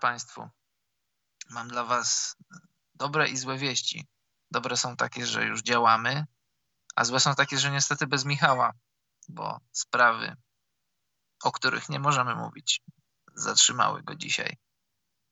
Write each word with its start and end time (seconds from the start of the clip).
Państwu. 0.00 0.48
Mam 1.50 1.68
dla 1.68 1.84
Was 1.84 2.36
dobre 2.94 3.28
i 3.28 3.36
złe 3.36 3.58
wieści. 3.58 4.06
Dobre 4.50 4.76
są 4.76 4.96
takie, 4.96 5.26
że 5.26 5.44
już 5.44 5.62
działamy, 5.62 6.26
a 6.96 7.04
złe 7.04 7.20
są 7.20 7.34
takie, 7.34 7.58
że 7.58 7.70
niestety 7.70 8.06
bez 8.06 8.24
Michała, 8.24 8.72
bo 9.28 9.60
sprawy, 9.72 10.36
o 11.44 11.52
których 11.52 11.88
nie 11.88 12.00
możemy 12.00 12.34
mówić, 12.34 12.82
zatrzymały 13.34 14.02
go 14.02 14.14
dzisiaj. 14.14 14.56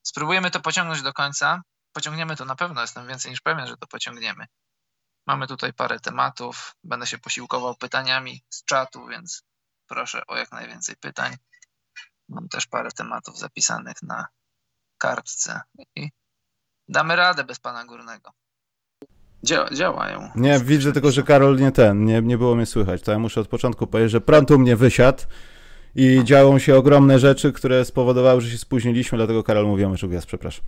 Spróbujemy 0.03 0.51
to 0.51 0.59
pociągnąć 0.59 1.01
do 1.01 1.13
końca. 1.13 1.61
Pociągniemy 1.93 2.35
to 2.35 2.45
na 2.45 2.55
pewno, 2.55 2.81
jestem 2.81 3.07
więcej 3.07 3.31
niż 3.31 3.41
pewien, 3.41 3.67
że 3.67 3.77
to 3.77 3.87
pociągniemy. 3.87 4.45
Mamy 5.27 5.47
tutaj 5.47 5.73
parę 5.73 5.99
tematów. 5.99 6.75
Będę 6.83 7.07
się 7.07 7.17
posiłkował 7.17 7.75
pytaniami 7.75 8.43
z 8.49 8.65
czatu, 8.65 9.07
więc 9.07 9.43
proszę 9.87 10.23
o 10.27 10.37
jak 10.37 10.51
najwięcej 10.51 10.95
pytań. 10.95 11.37
Mam 12.29 12.49
też 12.49 12.67
parę 12.67 12.91
tematów 12.91 13.37
zapisanych 13.37 14.01
na 14.01 14.27
kartce 14.99 15.61
i 15.95 16.09
damy 16.89 17.15
radę 17.15 17.43
bez 17.43 17.59
pana 17.59 17.85
górnego. 17.85 18.31
Dzia 19.43 19.69
działają. 19.73 20.29
Nie, 20.35 20.59
widzę 20.59 20.91
tylko, 20.91 21.11
że 21.11 21.23
Karol 21.23 21.57
nie 21.57 21.71
ten, 21.71 22.05
nie, 22.05 22.21
nie 22.21 22.37
było 22.37 22.55
mnie 22.55 22.65
słychać. 22.65 23.01
To 23.01 23.11
ja 23.11 23.19
muszę 23.19 23.41
od 23.41 23.47
początku 23.47 23.87
powiedzieć, 23.87 24.11
że 24.11 24.21
prąd 24.21 24.51
u 24.51 24.59
mnie 24.59 24.75
wysiadł 24.75 25.23
i 25.95 26.21
działą 26.23 26.59
się 26.59 26.75
ogromne 26.75 27.19
rzeczy, 27.19 27.53
które 27.53 27.85
spowodowały, 27.85 28.41
że 28.41 28.49
się 28.49 28.57
spóźniliśmy, 28.57 29.17
dlatego 29.17 29.43
Karol 29.43 29.65
mówiłem, 29.67 29.97
że 29.97 30.07
gwiazd, 30.07 30.27
przepraszam. 30.27 30.65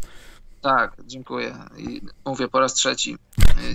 Tak, 0.62 0.96
dziękuję. 1.06 1.56
I 1.78 2.02
mówię 2.26 2.48
po 2.48 2.59
raz 2.59 2.74
trzeci. 2.74 3.18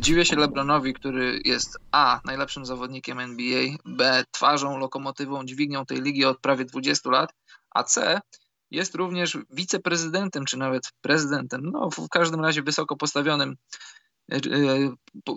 Dziwię 0.00 0.24
się 0.24 0.36
LeBronowi, 0.36 0.94
który 0.94 1.40
jest 1.44 1.78
A, 1.92 2.20
najlepszym 2.24 2.66
zawodnikiem 2.66 3.20
NBA, 3.20 3.64
B, 3.84 4.24
twarzą, 4.30 4.78
lokomotywą, 4.78 5.44
dźwignią 5.44 5.86
tej 5.86 6.02
ligi 6.02 6.24
od 6.24 6.38
prawie 6.38 6.64
20 6.64 7.10
lat, 7.10 7.34
a 7.70 7.82
C, 7.82 8.20
jest 8.70 8.94
również 8.94 9.38
wiceprezydentem, 9.50 10.44
czy 10.44 10.56
nawet 10.56 10.82
prezydentem, 11.00 11.70
no 11.72 11.90
w 11.90 12.08
każdym 12.08 12.40
razie 12.40 12.62
wysoko 12.62 12.96
postawionym, 12.96 13.56
e, 14.32 14.38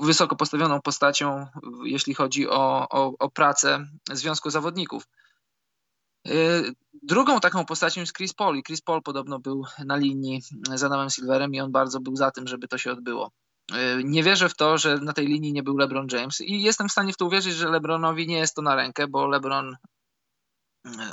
wysoko 0.02 0.36
postawioną 0.36 0.82
postacią, 0.82 1.48
jeśli 1.84 2.14
chodzi 2.14 2.50
o, 2.50 2.88
o, 2.90 3.14
o 3.20 3.30
pracę 3.30 3.86
Związku 4.12 4.50
Zawodników. 4.50 5.08
E, 6.28 6.32
drugą 7.04 7.40
taką 7.40 7.66
postacią 7.66 8.02
jest 8.02 8.14
Chris 8.14 8.34
Paul 8.34 8.58
i 8.58 8.64
Chris 8.64 8.82
Paul 8.82 9.02
podobno 9.02 9.40
był 9.40 9.64
na 9.86 9.96
linii 9.96 10.42
z 10.76 10.84
Adamem 10.84 11.10
Silverem 11.10 11.54
i 11.54 11.60
on 11.62 11.72
bardzo 11.72 12.00
był 12.00 12.16
za 12.16 12.32
tym, 12.32 12.48
żeby 12.48 12.68
to 12.68 12.78
się 12.78 12.92
odbyło. 12.92 13.32
E, 13.74 14.04
nie 14.04 14.24
wierzę 14.24 14.50
w 14.50 14.56
to, 14.56 14.78
że 14.78 14.98
na 14.98 15.14
tej 15.14 15.28
linii 15.28 15.54
nie 15.54 15.64
był 15.64 15.78
LeBron 15.78 16.08
James 16.12 16.42
i 16.42 16.62
jestem 16.62 16.90
w 16.90 16.92
stanie 16.92 17.14
w 17.14 17.18
to 17.18 17.26
uwierzyć, 17.26 17.54
że 17.54 17.70
LeBronowi 17.70 18.28
nie 18.28 18.38
jest 18.38 18.56
to 18.56 18.62
na 18.62 18.76
rękę, 18.76 19.08
bo 19.08 19.28
LeBron 19.28 19.76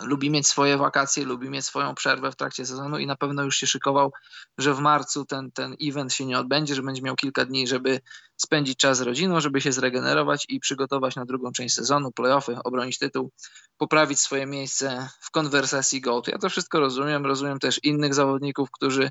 lubi 0.03 0.31
mieć 0.31 0.47
swoje 0.47 0.77
wakacje, 0.77 1.25
lubi 1.25 1.51
mieć 1.51 1.65
swoją 1.65 1.95
przerwę 1.95 2.33
w 2.33 2.37
trakcie 2.37 2.67
sezonu 2.67 2.99
i 2.99 3.07
na 3.07 3.17
pewno 3.17 3.43
już 3.43 3.57
się 3.57 3.67
szykował, 3.67 4.13
że 4.59 4.75
w 4.75 4.79
marcu 4.79 5.25
ten, 5.25 5.53
ten 5.53 5.77
event 5.83 6.13
się 6.13 6.27
nie 6.27 6.39
odbędzie, 6.39 6.75
że 6.75 6.83
będzie 6.83 7.03
miał 7.03 7.17
kilka 7.17 7.45
dni, 7.45 7.67
żeby 7.67 8.01
spędzić 8.37 8.79
czas 8.79 8.99
z 8.99 9.01
rodziną, 9.01 9.41
żeby 9.41 9.61
się 9.61 9.73
zregenerować 9.73 10.47
i 10.49 10.61
przygotować 10.61 11.17
na 11.17 11.25
drugą 11.25 11.53
część 11.53 11.75
sezonu, 11.75 12.13
playoffy, 12.13 12.57
obronić 12.65 12.99
tytuł, 12.99 13.31
poprawić 13.79 14.21
swoje 14.21 14.47
miejsce 14.47 15.09
w 15.21 15.31
konwersacji 15.31 16.01
GOAT. 16.01 16.29
Ja 16.29 16.39
to 16.39 16.49
wszystko 16.49 16.81
rozumiem, 16.81 17.27
rozumiem 17.27 17.59
też 17.59 17.81
innych 17.83 18.15
zawodników, 18.15 18.71
którzy 18.71 19.11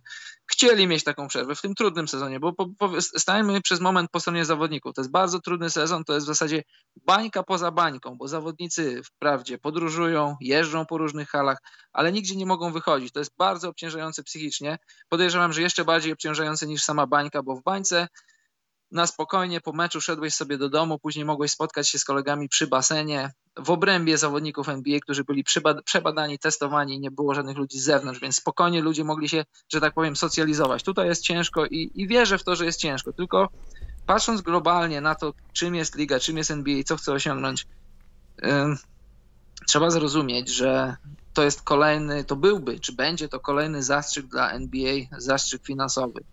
chcieli 0.51 0.87
mieć 0.87 1.03
taką 1.03 1.27
przerwę 1.27 1.55
w 1.55 1.61
tym 1.61 1.75
trudnym 1.75 2.07
sezonie, 2.07 2.39
bo 2.39 2.53
po, 2.53 2.67
po, 2.77 3.01
stajemy 3.01 3.61
przez 3.61 3.79
moment 3.79 4.11
po 4.11 4.19
stronie 4.19 4.45
zawodników. 4.45 4.93
To 4.93 5.01
jest 5.01 5.11
bardzo 5.11 5.39
trudny 5.39 5.69
sezon, 5.69 6.03
to 6.03 6.13
jest 6.13 6.25
w 6.25 6.27
zasadzie 6.27 6.63
bańka 7.05 7.43
poza 7.43 7.71
bańką, 7.71 8.17
bo 8.17 8.27
zawodnicy 8.27 9.01
wprawdzie 9.03 9.57
podróżują, 9.57 10.35
jeżdżą 10.41 10.85
po 10.85 10.97
różnych 10.97 11.29
halach, 11.29 11.57
ale 11.93 12.11
nigdzie 12.11 12.35
nie 12.35 12.45
mogą 12.45 12.71
wychodzić. 12.71 13.11
To 13.11 13.19
jest 13.19 13.31
bardzo 13.37 13.69
obciążające 13.69 14.23
psychicznie. 14.23 14.77
Podejrzewam, 15.09 15.53
że 15.53 15.61
jeszcze 15.61 15.85
bardziej 15.85 16.13
obciążające 16.13 16.67
niż 16.67 16.83
sama 16.83 17.07
bańka, 17.07 17.43
bo 17.43 17.55
w 17.55 17.63
bańce 17.63 18.07
na 18.95 19.07
spokojnie 19.07 19.61
po 19.61 19.73
meczu 19.73 20.01
szedłeś 20.01 20.33
sobie 20.33 20.57
do 20.57 20.69
domu, 20.69 21.00
później 21.00 21.25
mogłeś 21.25 21.51
spotkać 21.51 21.89
się 21.89 22.00
z 22.00 22.06
kolegami 22.06 22.50
przy 22.50 22.67
basenie, 22.67 23.33
w 23.57 23.69
obrębie 23.69 24.17
zawodników 24.17 24.69
NBA, 24.69 25.00
którzy 25.00 25.23
byli 25.23 25.44
przebadani, 25.85 26.39
testowani, 26.39 27.00
nie 27.00 27.11
było 27.11 27.34
żadnych 27.35 27.57
ludzi 27.57 27.79
z 27.79 27.84
zewnątrz, 27.84 28.19
więc 28.19 28.35
spokojnie 28.35 28.81
ludzie 28.81 29.03
mogli 29.03 29.29
się, 29.29 29.45
że 29.69 29.81
tak 29.81 29.94
powiem, 29.94 30.16
socjalizować. 30.16 30.84
Tutaj 30.84 31.07
jest 31.07 31.23
ciężko 31.23 31.66
i, 31.66 31.91
i 31.95 32.07
wierzę 32.07 32.38
w 32.38 32.44
to, 32.44 32.55
że 32.55 32.66
jest 32.66 32.79
ciężko, 32.79 33.13
tylko 33.13 33.50
patrząc 34.05 34.41
globalnie 34.41 35.01
na 35.01 35.16
to, 35.16 35.34
czym 35.53 35.75
jest 35.75 35.95
liga, 35.95 36.19
czym 36.19 36.38
jest 36.38 36.51
NBA, 36.51 36.84
co 36.84 36.97
chce 36.97 37.11
osiągnąć, 37.11 37.67
yy, 38.41 38.50
trzeba 39.67 39.89
zrozumieć, 39.89 40.50
że 40.50 40.95
to 41.34 41.44
jest 41.44 41.61
kolejny, 41.61 42.23
to 42.23 42.35
byłby, 42.35 42.79
czy 42.79 42.94
będzie 42.94 43.29
to 43.29 43.39
kolejny 43.39 43.84
zastrzyk 43.84 44.25
dla 44.25 44.51
NBA, 44.51 44.95
zastrzyk 45.17 45.63
finansowy. 45.66 46.23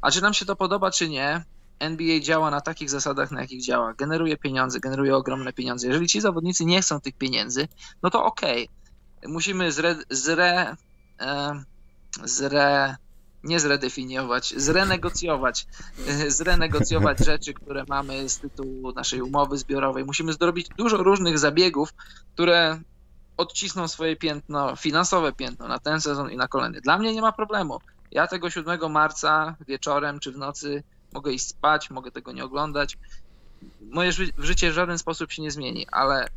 A 0.00 0.10
czy 0.10 0.22
nam 0.22 0.34
się 0.34 0.44
to 0.44 0.56
podoba, 0.56 0.90
czy 0.90 1.08
nie, 1.08 1.44
NBA 1.80 2.20
działa 2.20 2.50
na 2.50 2.60
takich 2.60 2.90
zasadach, 2.90 3.30
na 3.30 3.40
jakich 3.40 3.62
działa. 3.62 3.94
Generuje 3.94 4.36
pieniądze, 4.36 4.80
generuje 4.80 5.16
ogromne 5.16 5.52
pieniądze. 5.52 5.86
Jeżeli 5.86 6.06
ci 6.06 6.20
zawodnicy 6.20 6.64
nie 6.64 6.82
chcą 6.82 7.00
tych 7.00 7.14
pieniędzy, 7.16 7.68
no 8.02 8.10
to 8.10 8.24
okej. 8.24 8.68
Okay. 9.18 9.32
Musimy 9.32 9.72
zre, 9.72 9.96
zre, 10.10 10.76
e, 11.20 11.62
zre, 12.24 12.96
nie 13.44 13.60
zredefiniować, 13.60 14.54
zrenegocjować, 14.56 15.66
zrenegocjować 16.38 17.18
rzeczy, 17.18 17.54
które 17.54 17.84
mamy 17.88 18.28
z 18.28 18.38
tytułu 18.38 18.92
naszej 18.92 19.22
umowy 19.22 19.58
zbiorowej. 19.58 20.04
Musimy 20.04 20.32
zrobić 20.32 20.68
dużo 20.76 20.96
różnych 20.96 21.38
zabiegów, 21.38 21.94
które 22.34 22.80
odcisną 23.36 23.88
swoje 23.88 24.16
piętno, 24.16 24.76
finansowe 24.76 25.32
piętno 25.32 25.68
na 25.68 25.78
ten 25.78 26.00
sezon 26.00 26.30
i 26.30 26.36
na 26.36 26.48
kolejny. 26.48 26.80
Dla 26.80 26.98
mnie 26.98 27.14
nie 27.14 27.22
ma 27.22 27.32
problemu. 27.32 27.78
Ja 28.10 28.26
tego 28.26 28.50
7 28.50 28.92
marca 28.92 29.56
wieczorem 29.68 30.20
czy 30.20 30.32
w 30.32 30.36
nocy 30.36 30.82
mogę 31.12 31.32
iść 31.32 31.46
spać, 31.46 31.90
mogę 31.90 32.10
tego 32.10 32.32
nie 32.32 32.44
oglądać. 32.44 32.98
Moje 33.80 34.12
życie 34.38 34.70
w 34.70 34.74
żaden 34.74 34.98
sposób 34.98 35.32
się 35.32 35.42
nie 35.42 35.50
zmieni, 35.50 35.86
ale 35.92 36.28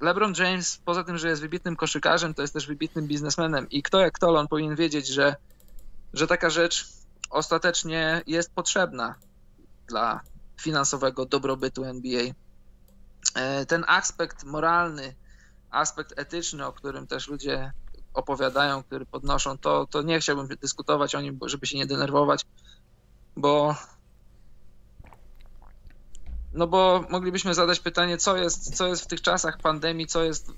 LeBron 0.00 0.34
James, 0.38 0.80
poza 0.84 1.04
tym, 1.04 1.18
że 1.18 1.28
jest 1.28 1.42
wybitnym 1.42 1.76
koszykarzem, 1.76 2.34
to 2.34 2.42
jest 2.42 2.54
też 2.54 2.66
wybitnym 2.66 3.06
biznesmenem 3.06 3.70
i 3.70 3.82
kto 3.82 4.00
jak 4.00 4.14
kto, 4.14 4.28
on 4.28 4.48
powinien 4.48 4.76
wiedzieć, 4.76 5.06
że, 5.06 5.36
że 6.12 6.26
taka 6.26 6.50
rzecz 6.50 6.88
ostatecznie 7.30 8.22
jest 8.26 8.54
potrzebna 8.54 9.14
dla 9.88 10.20
finansowego 10.60 11.26
dobrobytu 11.26 11.84
NBA. 11.84 12.22
E, 13.34 13.66
ten 13.66 13.84
aspekt 13.88 14.44
moralny, 14.44 15.14
aspekt 15.70 16.18
etyczny, 16.18 16.66
o 16.66 16.72
którym 16.72 17.06
też 17.06 17.28
ludzie 17.28 17.72
opowiadają, 18.14 18.82
który 18.82 19.06
podnoszą, 19.06 19.58
to, 19.58 19.86
to 19.86 20.02
nie 20.02 20.20
chciałbym 20.20 20.48
dyskutować 20.48 21.14
o 21.14 21.20
nim, 21.20 21.38
żeby 21.46 21.66
się 21.66 21.78
nie 21.78 21.86
denerwować, 21.86 22.46
bo 23.36 23.76
no 26.56 26.66
bo 26.66 27.04
moglibyśmy 27.10 27.54
zadać 27.54 27.80
pytanie, 27.80 28.18
co 28.18 28.36
jest, 28.36 28.76
co 28.76 28.86
jest 28.86 29.02
w 29.02 29.06
tych 29.06 29.22
czasach 29.22 29.58
pandemii, 29.58 30.06
co 30.06 30.22
jest, 30.22 30.52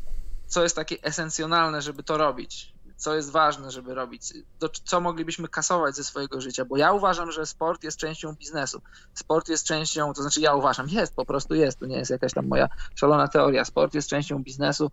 co 0.46 0.62
jest 0.62 0.76
takie 0.76 1.02
esencjonalne, 1.02 1.82
żeby 1.82 2.02
to 2.02 2.16
robić, 2.16 2.72
co 2.96 3.14
jest 3.14 3.30
ważne, 3.30 3.70
żeby 3.70 3.94
robić, 3.94 4.32
do, 4.60 4.68
co 4.68 5.00
moglibyśmy 5.00 5.48
kasować 5.48 5.96
ze 5.96 6.04
swojego 6.04 6.40
życia, 6.40 6.64
bo 6.64 6.76
ja 6.76 6.92
uważam, 6.92 7.32
że 7.32 7.46
sport 7.46 7.84
jest 7.84 7.98
częścią 7.98 8.34
biznesu. 8.34 8.82
Sport 9.14 9.48
jest 9.48 9.66
częścią, 9.66 10.12
to 10.12 10.22
znaczy 10.22 10.40
ja 10.40 10.54
uważam, 10.54 10.88
jest, 10.88 11.14
po 11.14 11.24
prostu 11.24 11.54
jest, 11.54 11.78
to 11.78 11.86
nie 11.86 11.96
jest 11.96 12.10
jakaś 12.10 12.32
tam 12.32 12.46
moja 12.46 12.68
szalona 12.94 13.28
teoria. 13.28 13.64
Sport 13.64 13.94
jest 13.94 14.08
częścią 14.08 14.42
biznesu 14.42 14.90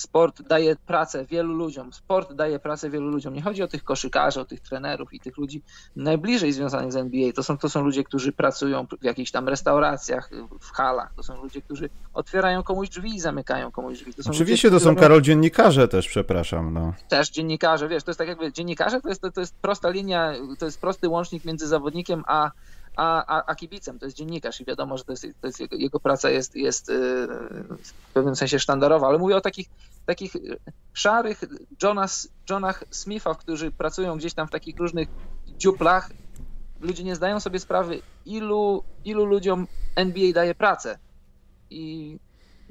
sport 0.00 0.42
daje 0.42 0.76
pracę 0.76 1.24
wielu 1.24 1.54
ludziom, 1.54 1.92
sport 1.92 2.32
daje 2.32 2.58
pracę 2.58 2.90
wielu 2.90 3.08
ludziom. 3.08 3.34
Nie 3.34 3.42
chodzi 3.42 3.62
o 3.62 3.68
tych 3.68 3.84
koszykarzy, 3.84 4.40
o 4.40 4.44
tych 4.44 4.60
trenerów 4.60 5.12
i 5.12 5.20
tych 5.20 5.36
ludzi 5.36 5.62
najbliżej 5.96 6.52
związanych 6.52 6.92
z 6.92 6.96
NBA. 6.96 7.32
To 7.32 7.42
są, 7.42 7.58
to 7.58 7.68
są 7.68 7.82
ludzie, 7.82 8.04
którzy 8.04 8.32
pracują 8.32 8.86
w 9.00 9.04
jakichś 9.04 9.30
tam 9.30 9.48
restauracjach, 9.48 10.30
w 10.60 10.70
halach. 10.72 11.14
To 11.16 11.22
są 11.22 11.42
ludzie, 11.42 11.62
którzy 11.62 11.90
otwierają 12.14 12.62
komuś 12.62 12.88
drzwi 12.88 13.14
i 13.14 13.20
zamykają 13.20 13.70
komuś 13.70 13.98
drzwi. 13.98 14.14
To 14.14 14.30
Oczywiście 14.30 14.68
ludzie, 14.68 14.84
to 14.84 14.84
są, 14.84 14.96
Karol, 14.96 15.22
dziennikarze 15.22 15.88
też, 15.88 16.08
przepraszam. 16.08 16.74
No. 16.74 16.94
Też 17.08 17.30
dziennikarze, 17.30 17.88
wiesz, 17.88 18.04
to 18.04 18.10
jest 18.10 18.18
tak 18.18 18.28
jakby 18.28 18.52
dziennikarze 18.52 19.00
to 19.00 19.08
jest, 19.08 19.20
to, 19.20 19.32
to 19.32 19.40
jest 19.40 19.54
prosta 19.54 19.90
linia, 19.90 20.32
to 20.58 20.64
jest 20.64 20.80
prosty 20.80 21.08
łącznik 21.08 21.44
między 21.44 21.68
zawodnikiem 21.68 22.24
a 22.26 22.50
a, 23.00 23.24
a, 23.26 23.46
a 23.46 23.54
kibicem 23.54 23.98
to 23.98 24.04
jest 24.06 24.16
dziennikarz 24.16 24.60
i 24.60 24.64
wiadomo, 24.64 24.98
że 24.98 25.04
to 25.04 25.12
jest, 25.12 25.26
to 25.40 25.46
jest 25.46 25.60
jego, 25.60 25.76
jego, 25.76 26.00
praca 26.00 26.30
jest, 26.30 26.56
jest 26.56 26.88
y, 26.88 27.26
w 27.82 28.12
pewnym 28.14 28.36
sensie 28.36 28.58
sztandarowa, 28.58 29.06
ale 29.06 29.18
mówię 29.18 29.36
o 29.36 29.40
takich, 29.40 29.68
takich 30.06 30.32
szarych 30.92 31.40
Jonas, 31.82 32.28
Jonach 32.50 32.84
Smithach, 32.90 33.38
którzy 33.38 33.70
pracują 33.70 34.18
gdzieś 34.18 34.34
tam 34.34 34.48
w 34.48 34.50
takich 34.50 34.78
różnych 34.78 35.08
dziuplach. 35.46 36.10
Ludzie 36.80 37.04
nie 37.04 37.16
zdają 37.16 37.40
sobie 37.40 37.58
sprawy, 37.58 38.02
ilu, 38.26 38.84
ilu 39.04 39.24
ludziom 39.24 39.66
NBA 39.96 40.32
daje 40.32 40.54
pracę. 40.54 40.98
I 41.70 42.18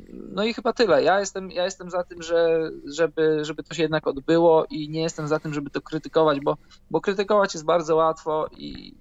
no 0.10 0.44
i 0.44 0.54
chyba 0.54 0.74
tyle. 0.74 1.04
Ja 1.04 1.20
jestem, 1.20 1.52
ja 1.52 1.66
jestem 1.66 1.90
za 1.90 2.04
tym, 2.04 2.22
że, 2.22 2.72
żeby, 2.86 3.46
żeby 3.46 3.64
to 3.64 3.74
się 3.74 3.82
jednak 3.82 4.08
odbyło 4.08 4.66
i 4.70 4.90
nie 4.90 5.02
jestem 5.02 5.28
za 5.28 5.40
tym, 5.40 5.54
żeby 5.54 5.70
to 5.70 5.82
krytykować, 5.82 6.40
bo, 6.40 6.58
bo 6.92 7.02
krytykować 7.02 7.54
jest 7.54 7.66
bardzo 7.66 7.96
łatwo 7.96 8.48
i, 8.58 8.94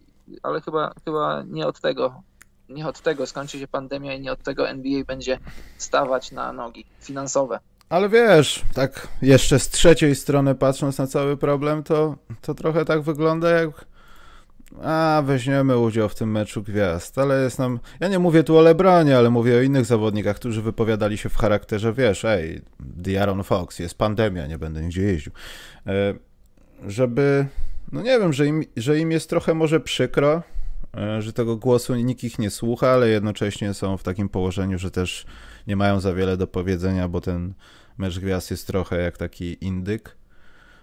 ale 0.42 0.60
chyba, 0.60 0.92
chyba 1.04 1.42
nie 1.46 1.66
od 1.66 1.80
tego, 1.80 2.22
nie 2.68 2.86
od 2.86 3.00
tego 3.00 3.26
skończy 3.26 3.58
się 3.58 3.68
pandemia 3.68 4.14
i 4.14 4.20
nie 4.20 4.32
od 4.32 4.42
tego 4.42 4.68
NBA 4.68 5.04
będzie 5.04 5.38
stawać 5.78 6.32
na 6.32 6.52
nogi 6.52 6.86
finansowe. 7.00 7.58
Ale 7.88 8.08
wiesz, 8.08 8.62
tak 8.74 9.08
jeszcze 9.22 9.58
z 9.58 9.68
trzeciej 9.68 10.14
strony 10.14 10.54
patrząc 10.54 10.98
na 10.98 11.06
cały 11.06 11.36
problem, 11.36 11.82
to, 11.82 12.16
to 12.40 12.54
trochę 12.54 12.84
tak 12.84 13.02
wygląda 13.02 13.50
jak 13.50 13.70
a, 14.82 15.22
weźmiemy 15.24 15.78
udział 15.78 16.08
w 16.08 16.14
tym 16.14 16.30
meczu 16.30 16.62
gwiazd, 16.62 17.18
ale 17.18 17.42
jest 17.42 17.58
nam... 17.58 17.80
Ja 18.00 18.08
nie 18.08 18.18
mówię 18.18 18.44
tu 18.44 18.56
o 18.56 18.60
Lebronie, 18.60 19.18
ale 19.18 19.30
mówię 19.30 19.56
o 19.56 19.60
innych 19.60 19.84
zawodnikach, 19.84 20.36
którzy 20.36 20.62
wypowiadali 20.62 21.18
się 21.18 21.28
w 21.28 21.36
charakterze, 21.36 21.92
wiesz, 21.92 22.24
ej, 22.24 22.62
Diaron 22.80 23.44
Fox, 23.44 23.78
jest 23.78 23.98
pandemia, 23.98 24.46
nie 24.46 24.58
będę 24.58 24.82
nigdzie 24.82 25.02
jeździł. 25.02 25.32
E, 25.86 26.14
żeby... 26.86 27.46
No 27.92 28.02
nie 28.02 28.18
wiem, 28.18 28.32
że 28.32 28.46
im, 28.46 28.64
że 28.76 28.98
im 28.98 29.10
jest 29.10 29.30
trochę 29.30 29.54
może 29.54 29.80
przykro, 29.80 30.42
e, 30.96 31.22
że 31.22 31.32
tego 31.32 31.56
głosu 31.56 31.94
nikt 31.94 32.24
ich 32.24 32.38
nie 32.38 32.50
słucha, 32.50 32.90
ale 32.90 33.08
jednocześnie 33.08 33.74
są 33.74 33.96
w 33.96 34.02
takim 34.02 34.28
położeniu, 34.28 34.78
że 34.78 34.90
też 34.90 35.26
nie 35.66 35.76
mają 35.76 36.00
za 36.00 36.14
wiele 36.14 36.36
do 36.36 36.46
powiedzenia, 36.46 37.08
bo 37.08 37.20
ten 37.20 37.54
mecz 37.98 38.18
gwiazd 38.18 38.50
jest 38.50 38.66
trochę 38.66 38.96
jak 38.96 39.18
taki 39.18 39.64
indyk. 39.64 40.16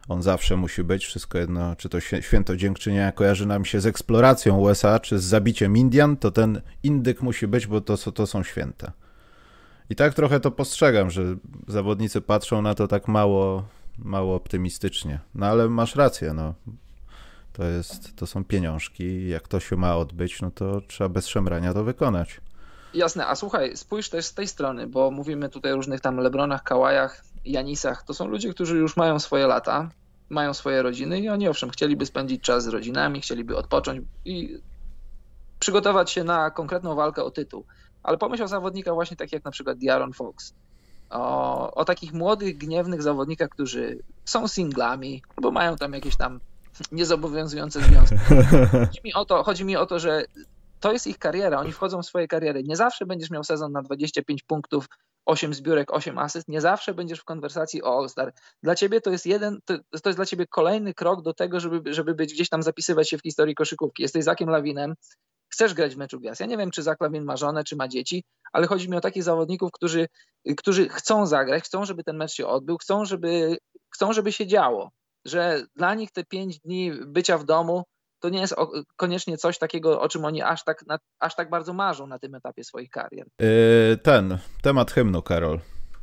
On 0.07 0.22
zawsze 0.22 0.57
musi 0.57 0.84
być, 0.84 1.06
wszystko 1.06 1.38
jedno, 1.38 1.75
czy 1.75 1.90
to 1.90 2.00
święto 2.00 2.57
dziękczynienia 2.57 3.12
kojarzy 3.12 3.46
nam 3.46 3.66
się 3.66 3.81
z 3.81 3.86
eksploracją 3.86 4.58
USA, 4.58 5.00
czy 5.00 5.19
z 5.19 5.24
zabiciem 5.24 5.78
Indian, 5.78 6.18
to 6.18 6.31
ten 6.31 6.62
indyk 6.84 7.22
musi 7.22 7.48
być, 7.48 7.68
bo 7.68 7.81
to, 7.81 7.98
to 8.12 8.28
są 8.28 8.44
święta. 8.44 8.92
I 9.90 9.96
tak 9.96 10.13
trochę 10.13 10.40
to 10.40 10.51
postrzegam, 10.51 11.12
że 11.12 11.36
zawodnicy 11.68 12.22
patrzą 12.22 12.62
na 12.62 12.75
to 12.75 12.88
tak 12.88 13.08
mało, 13.08 13.68
mało 13.98 14.36
optymistycznie. 14.36 15.19
No 15.36 15.46
ale 15.46 15.69
masz 15.69 15.96
rację, 15.96 16.34
no. 16.34 16.54
To, 17.57 17.63
jest, 17.63 18.16
to 18.16 18.28
są 18.28 18.46
pieniążki 18.46 19.30
jak 19.30 19.48
to 19.48 19.60
się 19.60 19.75
ma 19.75 19.98
odbyć, 19.98 20.42
no 20.42 20.52
to 20.52 20.81
trzeba 20.81 21.10
bez 21.10 21.28
szemrania 21.28 21.74
to 21.74 21.84
wykonać. 21.84 22.42
Jasne, 22.94 23.28
a 23.28 23.36
słuchaj, 23.36 23.78
spójrz 23.78 24.10
też 24.10 24.25
z 24.25 24.34
tej 24.34 24.48
strony, 24.48 24.88
bo 24.88 25.12
mówimy 25.12 25.50
tutaj 25.50 25.72
o 25.72 25.75
różnych 25.75 26.02
tam 26.02 26.18
Lebronach, 26.18 26.63
Kałajach, 26.63 27.24
Janisach. 27.46 28.04
To 28.04 28.13
są 28.13 28.28
ludzie, 28.28 28.54
którzy 28.54 28.78
już 28.78 28.98
mają 28.98 29.19
swoje 29.19 29.48
lata, 29.48 29.90
mają 30.30 30.54
swoje 30.54 30.81
rodziny 30.81 31.19
i 31.19 31.30
oni 31.30 31.48
owszem 31.48 31.69
chcieliby 31.69 32.06
spędzić 32.06 32.42
czas 32.42 32.63
z 32.63 32.68
rodzinami, 32.68 33.22
chcieliby 33.22 33.58
odpocząć 33.58 34.01
i 34.25 34.60
przygotować 35.60 36.12
się 36.12 36.24
na 36.24 36.51
konkretną 36.51 36.96
walkę 36.96 37.24
o 37.24 37.31
tytuł. 37.31 37.66
Ale 38.04 38.18
pomyśl 38.18 38.44
o 38.44 38.48
zawodnikach 38.48 38.94
właśnie 38.94 39.18
tak 39.18 39.31
jak 39.31 39.46
na 39.46 39.51
przykład 39.51 39.78
Diaron 39.78 40.13
Fox. 40.13 40.54
O, 41.10 41.72
o 41.74 41.86
takich 41.86 42.13
młodych, 42.13 42.58
gniewnych 42.58 43.01
zawodnikach, 43.01 43.50
którzy 43.50 44.00
są 44.25 44.48
singlami, 44.48 45.22
albo 45.38 45.51
mają 45.51 45.75
tam 45.75 45.94
jakieś 45.94 46.16
tam 46.16 46.40
niezobowiązujące 46.92 47.81
związki. 47.81 48.18
Chodzi 48.72 49.01
mi 49.04 49.13
o 49.13 49.25
to, 49.25 49.44
chodzi 49.44 49.66
mi 49.66 49.75
o 49.77 49.86
to 49.86 50.00
że 50.00 50.25
to 50.80 50.92
jest 50.92 51.07
ich 51.07 51.19
kariera, 51.19 51.60
oni 51.60 51.72
wchodzą 51.72 52.01
w 52.01 52.06
swoje 52.06 52.27
kariery. 52.27 52.63
Nie 52.63 52.75
zawsze 52.75 53.06
będziesz 53.06 53.30
miał 53.30 53.44
sezon 53.44 53.72
na 53.72 53.81
25 53.81 54.44
punktów, 54.44 54.88
8 55.25 55.54
zbiórek, 55.54 55.94
8 55.94 56.18
asyst, 56.18 56.48
nie 56.48 56.62
zawsze 56.62 56.94
będziesz 56.94 57.19
w 57.19 57.24
konwersacji 57.24 57.83
o 57.83 58.00
All-Star. 58.00 58.33
Dla 58.63 58.75
ciebie 58.75 59.01
to 59.01 59.12
jest 59.12 59.25
jeden, 59.25 59.60
to, 59.66 59.77
to, 60.01 60.10
jest 60.10 60.18
dla 60.18 60.25
ciebie 60.25 60.45
kolejny 60.48 60.94
krok 60.94 61.22
do 61.22 61.33
tego, 61.33 61.60
żeby, 61.60 61.94
żeby 61.94 62.16
być 62.16 62.33
gdzieś 62.33 62.50
tam 62.50 62.63
zapisywać 62.63 63.10
się 63.10 63.18
w 63.18 63.22
historii 63.22 63.56
koszykówki. 63.56 64.04
Jesteś 64.04 64.24
Zakiem 64.24 64.50
Lawinem, 64.50 64.95
chcesz 65.50 65.74
grać 65.74 65.95
w 65.95 65.98
meczu 65.98 66.19
gwiazd. 66.19 66.42
Ja 66.42 66.48
nie 66.48 66.57
wiem, 66.57 66.72
czy 66.72 66.83
Zak 66.83 67.01
Lawin 67.01 67.24
ma 67.24 67.38
żonę, 67.38 67.63
czy 67.63 67.75
ma 67.75 67.88
dzieci, 67.88 68.24
ale 68.54 68.68
chodzi 68.68 68.89
mi 68.89 68.98
o 68.98 69.01
takich 69.01 69.24
zawodników, 69.24 69.72
którzy, 69.72 70.07
którzy 70.57 70.89
chcą 70.89 71.25
zagrać, 71.25 71.63
chcą, 71.63 71.86
żeby 71.86 72.04
ten 72.04 72.18
mecz 72.18 72.31
się 72.31 72.48
odbył, 72.48 72.77
chcą, 72.77 73.06
żeby, 73.06 73.57
chcą, 73.94 74.13
żeby 74.13 74.31
się 74.31 74.48
działo. 74.48 74.92
Że 75.25 75.63
dla 75.75 75.94
nich 75.94 76.12
te 76.12 76.24
5 76.24 76.60
dni 76.60 76.92
bycia 77.07 77.38
w 77.38 77.45
domu 77.45 77.83
to 78.19 78.30
nie 78.30 78.39
jest 78.39 78.56
koniecznie 78.95 79.38
coś 79.38 79.57
takiego, 79.57 80.01
o 80.01 80.10
czym 80.10 80.25
oni 80.25 80.42
aż 80.42 80.63
tak, 80.63 80.86
aż 81.19 81.36
tak 81.36 81.50
bardzo 81.50 81.74
marzą 81.74 82.07
na 82.07 82.19
tym 82.19 82.36
etapie 82.36 82.63
swoich 82.63 82.89
karier. 82.89 83.27
Yy, 83.39 83.98
ten 83.98 84.38
temat 84.62 84.92
hymnu, 84.92 85.22
Karol, 85.22 85.60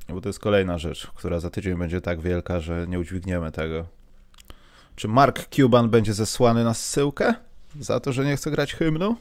bo 0.08 0.20
to 0.20 0.28
jest 0.28 0.38
kolejna 0.38 0.78
rzecz, 0.78 1.06
która 1.06 1.40
za 1.40 1.50
tydzień 1.50 1.78
będzie 1.78 2.00
tak 2.00 2.20
wielka, 2.20 2.60
że 2.60 2.86
nie 2.88 2.98
udźwigniemy 2.98 3.52
tego. 3.52 3.86
Czy 4.96 5.08
Mark 5.08 5.48
Cuban 5.48 5.90
będzie 5.90 6.14
zesłany 6.14 6.64
na 6.64 6.74
zsyłkę 6.74 7.34
za 7.80 8.00
to, 8.00 8.12
że 8.12 8.24
nie 8.24 8.36
chce 8.36 8.50
grać 8.50 8.74
hymnu? 8.74 9.16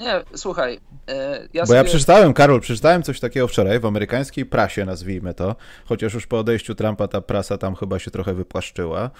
Nie, 0.00 0.22
słuchaj. 0.34 0.80
E, 1.08 1.48
ja 1.52 1.62
Bo 1.62 1.66
sobie... 1.66 1.76
ja 1.76 1.84
przeczytałem, 1.84 2.32
Karol, 2.32 2.60
przeczytałem 2.60 3.02
coś 3.02 3.20
takiego 3.20 3.48
wczoraj 3.48 3.80
w 3.80 3.86
amerykańskiej 3.86 4.46
prasie, 4.46 4.84
nazwijmy 4.84 5.34
to, 5.34 5.56
chociaż 5.84 6.14
już 6.14 6.26
po 6.26 6.38
odejściu 6.38 6.74
Trumpa 6.74 7.08
ta 7.08 7.20
prasa 7.20 7.58
tam 7.58 7.74
chyba 7.74 7.98
się 7.98 8.10
trochę 8.10 8.34
wypłaszczyła, 8.34 9.10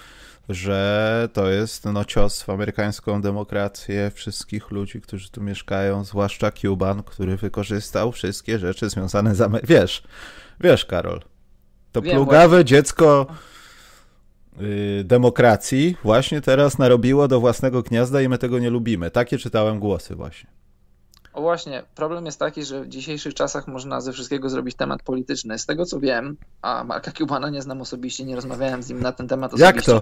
że 0.49 1.29
to 1.33 1.49
jest 1.49 1.85
no, 1.85 2.05
cios 2.05 2.43
w 2.43 2.49
amerykańską 2.49 3.21
demokrację 3.21 4.11
wszystkich 4.13 4.71
ludzi, 4.71 5.01
którzy 5.01 5.29
tu 5.29 5.41
mieszkają, 5.41 6.03
zwłaszcza 6.03 6.51
Cuban, 6.51 7.03
który 7.03 7.37
wykorzystał 7.37 8.11
wszystkie 8.11 8.59
rzeczy 8.59 8.89
związane 8.89 9.35
z 9.35 9.41
Ameryką. 9.41 9.73
Wiesz, 9.73 10.03
wiesz, 10.59 10.85
Karol, 10.85 11.21
to 11.91 12.01
Wiem, 12.01 12.15
plugawe 12.15 12.47
właśnie. 12.47 12.65
dziecko 12.65 13.27
yy, 14.57 15.03
demokracji 15.03 15.97
właśnie 16.03 16.41
teraz 16.41 16.77
narobiło 16.77 17.27
do 17.27 17.39
własnego 17.39 17.81
gniazda 17.81 18.21
i 18.21 18.29
my 18.29 18.37
tego 18.37 18.59
nie 18.59 18.69
lubimy. 18.69 19.11
Takie 19.11 19.37
czytałem 19.37 19.79
głosy 19.79 20.15
właśnie. 20.15 20.64
O 21.35 21.41
właśnie, 21.41 21.83
problem 21.95 22.25
jest 22.25 22.39
taki, 22.39 22.65
że 22.65 22.81
w 22.81 22.87
dzisiejszych 22.87 23.33
czasach 23.33 23.67
można 23.67 24.01
ze 24.01 24.13
wszystkiego 24.13 24.49
zrobić 24.49 24.75
temat 24.75 25.03
polityczny. 25.03 25.59
Z 25.59 25.65
tego 25.65 25.85
co 25.85 25.99
wiem, 25.99 26.37
a 26.61 26.83
Marka 26.83 27.11
Cubana 27.11 27.49
nie 27.49 27.61
znam 27.61 27.81
osobiście, 27.81 28.25
nie 28.25 28.35
rozmawiałem 28.35 28.83
z 28.83 28.89
nim 28.89 28.99
na 28.99 29.11
ten 29.11 29.27
temat 29.27 29.53
osobiście. 29.53 29.91
Jak 29.91 30.01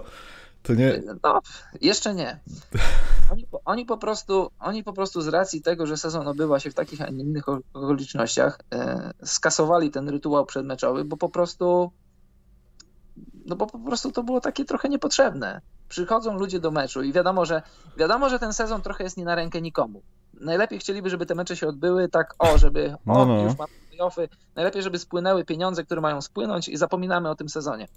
To 0.62 0.74
nie... 0.74 1.02
No, 1.22 1.40
jeszcze 1.80 2.14
nie. 2.14 2.40
Oni, 3.32 3.46
oni, 3.64 3.86
po 3.86 3.98
prostu, 3.98 4.50
oni 4.60 4.84
po 4.84 4.92
prostu 4.92 5.22
z 5.22 5.28
racji 5.28 5.62
tego, 5.62 5.86
że 5.86 5.96
sezon 5.96 6.28
odbywa 6.28 6.60
się 6.60 6.70
w 6.70 6.74
takich, 6.74 7.02
a 7.02 7.10
nie 7.10 7.24
innych 7.24 7.44
okolicznościach, 7.48 8.58
e, 8.74 9.10
skasowali 9.24 9.90
ten 9.90 10.08
rytuał 10.08 10.46
przedmeczowy, 10.46 11.04
bo 11.04 11.16
po 11.16 11.28
prostu 11.28 11.92
no 13.46 13.56
bo 13.56 13.66
po 13.66 13.78
prostu 13.78 14.12
to 14.12 14.22
było 14.22 14.40
takie 14.40 14.64
trochę 14.64 14.88
niepotrzebne. 14.88 15.60
Przychodzą 15.88 16.38
ludzie 16.38 16.60
do 16.60 16.70
meczu 16.70 17.02
i 17.02 17.12
wiadomo, 17.12 17.44
że 17.44 17.62
wiadomo, 17.96 18.28
że 18.28 18.38
ten 18.38 18.52
sezon 18.52 18.82
trochę 18.82 19.04
jest 19.04 19.16
nie 19.16 19.24
na 19.24 19.34
rękę 19.34 19.62
nikomu 19.62 20.02
najlepiej 20.40 20.78
chcieliby, 20.78 21.10
żeby 21.10 21.26
te 21.26 21.34
mecze 21.34 21.56
się 21.56 21.68
odbyły 21.68 22.08
tak, 22.08 22.34
o, 22.38 22.58
żeby 22.58 22.92
o, 22.92 22.98
no, 23.06 23.26
no. 23.26 23.42
już 23.42 23.58
mamy 23.58 23.72
playoffy, 23.88 24.28
najlepiej, 24.54 24.82
żeby 24.82 24.98
spłynęły 24.98 25.44
pieniądze, 25.44 25.84
które 25.84 26.00
mają 26.00 26.20
spłynąć 26.20 26.68
i 26.68 26.76
zapominamy 26.76 27.30
o 27.30 27.34
tym 27.34 27.48
sezonie. 27.48 27.88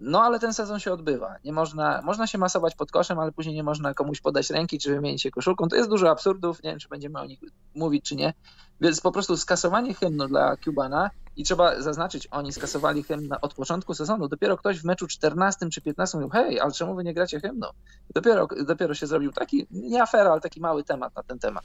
No 0.00 0.22
ale 0.22 0.38
ten 0.38 0.54
sezon 0.54 0.78
się 0.78 0.92
odbywa. 0.92 1.36
Nie 1.44 1.52
można, 1.52 2.02
można 2.02 2.26
się 2.26 2.38
masować 2.38 2.74
pod 2.74 2.90
koszem, 2.90 3.18
ale 3.18 3.32
później 3.32 3.54
nie 3.54 3.62
można 3.62 3.94
komuś 3.94 4.20
podać 4.20 4.50
ręki, 4.50 4.78
czy 4.78 4.94
wymienić 4.94 5.22
się 5.22 5.30
koszulką. 5.30 5.68
To 5.68 5.76
jest 5.76 5.90
dużo 5.90 6.10
absurdów, 6.10 6.62
nie 6.62 6.70
wiem, 6.70 6.78
czy 6.78 6.88
będziemy 6.88 7.20
o 7.20 7.26
nich 7.26 7.40
mówić, 7.74 8.04
czy 8.04 8.16
nie. 8.16 8.34
Więc 8.80 9.00
po 9.00 9.12
prostu 9.12 9.36
skasowanie 9.36 9.94
hymnu 9.94 10.28
dla 10.28 10.56
Cubana 10.56 11.10
i 11.38 11.44
trzeba 11.44 11.82
zaznaczyć, 11.82 12.28
oni 12.30 12.52
skasowali 12.52 13.02
hymn 13.02 13.28
od 13.42 13.54
początku 13.54 13.94
sezonu. 13.94 14.28
Dopiero 14.28 14.56
ktoś 14.56 14.80
w 14.80 14.84
meczu 14.84 15.06
14 15.06 15.68
czy 15.70 15.80
15 15.80 16.18
mówił, 16.18 16.30
hej, 16.30 16.60
ale 16.60 16.72
czemu 16.72 16.94
wy 16.94 17.04
nie 17.04 17.14
gracie 17.14 17.40
hymnu? 17.40 17.66
Dopiero, 18.14 18.48
dopiero 18.66 18.94
się 18.94 19.06
zrobił 19.06 19.32
taki, 19.32 19.66
nie 19.70 20.02
afera, 20.02 20.32
ale 20.32 20.40
taki 20.40 20.60
mały 20.60 20.84
temat 20.84 21.16
na 21.16 21.22
ten 21.22 21.38
temat. 21.38 21.64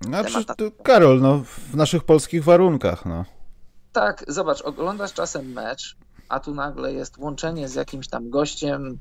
Znaczy, 0.00 0.32
temat 0.32 0.48
na... 0.48 0.54
Karol, 0.82 1.20
no, 1.20 1.44
w 1.72 1.74
naszych 1.74 2.04
polskich 2.04 2.44
warunkach, 2.44 3.06
no. 3.06 3.24
Tak, 3.92 4.24
zobacz, 4.28 4.62
oglądasz 4.62 5.12
czasem 5.12 5.52
mecz, 5.52 5.96
a 6.28 6.40
tu 6.40 6.54
nagle 6.54 6.92
jest 6.92 7.18
łączenie 7.18 7.68
z 7.68 7.74
jakimś 7.74 8.08
tam 8.08 8.30
gościem, 8.30 8.98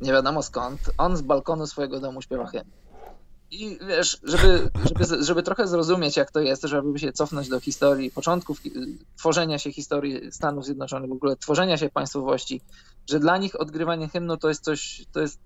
nie 0.00 0.12
wiadomo 0.12 0.42
skąd, 0.42 0.80
on 0.98 1.16
z 1.16 1.22
balkonu 1.22 1.66
swojego 1.66 2.00
domu 2.00 2.22
śpiewa 2.22 2.46
hymn. 2.46 2.70
I 3.52 3.78
wiesz, 3.86 4.20
żeby, 4.22 4.70
żeby, 4.84 5.24
żeby 5.24 5.42
trochę 5.42 5.66
zrozumieć, 5.66 6.16
jak 6.16 6.30
to 6.30 6.40
jest, 6.40 6.62
żeby 6.62 6.98
się 6.98 7.12
cofnąć 7.12 7.48
do 7.48 7.60
historii, 7.60 8.10
początków 8.10 8.60
tworzenia 9.16 9.58
się 9.58 9.72
historii 9.72 10.32
Stanów 10.32 10.64
Zjednoczonych, 10.64 11.10
w 11.10 11.12
ogóle 11.12 11.36
tworzenia 11.36 11.76
się 11.76 11.90
państwowości, 11.90 12.60
że 13.10 13.20
dla 13.20 13.36
nich 13.36 13.60
odgrywanie 13.60 14.08
hymnu 14.08 14.36
to 14.36 14.48
jest 14.48 14.64
coś, 14.64 15.06
to 15.12 15.20
jest, 15.20 15.40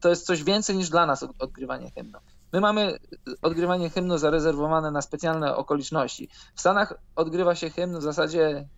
to 0.00 0.08
jest 0.08 0.26
coś 0.26 0.44
więcej 0.44 0.76
niż 0.76 0.88
dla 0.88 1.06
nas 1.06 1.26
odgrywanie 1.38 1.90
hymnu. 1.90 2.18
My 2.52 2.60
mamy 2.60 2.98
odgrywanie 3.42 3.90
hymnu 3.90 4.18
zarezerwowane 4.18 4.90
na 4.90 5.02
specjalne 5.02 5.56
okoliczności. 5.56 6.28
W 6.54 6.60
Stanach 6.60 6.94
odgrywa 7.16 7.54
się 7.54 7.70
hymn 7.70 7.98
w 7.98 8.02
zasadzie, 8.02 8.68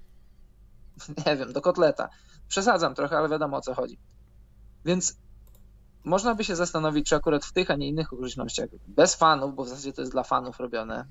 nie 1.27 1.37
wiem, 1.37 1.53
do 1.53 1.61
kotleta. 1.61 2.09
Przesadzam 2.49 2.95
trochę, 2.95 3.19
ale 3.19 3.29
wiadomo 3.29 3.57
o 3.57 3.61
co 3.61 3.75
chodzi. 3.75 3.99
Więc 4.85 5.17
można 6.05 6.35
by 6.35 6.45
się 6.45 6.57
zastanowić, 6.57 7.09
czy 7.09 7.17
akurat 7.17 7.45
w 7.45 7.53
tych, 7.53 7.71
a 7.71 7.77
nie 7.77 7.89
innych 7.89 8.13
okolicznościach, 8.13 8.69
bez 8.89 9.15
fanów, 9.15 9.55
bo 9.55 9.65
w 9.65 9.69
zasadzie 9.69 9.93
to 9.93 10.03
jest 10.03 10.13
dla 10.13 10.23
fanów 10.23 10.61
robione, 10.61 11.07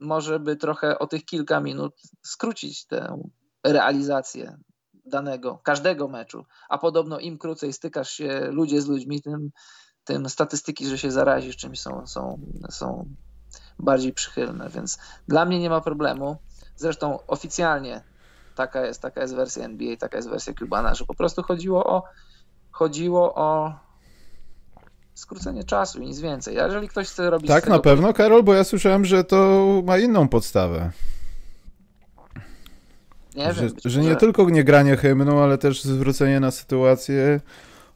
może 0.00 0.40
by 0.40 0.56
trochę 0.56 0.98
o 0.98 1.06
tych 1.06 1.24
kilka 1.24 1.60
minut 1.60 1.94
skrócić 2.22 2.86
tę 2.86 3.22
realizację 3.64 4.58
danego, 5.04 5.60
każdego 5.62 6.08
meczu, 6.08 6.44
a 6.68 6.78
podobno 6.78 7.18
im 7.18 7.38
krócej 7.38 7.72
stykasz 7.72 8.10
się 8.10 8.48
ludzie 8.50 8.82
z 8.82 8.86
ludźmi, 8.86 9.22
tym, 9.22 9.50
tym 10.04 10.28
statystyki, 10.28 10.86
że 10.86 10.98
się 10.98 11.10
zarazisz 11.10 11.56
czymś 11.56 11.80
są, 11.80 12.06
są, 12.06 12.40
są 12.70 13.08
bardziej 13.78 14.12
przychylne, 14.12 14.68
więc 14.68 14.98
dla 15.28 15.44
mnie 15.44 15.58
nie 15.58 15.70
ma 15.70 15.80
problemu. 15.80 16.36
Zresztą 16.76 17.26
oficjalnie 17.26 18.04
taka 18.54 18.86
jest, 18.86 19.02
taka 19.02 19.20
jest 19.20 19.34
wersja 19.34 19.64
NBA, 19.64 19.96
taka 19.96 20.16
jest 20.16 20.28
wersja 20.28 20.54
Cubana, 20.54 20.94
że 20.94 21.04
po 21.04 21.14
prostu 21.14 21.42
chodziło 21.42 21.86
o 21.86 22.02
chodziło 22.70 23.34
o 23.34 23.72
skrócenie 25.18 25.64
czasu 25.64 26.02
i 26.02 26.06
nic 26.06 26.20
więcej. 26.20 26.60
A 26.60 26.66
jeżeli 26.66 26.88
ktoś 26.88 27.08
chce 27.08 27.30
robić. 27.30 27.48
Tak, 27.48 27.68
na 27.68 27.78
pewno, 27.78 28.12
Karol, 28.12 28.42
bo 28.42 28.54
ja 28.54 28.64
słyszałem, 28.64 29.04
że 29.04 29.24
to 29.24 29.66
ma 29.84 29.98
inną 29.98 30.28
podstawę. 30.28 30.90
Nie 33.34 33.54
że, 33.54 33.62
wiem. 33.62 33.74
że 33.84 34.00
nie 34.00 34.16
tylko 34.16 34.50
nie 34.50 34.64
granie 34.64 34.96
hymnu, 34.96 35.38
ale 35.38 35.58
też 35.58 35.82
zwrócenie 35.82 36.40
na 36.40 36.50
sytuację 36.50 37.40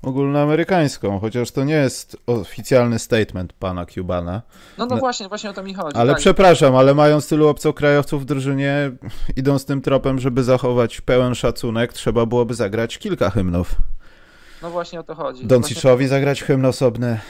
ogólnoamerykańską, 0.03 1.21
chociaż 1.21 1.51
to 1.51 1.65
nie 1.65 1.75
jest 1.75 2.17
oficjalny 2.27 2.99
statement 2.99 3.53
pana 3.53 3.87
Cubana. 3.87 4.43
No, 4.79 4.87
no, 4.87 4.95
no 4.95 5.01
właśnie, 5.01 5.29
właśnie 5.29 5.51
o 5.51 5.53
to 5.53 5.63
mi 5.63 5.75
chodzi. 5.75 5.97
Ale 5.97 6.13
tak. 6.13 6.21
przepraszam, 6.21 6.77
ale 6.77 6.95
mając 6.95 7.29
tylu 7.29 7.49
obcokrajowców 7.49 8.23
w 8.23 8.25
drużynie, 8.25 8.93
idąc 9.37 9.65
tym 9.65 9.83
tropem, 9.83 10.19
żeby 10.19 10.43
zachować 10.43 11.01
pełen 11.01 11.35
szacunek, 11.35 11.93
trzeba 11.93 12.27
byłoby 12.27 12.55
zagrać 12.55 12.99
kilka 12.99 13.31
hymnów. 13.31 13.75
No 14.63 14.71
właśnie 14.71 15.01
o 15.01 15.03
to 15.03 15.15
chodzi. 15.15 15.47
Donciczowi 15.47 16.07
zagrać 16.07 16.43
hymn 16.43 16.65
osobny. 16.65 17.21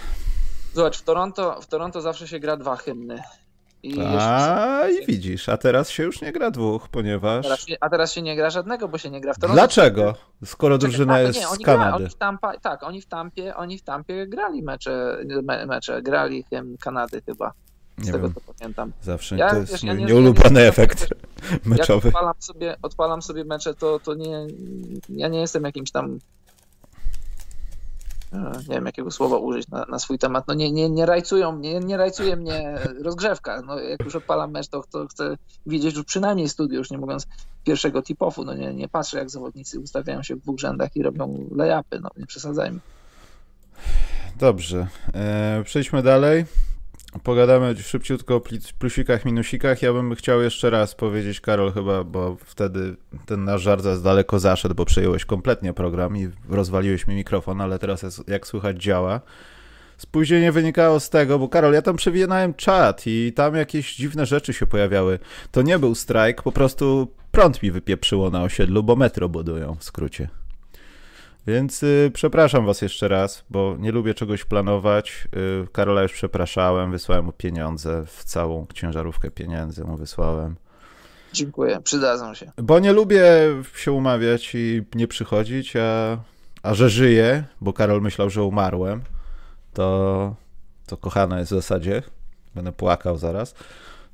Zobacz, 0.74 0.98
w 0.98 1.02
Toronto, 1.02 1.60
w 1.60 1.66
Toronto 1.66 2.00
zawsze 2.00 2.28
się 2.28 2.38
gra 2.40 2.56
dwa 2.56 2.76
hymny. 2.76 3.22
I 3.82 4.00
a 4.18 4.82
i 5.02 5.06
widzisz, 5.06 5.48
a 5.48 5.56
teraz 5.56 5.90
się 5.90 6.02
już 6.02 6.20
nie 6.22 6.32
gra 6.32 6.50
dwóch, 6.50 6.88
ponieważ. 6.88 7.42
Teraz 7.44 7.60
się, 7.66 7.76
a 7.80 7.90
teraz 7.90 8.12
się 8.12 8.22
nie 8.22 8.36
gra 8.36 8.50
żadnego, 8.50 8.88
bo 8.88 8.98
się 8.98 9.10
nie 9.10 9.20
gra 9.20 9.32
w 9.34 9.38
Toronto. 9.38 9.60
Dlaczego? 9.60 10.14
Skoro 10.44 10.78
drużyna 10.78 11.20
jest 11.20 11.38
nie, 11.40 11.46
z 11.46 11.58
Kanady. 11.58 11.64
Gra, 11.90 11.96
oni 11.96 12.08
w 12.08 12.14
Tampa, 12.14 12.58
tak, 12.58 12.82
oni 12.82 13.00
w 13.02 13.06
Tampie, 13.06 13.56
oni 13.56 13.78
w 13.78 13.82
Tampie 13.82 14.26
grali 14.26 14.62
mecze, 14.62 15.16
me, 15.42 15.66
mecze 15.66 16.02
grali 16.02 16.44
hymn 16.50 16.76
Kanady 16.78 17.22
chyba. 17.26 17.52
Z 17.98 18.06
nie 18.06 18.12
tego 18.12 18.28
wiem. 18.28 18.34
co 18.46 18.52
pamiętam. 18.54 18.92
Zawsze 19.02 19.36
Ja, 19.36 19.50
to 19.50 19.60
wiesz, 19.60 19.70
jest 19.70 19.84
ja 19.84 19.94
nie- 19.94 20.04
nieulubiony 20.04 20.60
nie- 20.60 20.68
efekt 20.68 21.06
meczowy. 21.64 22.08
Jak 22.08 22.16
odpalam 22.16 22.34
sobie, 22.38 22.76
odpalam 22.82 23.22
sobie 23.22 23.44
mecze, 23.44 23.74
to, 23.74 23.98
to 24.04 24.14
nie, 24.14 24.46
ja 25.08 25.28
nie 25.28 25.40
jestem 25.40 25.64
jakimś 25.64 25.90
tam 25.90 26.18
nie 28.68 28.74
wiem 28.74 28.86
jakiego 28.86 29.10
słowa 29.10 29.36
użyć 29.36 29.68
na, 29.68 29.84
na 29.88 29.98
swój 29.98 30.18
temat. 30.18 30.48
No 30.48 30.54
nie, 30.54 30.72
nie, 30.72 30.90
nie 30.90 31.06
rajcują 31.06 31.52
mnie, 31.52 31.80
nie 31.80 31.96
rajcuje 31.96 32.36
mnie 32.36 32.78
rozgrzewka. 33.00 33.62
No 33.66 33.78
jak 33.78 34.04
już 34.04 34.16
odpalam 34.16 34.50
mecz, 34.50 34.68
to, 34.68 34.84
to 34.90 35.06
chcę 35.06 35.36
widzieć 35.66 35.96
już 35.96 36.04
przynajmniej 36.04 36.48
studio, 36.48 36.78
już 36.78 36.90
nie 36.90 36.98
mówiąc 36.98 37.26
pierwszego 37.64 38.00
tip-offu. 38.00 38.44
No 38.44 38.54
nie, 38.54 38.74
nie 38.74 38.88
patrzę 38.88 39.18
jak 39.18 39.30
zawodnicy 39.30 39.80
ustawiają 39.80 40.22
się 40.22 40.36
w 40.36 40.40
dwóch 40.40 40.60
rzędach 40.60 40.96
i 40.96 41.02
robią 41.02 41.48
layupy, 41.54 42.00
no 42.00 42.10
nie 42.16 42.26
przesadzajmy. 42.26 42.78
Dobrze. 44.38 44.86
E, 45.14 45.62
przejdźmy 45.64 46.02
dalej. 46.02 46.44
Pogadamy 47.20 47.76
szybciutko 47.76 48.36
o 48.36 48.40
plusikach, 48.78 49.24
minusikach. 49.24 49.82
Ja 49.82 49.92
bym 49.92 50.14
chciał 50.14 50.42
jeszcze 50.42 50.70
raz 50.70 50.94
powiedzieć, 50.94 51.40
Karol, 51.40 51.72
chyba, 51.72 52.04
bo 52.04 52.36
wtedy 52.44 52.96
ten 53.26 53.44
nasz 53.44 53.62
żart 53.62 53.82
za 53.82 53.96
daleko 53.96 54.38
zaszedł, 54.38 54.74
bo 54.74 54.84
przejąłeś 54.84 55.24
kompletnie 55.24 55.72
program 55.72 56.16
i 56.16 56.28
rozwaliłeś 56.48 57.06
mi 57.06 57.14
mikrofon, 57.14 57.60
ale 57.60 57.78
teraz 57.78 58.22
jak 58.28 58.46
słychać 58.46 58.82
działa. 58.82 59.20
Spóźnienie 59.98 60.52
wynikało 60.52 61.00
z 61.00 61.10
tego, 61.10 61.38
bo 61.38 61.48
Karol, 61.48 61.74
ja 61.74 61.82
tam 61.82 61.96
przewinąłem 61.96 62.54
czat 62.54 63.02
i 63.06 63.32
tam 63.36 63.54
jakieś 63.54 63.96
dziwne 63.96 64.26
rzeczy 64.26 64.52
się 64.52 64.66
pojawiały. 64.66 65.18
To 65.50 65.62
nie 65.62 65.78
był 65.78 65.94
strajk, 65.94 66.42
po 66.42 66.52
prostu 66.52 67.08
prąd 67.30 67.62
mi 67.62 67.70
wypieprzyło 67.70 68.30
na 68.30 68.42
osiedlu, 68.42 68.82
bo 68.82 68.96
metro 68.96 69.28
budują 69.28 69.74
w 69.74 69.84
skrócie. 69.84 70.41
Więc 71.46 71.82
y, 71.82 72.10
przepraszam 72.14 72.66
was 72.66 72.82
jeszcze 72.82 73.08
raz, 73.08 73.44
bo 73.50 73.76
nie 73.78 73.92
lubię 73.92 74.14
czegoś 74.14 74.44
planować. 74.44 75.28
Y, 75.64 75.68
Karola 75.72 76.02
już 76.02 76.12
przepraszałem, 76.12 76.92
wysłałem 76.92 77.24
mu 77.24 77.32
pieniądze, 77.32 78.04
w 78.06 78.24
całą 78.24 78.66
ciężarówkę 78.74 79.30
pieniędzy 79.30 79.84
mu 79.84 79.96
wysłałem. 79.96 80.56
Dziękuję, 81.32 81.80
przydadzą 81.80 82.34
się. 82.34 82.52
Bo 82.56 82.78
nie 82.78 82.92
lubię 82.92 83.24
się 83.74 83.92
umawiać 83.92 84.54
i 84.54 84.82
nie 84.94 85.08
przychodzić, 85.08 85.76
a, 85.76 86.18
a 86.62 86.74
że 86.74 86.90
żyję, 86.90 87.44
bo 87.60 87.72
Karol 87.72 88.02
myślał, 88.02 88.30
że 88.30 88.42
umarłem, 88.42 89.02
to, 89.74 90.34
to 90.86 90.96
kochana 90.96 91.38
jest 91.38 91.52
w 91.52 91.54
zasadzie. 91.54 92.02
Będę 92.54 92.72
płakał 92.72 93.18
zaraz. 93.18 93.54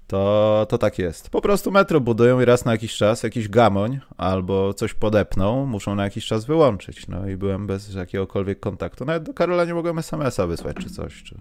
To, 0.08 0.66
to 0.68 0.78
tak 0.78 0.98
jest. 0.98 1.30
Po 1.30 1.40
prostu 1.40 1.70
metro 1.70 2.00
budują 2.00 2.40
i 2.40 2.44
raz 2.44 2.64
na 2.64 2.72
jakiś 2.72 2.96
czas 2.96 3.22
jakiś 3.22 3.48
gamoń 3.48 4.00
albo 4.16 4.74
coś 4.74 4.94
podepną, 4.94 5.66
muszą 5.66 5.94
na 5.94 6.04
jakiś 6.04 6.26
czas 6.26 6.44
wyłączyć. 6.44 7.08
No 7.08 7.28
i 7.28 7.36
byłem 7.36 7.66
bez 7.66 7.94
jakiegokolwiek 7.94 8.60
kontaktu. 8.60 9.04
Nawet 9.04 9.22
do 9.22 9.34
Karola 9.34 9.64
nie 9.64 9.74
mogłem 9.74 9.98
SMS-a 9.98 10.46
wysłać 10.46 10.76
czy 10.76 10.90
coś, 10.90 11.22
czy, 11.22 11.34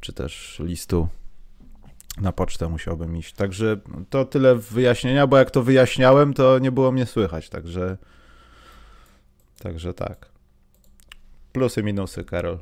czy 0.00 0.12
też 0.12 0.62
listu 0.64 1.08
na 2.20 2.32
pocztę 2.32 2.68
musiałbym 2.68 3.16
iść. 3.16 3.34
Także 3.34 3.76
to 4.10 4.24
tyle 4.24 4.54
wyjaśnienia, 4.54 5.26
bo 5.26 5.38
jak 5.38 5.50
to 5.50 5.62
wyjaśniałem, 5.62 6.34
to 6.34 6.58
nie 6.58 6.72
było 6.72 6.92
mnie 6.92 7.06
słychać, 7.06 7.48
także 7.48 7.96
także 9.58 9.94
tak. 9.94 10.28
Plusy, 11.52 11.82
minusy, 11.82 12.24
Karol. 12.24 12.58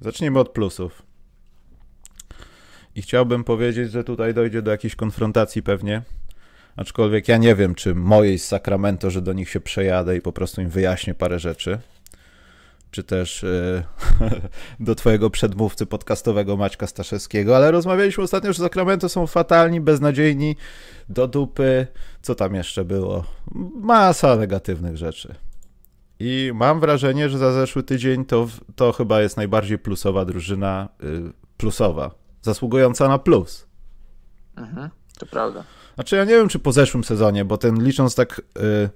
Zacznijmy 0.00 0.38
od 0.38 0.48
plusów. 0.48 1.02
I 2.96 3.02
chciałbym 3.02 3.44
powiedzieć, 3.44 3.90
że 3.90 4.04
tutaj 4.04 4.34
dojdzie 4.34 4.62
do 4.62 4.70
jakiejś 4.70 4.96
konfrontacji 4.96 5.62
pewnie. 5.62 6.02
Aczkolwiek 6.76 7.28
ja 7.28 7.36
nie 7.36 7.54
wiem, 7.54 7.74
czy 7.74 7.94
mojej 7.94 8.38
z 8.38 8.46
Sacramento, 8.46 9.10
że 9.10 9.22
do 9.22 9.32
nich 9.32 9.50
się 9.50 9.60
przejadę 9.60 10.16
i 10.16 10.20
po 10.20 10.32
prostu 10.32 10.60
im 10.60 10.68
wyjaśnię 10.68 11.14
parę 11.14 11.38
rzeczy. 11.38 11.78
Czy 12.90 13.02
też 13.02 13.42
yy, 13.42 14.30
do 14.86 14.94
twojego 14.94 15.30
przedmówcy 15.30 15.86
podcastowego 15.86 16.56
Maćka 16.56 16.86
Staszewskiego, 16.86 17.56
ale 17.56 17.70
rozmawialiśmy 17.70 18.24
ostatnio, 18.24 18.52
że 18.52 18.62
Sacramento 18.62 19.08
są 19.08 19.26
fatalni, 19.26 19.80
beznadziejni, 19.80 20.56
do 21.08 21.28
dupy. 21.28 21.86
Co 22.22 22.34
tam 22.34 22.54
jeszcze 22.54 22.84
było? 22.84 23.24
Masa 23.74 24.36
negatywnych 24.36 24.96
rzeczy. 24.96 25.34
I 26.20 26.50
mam 26.54 26.80
wrażenie, 26.80 27.28
że 27.28 27.38
za 27.38 27.52
zeszły 27.52 27.82
tydzień 27.82 28.24
to, 28.24 28.48
to 28.76 28.92
chyba 28.92 29.22
jest 29.22 29.36
najbardziej 29.36 29.78
plusowa 29.78 30.24
drużyna, 30.24 30.88
yy, 31.02 31.32
plusowa, 31.56 32.21
zasługująca 32.42 33.08
na 33.08 33.18
plus. 33.18 33.66
Mhm, 34.56 34.90
to 35.18 35.26
prawda. 35.26 35.64
Znaczy 35.94 36.16
ja 36.16 36.24
nie 36.24 36.30
wiem, 36.30 36.48
czy 36.48 36.58
po 36.58 36.72
zeszłym 36.72 37.04
sezonie, 37.04 37.44
bo 37.44 37.58
ten 37.58 37.84
licząc 37.84 38.14
tak 38.14 38.38
y, 38.38 38.90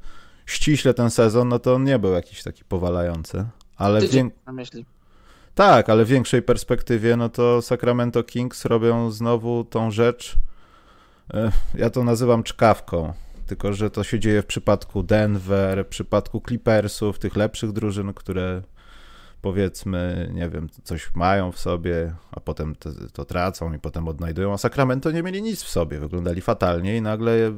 ściśle 0.46 0.94
ten 0.94 1.10
sezon, 1.10 1.48
no 1.48 1.58
to 1.58 1.74
on 1.74 1.84
nie 1.84 1.98
był 1.98 2.12
jakiś 2.12 2.42
taki 2.42 2.64
powalający. 2.64 3.44
Ale 3.76 4.00
na 4.46 4.52
myśli. 4.52 4.86
Tak, 5.54 5.90
ale 5.90 6.04
w 6.04 6.08
większej 6.08 6.42
perspektywie, 6.42 7.16
no 7.16 7.28
to 7.28 7.62
Sacramento 7.62 8.22
Kings 8.22 8.64
robią 8.64 9.10
znowu 9.10 9.64
tą 9.64 9.90
rzecz, 9.90 10.36
y, 11.34 11.50
ja 11.74 11.90
to 11.90 12.04
nazywam 12.04 12.42
czkawką, 12.42 13.12
tylko 13.46 13.72
że 13.72 13.90
to 13.90 14.04
się 14.04 14.18
dzieje 14.18 14.42
w 14.42 14.46
przypadku 14.46 15.02
Denver, 15.02 15.84
w 15.84 15.88
przypadku 15.88 16.42
Clippersów, 16.48 17.18
tych 17.18 17.36
lepszych 17.36 17.72
drużyn, 17.72 18.14
które 18.14 18.62
powiedzmy, 19.46 20.30
nie 20.34 20.48
wiem, 20.48 20.68
coś 20.84 21.14
mają 21.14 21.52
w 21.52 21.58
sobie, 21.58 22.14
a 22.30 22.40
potem 22.40 22.74
to, 22.74 22.90
to, 23.12 23.24
tracą 23.24 23.72
i 23.72 23.78
potem 23.78 24.08
odnajdują, 24.08 24.52
a 24.52 24.58
Sacramento 24.58 25.10
nie 25.10 25.22
mieli 25.22 25.42
nic 25.42 25.62
w 25.62 25.68
sobie, 25.68 25.98
wyglądali 25.98 26.40
fatalnie 26.40 26.96
i 26.96 27.02
nagle 27.02 27.52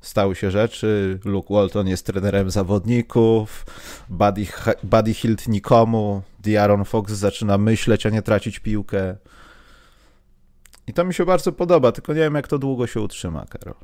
stały 0.00 0.34
się 0.34 0.50
rzeczy, 0.50 1.18
Luke 1.24 1.54
Walton 1.54 1.88
jest 1.88 2.06
trenerem 2.06 2.50
zawodników, 2.50 3.66
Buddy, 4.08 4.46
Buddy 4.82 5.14
Hilt 5.14 5.48
nikomu, 5.48 6.22
De'Aaron 6.42 6.84
Fox 6.84 7.12
zaczyna 7.12 7.58
myśleć, 7.58 8.06
a 8.06 8.10
nie 8.10 8.22
tracić 8.22 8.58
piłkę. 8.58 9.16
I 10.86 10.92
to 10.92 11.04
mi 11.04 11.14
się 11.14 11.24
bardzo 11.24 11.52
podoba, 11.52 11.92
tylko 11.92 12.12
nie 12.12 12.20
wiem, 12.20 12.34
jak 12.34 12.48
to 12.48 12.58
długo 12.58 12.86
się 12.86 13.00
utrzyma, 13.00 13.44
Karol. 13.46 13.74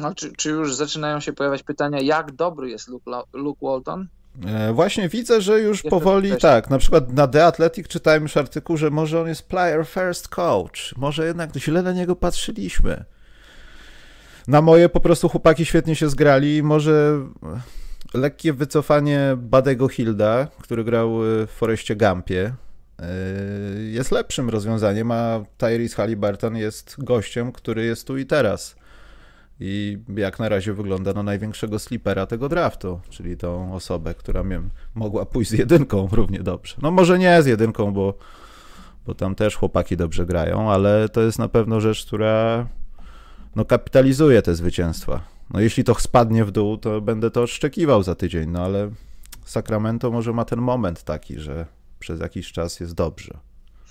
No, 0.00 0.14
czy, 0.14 0.32
czy 0.32 0.50
już 0.50 0.74
zaczynają 0.74 1.20
się 1.20 1.32
pojawiać 1.32 1.62
pytania, 1.62 2.00
jak 2.00 2.32
dobry 2.32 2.70
jest 2.70 2.88
Luke, 2.88 3.10
Luke 3.32 3.66
Walton? 3.66 4.08
E, 4.46 4.72
Właśnie 4.72 5.08
widzę, 5.08 5.40
że 5.40 5.60
już 5.60 5.82
powoli 5.82 6.36
tak. 6.36 6.70
Na 6.70 6.78
przykład 6.78 7.12
na 7.12 7.28
The 7.28 7.46
Athletic 7.46 7.88
czytałem 7.88 8.22
już 8.22 8.36
artykuł, 8.36 8.76
że 8.76 8.90
może 8.90 9.20
on 9.20 9.28
jest 9.28 9.48
player 9.48 9.86
first 9.86 10.28
coach. 10.28 10.96
Może 10.96 11.26
jednak 11.26 11.56
źle 11.56 11.82
na 11.82 11.92
niego 11.92 12.16
patrzyliśmy. 12.16 13.04
Na 14.48 14.62
moje 14.62 14.88
po 14.88 15.00
prostu 15.00 15.28
chłopaki 15.28 15.64
świetnie 15.64 15.96
się 15.96 16.08
zgrali. 16.08 16.62
Może 16.62 17.20
lekkie 18.14 18.52
wycofanie 18.52 19.34
Badego 19.36 19.88
Hilda, 19.88 20.46
który 20.62 20.84
grał 20.84 21.10
w 21.20 21.46
Foreście 21.50 21.96
Gampie, 21.96 22.52
jest 23.88 24.12
lepszym 24.12 24.50
rozwiązaniem, 24.50 25.10
a 25.10 25.44
Tyrese 25.58 25.96
Halliburton 25.96 26.56
jest 26.56 26.94
gościem, 26.98 27.52
który 27.52 27.84
jest 27.84 28.06
tu 28.06 28.18
i 28.18 28.26
teraz 28.26 28.76
i 29.60 29.98
jak 30.16 30.38
na 30.38 30.48
razie 30.48 30.72
wygląda 30.72 31.12
na 31.12 31.22
największego 31.22 31.78
slipera 31.78 32.26
tego 32.26 32.48
draftu, 32.48 33.00
czyli 33.10 33.36
tą 33.36 33.74
osobę, 33.74 34.14
która 34.14 34.44
mnie 34.44 34.60
mogła 34.94 35.26
pójść 35.26 35.50
z 35.50 35.54
jedynką 35.54 36.08
równie 36.12 36.38
dobrze. 36.38 36.76
No 36.82 36.90
może 36.90 37.18
nie 37.18 37.42
z 37.42 37.46
jedynką, 37.46 37.92
bo, 37.92 38.14
bo 39.06 39.14
tam 39.14 39.34
też 39.34 39.56
chłopaki 39.56 39.96
dobrze 39.96 40.26
grają, 40.26 40.70
ale 40.70 41.08
to 41.08 41.20
jest 41.20 41.38
na 41.38 41.48
pewno 41.48 41.80
rzecz, 41.80 42.06
która 42.06 42.66
no, 43.56 43.64
kapitalizuje 43.64 44.42
te 44.42 44.54
zwycięstwa. 44.54 45.20
No 45.50 45.60
jeśli 45.60 45.84
to 45.84 45.94
spadnie 45.94 46.44
w 46.44 46.50
dół, 46.50 46.76
to 46.76 47.00
będę 47.00 47.30
to 47.30 47.42
odszczekiwał 47.42 48.02
za 48.02 48.14
tydzień, 48.14 48.50
no 48.50 48.64
ale 48.64 48.90
Sacramento 49.44 50.10
może 50.10 50.32
ma 50.32 50.44
ten 50.44 50.58
moment 50.58 51.04
taki, 51.04 51.38
że 51.40 51.66
przez 51.98 52.20
jakiś 52.20 52.52
czas 52.52 52.80
jest 52.80 52.94
dobrze. 52.94 53.38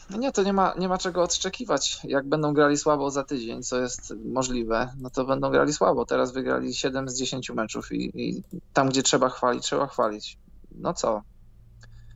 No 0.10 0.18
nie, 0.18 0.32
to 0.32 0.44
nie 0.44 0.54
ma, 0.54 0.74
nie 0.78 0.88
ma 0.88 0.98
czego 0.98 1.24
odszczekiwać. 1.24 2.00
Jak 2.04 2.28
będą 2.28 2.54
grali 2.54 2.78
słabo 2.78 3.12
za 3.12 3.24
tydzień, 3.24 3.64
co 3.64 3.82
jest 3.82 4.14
możliwe, 4.26 4.90
no 5.00 5.10
to 5.10 5.26
będą 5.26 5.52
grali 5.52 5.74
słabo. 5.74 6.06
Teraz 6.06 6.32
wygrali 6.32 6.74
7 6.74 7.10
z 7.10 7.20
10 7.20 7.50
meczów 7.50 7.92
i, 7.92 8.22
i 8.22 8.44
tam, 8.74 8.90
gdzie 8.90 9.04
trzeba 9.04 9.30
chwalić, 9.30 9.64
trzeba 9.64 9.88
chwalić. 9.88 10.38
No 10.72 10.94
co? 10.94 11.22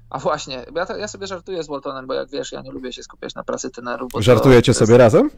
A 0.10 0.20
właśnie, 0.20 0.66
ja, 0.76 0.86
to, 0.86 0.98
ja 0.98 1.08
sobie 1.08 1.28
żartuję 1.28 1.64
z 1.64 1.68
Waltonem, 1.68 2.08
bo 2.08 2.14
jak 2.14 2.30
wiesz, 2.30 2.52
ja 2.52 2.62
nie 2.62 2.72
lubię 2.72 2.94
się 2.94 3.04
skupiać 3.04 3.36
na 3.36 3.44
pracy 3.44 3.70
tenerów. 3.70 4.12
Żartujecie 4.20 4.70
jest... 4.70 4.80
sobie 4.80 4.98
razem? 4.98 5.30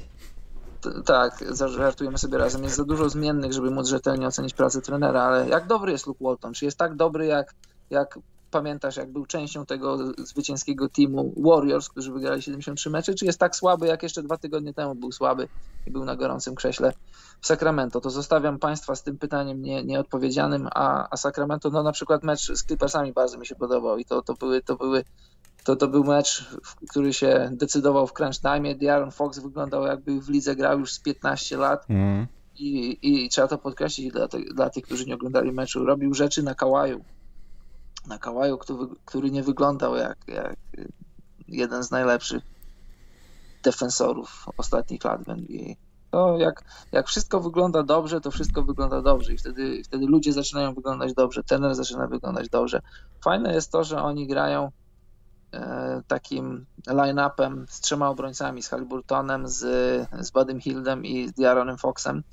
tak, 1.05 1.43
żartujemy 1.65 2.17
sobie 2.17 2.37
razem. 2.37 2.63
Jest 2.63 2.75
za 2.75 2.85
dużo 2.85 3.09
zmiennych, 3.09 3.53
żeby 3.53 3.71
móc 3.71 3.87
rzetelnie 3.87 4.27
ocenić 4.27 4.53
pracę 4.53 4.81
trenera, 4.81 5.23
ale 5.23 5.49
jak 5.49 5.67
dobry 5.67 5.91
jest 5.91 6.07
Luke 6.07 6.23
Walton? 6.23 6.53
Czy 6.53 6.65
jest 6.65 6.77
tak 6.77 6.95
dobry, 6.95 7.25
jak, 7.25 7.53
jak 7.89 8.19
pamiętasz, 8.53 8.97
jak 8.97 9.11
był 9.11 9.25
częścią 9.25 9.65
tego 9.65 9.97
zwycięskiego 10.17 10.89
teamu 10.89 11.33
Warriors, 11.37 11.89
którzy 11.89 12.11
wygrali 12.11 12.41
73 12.41 12.89
mecze, 12.89 13.13
czy 13.13 13.25
jest 13.25 13.39
tak 13.39 13.55
słaby, 13.55 13.87
jak 13.87 14.03
jeszcze 14.03 14.23
dwa 14.23 14.37
tygodnie 14.37 14.73
temu 14.73 14.95
był 14.95 15.11
słaby 15.11 15.47
i 15.87 15.91
był 15.91 16.05
na 16.05 16.15
gorącym 16.15 16.55
krześle 16.55 16.93
w 17.41 17.47
Sacramento? 17.47 18.01
To 18.01 18.09
zostawiam 18.09 18.59
Państwa 18.59 18.95
z 18.95 19.03
tym 19.03 19.17
pytaniem 19.17 19.61
nie, 19.61 19.83
nieodpowiedzianym, 19.83 20.67
a, 20.75 21.07
a 21.09 21.17
Sacramento, 21.17 21.69
no 21.69 21.83
na 21.83 21.91
przykład 21.91 22.23
mecz 22.23 22.51
z 22.51 22.63
Clippersami 22.63 23.13
bardzo 23.13 23.37
mi 23.37 23.45
się 23.45 23.55
podobał 23.55 23.97
i 23.97 24.05
to, 24.05 24.21
to 24.21 24.33
były, 24.33 24.61
to 24.61 24.75
były 24.75 25.03
to, 25.63 25.75
to 25.75 25.87
był 25.87 26.03
mecz, 26.03 26.49
który 26.89 27.13
się 27.13 27.49
decydował 27.51 28.07
w 28.07 28.13
crunch 28.13 28.39
time. 28.41 28.75
Diaron 28.75 29.11
Fox 29.11 29.39
wyglądał 29.39 29.83
jakby 29.83 30.21
w 30.21 30.29
lidze 30.29 30.55
grał 30.55 30.79
już 30.79 30.93
z 30.93 30.99
15 30.99 31.57
lat. 31.57 31.85
Mm. 31.89 32.27
I, 32.59 32.97
I 33.01 33.29
trzeba 33.29 33.47
to 33.47 33.57
podkreślić 33.57 34.11
dla, 34.11 34.27
te, 34.27 34.39
dla 34.39 34.69
tych, 34.69 34.83
którzy 34.83 35.05
nie 35.05 35.15
oglądali 35.15 35.51
meczu. 35.51 35.85
Robił 35.85 36.13
rzeczy 36.13 36.43
na 36.43 36.55
kałaju. 36.55 37.03
Na 38.07 38.17
kałaju, 38.17 38.57
który, 38.57 38.87
który 39.05 39.31
nie 39.31 39.43
wyglądał 39.43 39.95
jak, 39.95 40.17
jak 40.27 40.55
jeden 41.47 41.83
z 41.83 41.91
najlepszych 41.91 42.43
defensorów 43.63 44.45
ostatnich 44.57 45.03
lat 45.03 45.23
w 45.23 45.29
NBA. 45.29 45.75
To 46.11 46.37
jak, 46.37 46.63
jak 46.91 47.07
wszystko 47.07 47.39
wygląda 47.39 47.83
dobrze, 47.83 48.21
to 48.21 48.31
wszystko 48.31 48.63
wygląda 48.63 49.01
dobrze 49.01 49.33
i 49.33 49.37
wtedy, 49.37 49.83
wtedy 49.83 50.05
ludzie 50.05 50.33
zaczynają 50.33 50.73
wyglądać 50.73 51.13
dobrze, 51.13 51.43
trener 51.43 51.75
zaczyna 51.75 52.07
wyglądać 52.07 52.49
dobrze. 52.49 52.81
Fajne 53.23 53.53
jest 53.53 53.71
to, 53.71 53.83
że 53.83 54.01
oni 54.01 54.27
grają 54.27 54.71
E, 55.53 56.01
takim 56.07 56.65
line-upem 56.87 57.65
z 57.69 57.81
trzema 57.81 58.09
obrońcami, 58.09 58.63
z 58.63 58.69
Halliburtonem, 58.69 59.47
z, 59.47 59.59
z 60.19 60.31
Budym 60.31 60.61
Hildem 60.61 61.05
i 61.05 61.27
z 61.27 61.33
Diaronem 61.33 61.77
Foxem. 61.77 62.23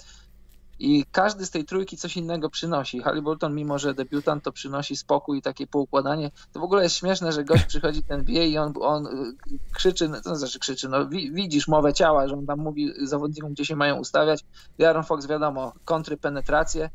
I 0.82 1.04
każdy 1.12 1.46
z 1.46 1.50
tej 1.50 1.64
trójki 1.64 1.96
coś 1.96 2.16
innego 2.16 2.50
przynosi. 2.50 3.00
Halliburton, 3.00 3.54
mimo 3.54 3.78
że 3.78 3.94
debiutant, 3.94 4.44
to 4.44 4.52
przynosi 4.52 4.96
spokój 4.96 5.38
i 5.38 5.42
takie 5.42 5.66
poukładanie. 5.66 6.30
To 6.52 6.60
w 6.60 6.62
ogóle 6.62 6.82
jest 6.82 6.96
śmieszne, 6.96 7.32
że 7.32 7.44
gość 7.44 7.64
przychodzi 7.64 8.02
ten 8.02 8.20
NBA 8.20 8.44
i 8.44 8.58
on, 8.58 8.72
on 8.80 9.06
e, 9.06 9.10
krzyczy, 9.72 10.08
no, 10.08 10.20
to 10.20 10.36
znaczy 10.36 10.58
krzyczy, 10.58 10.88
no 10.88 11.08
widzisz 11.08 11.68
mowę 11.68 11.92
ciała, 11.92 12.28
że 12.28 12.34
on 12.34 12.46
tam 12.46 12.58
mówi 12.58 12.92
zawodnikom, 13.02 13.52
gdzie 13.52 13.64
się 13.64 13.76
mają 13.76 13.96
ustawiać. 13.96 14.44
Diaron 14.78 15.04
Fox, 15.04 15.26
wiadomo, 15.26 15.72
kontry, 15.84 16.16
penetrację 16.16 16.90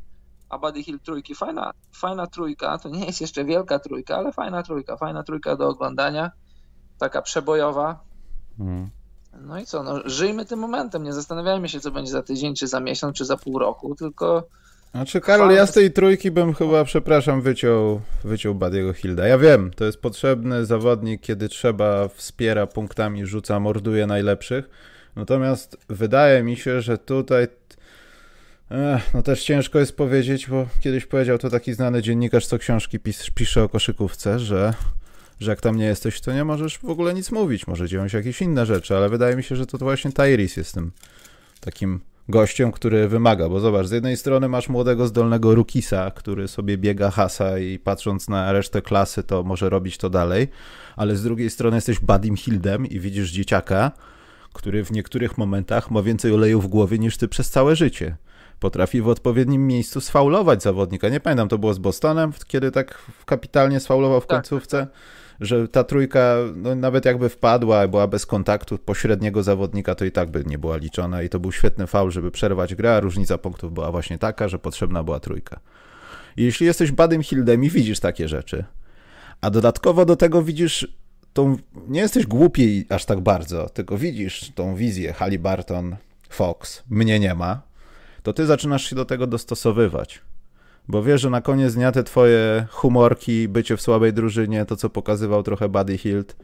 a 0.48 0.58
Buddy 0.58 0.82
Hill 0.82 1.00
trójki. 1.00 1.34
Fajna, 1.34 1.72
fajna 1.92 2.26
trójka, 2.26 2.78
to 2.78 2.88
nie 2.88 3.06
jest 3.06 3.20
jeszcze 3.20 3.44
wielka 3.44 3.78
trójka, 3.78 4.16
ale 4.16 4.32
fajna 4.32 4.62
trójka, 4.62 4.96
fajna 4.96 5.22
trójka 5.22 5.56
do 5.56 5.68
oglądania, 5.68 6.30
taka 6.98 7.22
przebojowa. 7.22 8.00
Mm. 8.58 8.90
No 9.40 9.60
i 9.60 9.66
co, 9.66 9.82
no, 9.82 10.00
żyjmy 10.04 10.44
tym 10.44 10.58
momentem, 10.58 11.02
nie 11.02 11.12
zastanawiajmy 11.12 11.68
się, 11.68 11.80
co 11.80 11.90
będzie 11.90 12.12
za 12.12 12.22
tydzień, 12.22 12.54
czy 12.54 12.66
za 12.66 12.80
miesiąc, 12.80 13.16
czy 13.16 13.24
za 13.24 13.36
pół 13.36 13.58
roku, 13.58 13.94
tylko... 13.94 14.48
Znaczy, 14.90 15.20
Karol, 15.20 15.50
ja 15.50 15.66
z 15.66 15.72
tej 15.72 15.92
trójki 15.92 16.30
bym 16.30 16.54
chyba, 16.54 16.84
przepraszam, 16.84 17.42
wyciął, 17.42 18.00
wyciął 18.24 18.54
Badiego 18.54 18.92
Hilda. 18.92 19.26
Ja 19.26 19.38
wiem, 19.38 19.70
to 19.76 19.84
jest 19.84 20.00
potrzebny 20.00 20.66
zawodnik, 20.66 21.20
kiedy 21.20 21.48
trzeba, 21.48 22.08
wspiera 22.08 22.66
punktami, 22.66 23.26
rzuca, 23.26 23.60
morduje 23.60 24.06
najlepszych. 24.06 24.70
Natomiast 25.16 25.76
wydaje 25.88 26.42
mi 26.42 26.56
się, 26.56 26.80
że 26.80 26.98
tutaj 26.98 27.48
Ech, 28.70 29.14
no 29.14 29.22
też 29.22 29.44
ciężko 29.44 29.78
jest 29.78 29.96
powiedzieć, 29.96 30.48
bo 30.48 30.66
kiedyś 30.80 31.06
powiedział 31.06 31.38
to 31.38 31.50
taki 31.50 31.74
znany 31.74 32.02
dziennikarz, 32.02 32.46
co 32.46 32.58
książki 32.58 32.98
pis, 32.98 33.30
pisze 33.30 33.62
o 33.62 33.68
koszykówce, 33.68 34.38
że, 34.38 34.74
że 35.40 35.50
jak 35.50 35.60
tam 35.60 35.76
nie 35.76 35.84
jesteś, 35.84 36.20
to 36.20 36.32
nie 36.32 36.44
możesz 36.44 36.78
w 36.78 36.84
ogóle 36.84 37.14
nic 37.14 37.30
mówić. 37.32 37.66
Może 37.66 37.88
dzieją 37.88 38.08
się 38.08 38.18
jakieś 38.18 38.42
inne 38.42 38.66
rzeczy, 38.66 38.96
ale 38.96 39.08
wydaje 39.08 39.36
mi 39.36 39.42
się, 39.42 39.56
że 39.56 39.66
to, 39.66 39.78
to 39.78 39.84
właśnie 39.84 40.12
Tyrese 40.12 40.60
jest 40.60 40.74
tym 40.74 40.92
takim 41.60 42.00
gościem, 42.28 42.72
który 42.72 43.08
wymaga, 43.08 43.48
bo 43.48 43.60
zobacz, 43.60 43.86
z 43.86 43.90
jednej 43.90 44.16
strony 44.16 44.48
masz 44.48 44.68
młodego, 44.68 45.06
zdolnego 45.06 45.54
Rukisa, 45.54 46.10
który 46.10 46.48
sobie 46.48 46.78
biega 46.78 47.10
hasa 47.10 47.58
i 47.58 47.78
patrząc 47.78 48.28
na 48.28 48.52
resztę 48.52 48.82
klasy, 48.82 49.22
to 49.22 49.42
może 49.42 49.70
robić 49.70 49.98
to 49.98 50.10
dalej, 50.10 50.48
ale 50.96 51.16
z 51.16 51.22
drugiej 51.22 51.50
strony 51.50 51.76
jesteś 51.76 52.00
Badim 52.00 52.36
Hildem 52.36 52.86
i 52.86 53.00
widzisz 53.00 53.30
dzieciaka, 53.30 53.92
który 54.52 54.84
w 54.84 54.92
niektórych 54.92 55.38
momentach 55.38 55.90
ma 55.90 56.02
więcej 56.02 56.32
oleju 56.32 56.60
w 56.60 56.66
głowie 56.66 56.98
niż 56.98 57.16
ty 57.16 57.28
przez 57.28 57.50
całe 57.50 57.76
życie 57.76 58.16
potrafi 58.60 59.02
w 59.02 59.08
odpowiednim 59.08 59.66
miejscu 59.66 60.00
sfaulować 60.00 60.62
zawodnika. 60.62 61.08
Nie 61.08 61.20
pamiętam, 61.20 61.48
to 61.48 61.58
było 61.58 61.74
z 61.74 61.78
Bostonem, 61.78 62.32
kiedy 62.46 62.70
tak 62.70 62.98
kapitalnie 63.26 63.80
sfaulował 63.80 64.20
w 64.20 64.26
tak, 64.26 64.36
końcówce, 64.36 64.80
tak. 64.80 64.88
Że 65.40 65.68
ta 65.68 65.84
trójka, 65.84 66.36
no, 66.56 66.74
nawet 66.74 67.04
jakby 67.04 67.28
wpadła, 67.28 67.88
była 67.88 68.06
bez 68.06 68.26
kontaktu 68.26 68.78
pośredniego 68.78 69.42
zawodnika, 69.42 69.94
to 69.94 70.04
i 70.04 70.12
tak 70.12 70.30
by 70.30 70.44
nie 70.46 70.58
była 70.58 70.76
liczona 70.76 71.22
i 71.22 71.28
to 71.28 71.40
był 71.40 71.52
świetny 71.52 71.86
faul, 71.86 72.10
żeby 72.10 72.30
przerwać 72.30 72.74
grę, 72.74 72.96
a 72.96 73.00
różnica 73.00 73.38
punktów 73.38 73.72
była 73.72 73.90
właśnie 73.90 74.18
taka, 74.18 74.48
że 74.48 74.58
potrzebna 74.58 75.02
była 75.02 75.20
trójka. 75.20 75.60
I 76.36 76.42
jeśli 76.42 76.66
jesteś 76.66 76.92
Badym 76.92 77.22
Hildem 77.22 77.64
i 77.64 77.70
widzisz 77.70 78.00
takie 78.00 78.28
rzeczy, 78.28 78.64
a 79.40 79.50
dodatkowo 79.50 80.04
do 80.04 80.16
tego 80.16 80.42
widzisz 80.42 80.96
tą, 81.32 81.56
nie 81.88 82.00
jesteś 82.00 82.26
głupi 82.26 82.86
aż 82.88 83.04
tak 83.04 83.20
bardzo, 83.20 83.68
tylko 83.68 83.98
widzisz 83.98 84.52
tą 84.54 84.74
wizję 84.74 85.12
Halliburton, 85.12 85.96
Fox, 86.28 86.82
mnie 86.90 87.20
nie 87.20 87.34
ma, 87.34 87.62
to 88.22 88.32
ty 88.32 88.46
zaczynasz 88.46 88.90
się 88.90 88.96
do 88.96 89.04
tego 89.04 89.26
dostosowywać. 89.26 90.22
Bo 90.88 91.02
wiesz, 91.02 91.20
że 91.20 91.30
na 91.30 91.40
koniec 91.40 91.74
dnia 91.74 91.92
te 91.92 92.04
twoje 92.04 92.66
humorki, 92.70 93.48
bycie 93.48 93.76
w 93.76 93.82
słabej 93.82 94.12
drużynie, 94.12 94.64
to 94.64 94.76
co 94.76 94.90
pokazywał 94.90 95.42
trochę 95.42 95.68
Buddy 95.68 95.98
Hilt, 95.98 96.36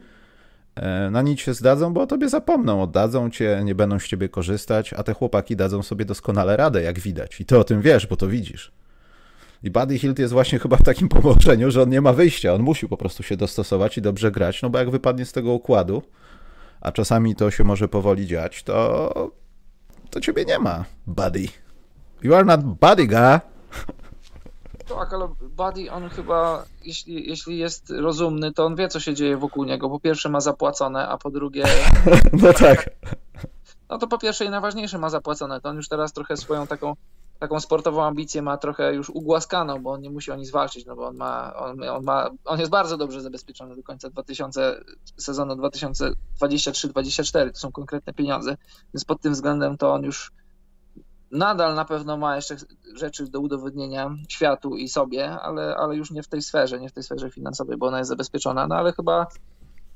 e, 0.75 1.09
na 1.11 1.21
nic 1.21 1.39
się 1.39 1.53
zdadzą, 1.53 1.93
bo 1.93 2.01
o 2.01 2.07
tobie 2.07 2.29
zapomną, 2.29 2.81
oddadzą 2.81 3.29
cię, 3.29 3.61
nie 3.63 3.75
będą 3.75 3.99
z 3.99 4.07
ciebie 4.07 4.29
korzystać, 4.29 4.93
a 4.93 5.03
te 5.03 5.13
chłopaki 5.13 5.55
dadzą 5.55 5.83
sobie 5.83 6.05
doskonale 6.05 6.57
radę, 6.57 6.81
jak 6.81 6.99
widać. 6.99 7.41
I 7.41 7.45
ty 7.45 7.57
o 7.57 7.63
tym 7.63 7.81
wiesz, 7.81 8.07
bo 8.07 8.15
to 8.15 8.27
widzisz. 8.27 8.71
I 9.63 9.71
Buddy 9.71 9.99
Hilt 9.99 10.19
jest 10.19 10.33
właśnie 10.33 10.59
chyba 10.59 10.77
w 10.77 10.83
takim 10.83 11.09
położeniu, 11.09 11.71
że 11.71 11.81
on 11.81 11.89
nie 11.89 12.01
ma 12.01 12.13
wyjścia, 12.13 12.53
on 12.53 12.61
musi 12.61 12.87
po 12.87 12.97
prostu 12.97 13.23
się 13.23 13.37
dostosować 13.37 13.97
i 13.97 14.01
dobrze 14.01 14.31
grać, 14.31 14.61
no 14.61 14.69
bo 14.69 14.79
jak 14.79 14.89
wypadnie 14.89 15.25
z 15.25 15.31
tego 15.31 15.51
układu, 15.51 16.01
a 16.81 16.91
czasami 16.91 17.35
to 17.35 17.51
się 17.51 17.63
może 17.63 17.87
powoli 17.87 18.27
dziać, 18.27 18.63
to, 18.63 19.31
to 20.09 20.21
ciebie 20.21 20.45
nie 20.45 20.59
ma, 20.59 20.85
Buddy. 21.07 21.47
You 22.23 22.35
are 22.35 22.45
not 22.45 22.63
buddy, 22.63 23.07
guy. 23.07 23.39
Tak, 24.99 25.13
ale 25.13 25.27
Buddy, 25.41 25.91
on 25.91 26.09
chyba, 26.09 26.65
jeśli, 26.85 27.29
jeśli 27.29 27.57
jest 27.57 27.89
rozumny, 27.89 28.53
to 28.53 28.65
on 28.65 28.75
wie, 28.75 28.87
co 28.87 28.99
się 28.99 29.13
dzieje 29.13 29.37
wokół 29.37 29.63
niego. 29.63 29.89
Po 29.89 29.99
pierwsze 29.99 30.29
ma 30.29 30.41
zapłacone, 30.41 31.07
a 31.07 31.17
po 31.17 31.31
drugie... 31.31 31.63
No 32.43 32.53
tak. 32.53 32.89
No 33.89 33.97
to 33.97 34.07
po 34.07 34.17
pierwsze 34.17 34.45
i 34.45 34.49
najważniejsze 34.49 34.97
ma 34.97 35.09
zapłacone. 35.09 35.61
To 35.61 35.69
on 35.69 35.75
już 35.75 35.87
teraz 35.87 36.13
trochę 36.13 36.37
swoją 36.37 36.67
taką, 36.67 36.95
taką 37.39 37.59
sportową 37.59 38.03
ambicję 38.03 38.41
ma 38.41 38.57
trochę 38.57 38.93
już 38.93 39.09
ugłaskaną, 39.09 39.83
bo 39.83 39.91
on 39.91 40.01
nie 40.01 40.09
musi 40.09 40.31
o 40.31 40.35
nic 40.35 40.51
walczyć, 40.51 40.85
no 40.85 40.95
bo 40.95 41.07
on 41.07 41.15
ma, 41.15 41.55
on, 41.55 41.83
on 41.89 42.03
ma, 42.03 42.29
on 42.45 42.59
jest 42.59 42.71
bardzo 42.71 42.97
dobrze 42.97 43.21
zabezpieczony 43.21 43.75
do 43.75 43.83
końca 43.83 44.09
2000, 44.09 44.83
sezonu 45.17 45.55
2023-2024. 45.55 47.51
To 47.51 47.59
są 47.59 47.71
konkretne 47.71 48.13
pieniądze, 48.13 48.57
więc 48.93 49.05
pod 49.05 49.21
tym 49.21 49.33
względem 49.33 49.77
to 49.77 49.93
on 49.93 50.03
już 50.03 50.31
nadal 51.33 51.75
na 51.75 51.85
pewno 51.85 52.17
ma 52.17 52.35
jeszcze 52.35 52.55
rzeczy 52.95 53.27
do 53.27 53.39
udowodnienia 53.39 54.15
światu 54.29 54.75
i 54.75 54.89
sobie, 54.89 55.31
ale, 55.31 55.75
ale 55.75 55.95
już 55.95 56.11
nie 56.11 56.23
w 56.23 56.27
tej 56.27 56.41
sferze, 56.41 56.79
nie 56.79 56.89
w 56.89 56.93
tej 56.93 57.03
sferze 57.03 57.29
finansowej, 57.31 57.77
bo 57.77 57.87
ona 57.87 57.97
jest 57.97 58.09
zabezpieczona, 58.09 58.67
no 58.67 58.75
ale 58.75 58.93
chyba 58.93 59.27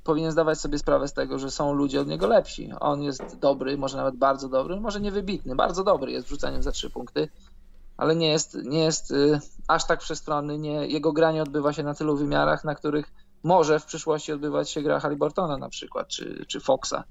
powinien 0.04 0.32
zdawać 0.32 0.60
sobie 0.60 0.80
sprawę 0.80 1.08
z 1.08 1.14
tego, 1.14 1.40
że 1.40 1.52
są 1.52 1.74
ludzie 1.74 2.02
od 2.02 2.08
niego 2.08 2.28
lepsi. 2.28 2.72
On 2.80 3.04
jest 3.04 3.40
dobry, 3.40 3.78
może 3.78 3.98
nawet 3.98 4.16
bardzo 4.16 4.50
dobry, 4.50 4.80
może 4.80 5.02
niewybitny, 5.02 5.56
bardzo 5.56 5.84
dobry 5.84 6.12
jest 6.12 6.28
w 6.28 6.30
rzucaniu 6.30 6.62
za 6.62 6.72
trzy 6.72 6.90
punkty, 6.90 7.30
ale 7.98 8.16
nie 8.16 8.32
jest, 8.32 8.58
nie 8.64 8.84
jest 8.84 9.12
y, 9.12 9.40
aż 9.68 9.88
tak 9.88 10.02
wszechstronny, 10.02 10.58
nie, 10.58 10.88
jego 10.88 11.14
granie 11.14 11.44
odbywa 11.44 11.74
się 11.74 11.84
na 11.84 11.94
tylu 11.94 12.18
wymiarach, 12.18 12.64
na 12.64 12.76
których 12.76 13.14
może 13.44 13.80
w 13.80 13.86
przyszłości 13.86 14.34
odbywać 14.34 14.70
się 14.70 14.82
gra 14.82 15.00
Halliburtona 15.00 15.58
na 15.58 15.70
przykład, 15.70 16.08
czy, 16.08 16.46
czy 16.48 16.60
Foxa 16.60 17.04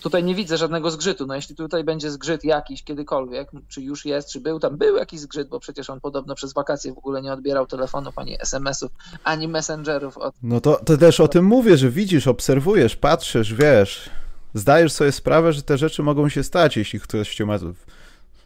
tutaj 0.00 0.24
nie 0.24 0.34
widzę 0.34 0.56
żadnego 0.56 0.90
zgrzytu. 0.90 1.26
No 1.26 1.34
jeśli 1.34 1.56
tutaj 1.56 1.84
będzie 1.84 2.10
zgrzyt 2.10 2.44
jakiś 2.44 2.82
kiedykolwiek, 2.82 3.50
czy 3.68 3.82
już 3.82 4.04
jest, 4.04 4.32
czy 4.32 4.40
był, 4.40 4.60
tam 4.60 4.76
był 4.76 4.96
jakiś 4.96 5.20
zgrzyt, 5.20 5.48
bo 5.48 5.60
przecież 5.60 5.90
on 5.90 6.00
podobno 6.00 6.34
przez 6.34 6.52
wakacje 6.52 6.94
w 6.94 6.98
ogóle 6.98 7.22
nie 7.22 7.32
odbierał 7.32 7.66
telefonów, 7.66 8.18
ani 8.18 8.40
SMS-ów, 8.40 8.90
ani 9.24 9.48
messengerów. 9.48 10.18
Od... 10.18 10.34
No 10.42 10.60
to, 10.60 10.80
to 10.84 10.96
też 10.96 11.20
o 11.20 11.28
tym 11.28 11.44
mówię, 11.44 11.76
że 11.76 11.90
widzisz, 11.90 12.28
obserwujesz, 12.28 12.96
patrzysz, 12.96 13.54
wiesz, 13.54 14.10
zdajesz 14.54 14.92
sobie 14.92 15.12
sprawę, 15.12 15.52
że 15.52 15.62
te 15.62 15.78
rzeczy 15.78 16.02
mogą 16.02 16.28
się 16.28 16.42
stać, 16.42 16.76
jeśli 16.76 17.00
ktoś 17.00 17.34
cię 17.34 17.46
ma 17.46 17.58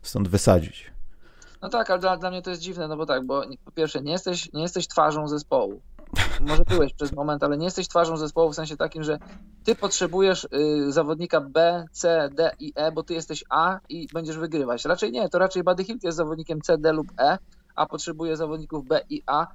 stąd 0.03 0.29
wysadzić. 0.29 0.91
No 1.63 1.69
tak, 1.69 1.91
ale 1.91 1.99
dla, 1.99 2.17
dla 2.17 2.31
mnie 2.31 2.43
to 2.43 2.51
jest 2.51 2.63
dziwne, 2.63 2.89
no 2.89 2.97
bo 2.97 3.07
tak, 3.07 3.27
bo 3.27 3.43
po 3.65 3.71
pierwsze 3.71 4.03
nie 4.03 4.13
jesteś, 4.13 4.53
nie 4.53 4.63
jesteś 4.63 4.89
twarzą 4.89 5.29
zespołu 5.29 5.81
może 6.41 6.65
byłeś 6.65 6.95
przez 6.95 7.13
moment, 7.13 7.43
ale 7.43 7.59
nie 7.59 7.65
jesteś 7.65 7.89
twarzą 7.89 8.17
zespołu 8.17 8.53
w 8.53 8.55
sensie 8.55 8.77
takim, 8.77 9.03
że 9.03 9.19
ty 9.65 9.75
potrzebujesz 9.75 10.45
y, 10.45 10.93
zawodnika 10.93 11.41
B, 11.41 11.85
C, 11.93 12.29
D 12.35 12.51
i 12.59 12.73
E, 12.77 12.93
bo 12.93 13.03
ty 13.03 13.15
jesteś 13.15 13.45
A 13.51 13.79
i 13.89 14.09
będziesz 14.13 14.39
wygrywać. 14.39 14.85
Raczej 14.85 15.13
nie, 15.13 15.29
to 15.29 15.39
raczej 15.39 15.63
Buddy 15.63 15.85
Hilt 15.85 16.05
jest 16.05 16.17
zawodnikiem 16.17 16.61
C, 16.61 16.79
D 16.79 16.93
lub 16.93 17.07
E, 17.19 17.39
a 17.75 17.87
potrzebuje 17.87 18.37
zawodników 18.37 18.89
B 18.89 19.01
i 19.11 19.23
A 19.27 19.47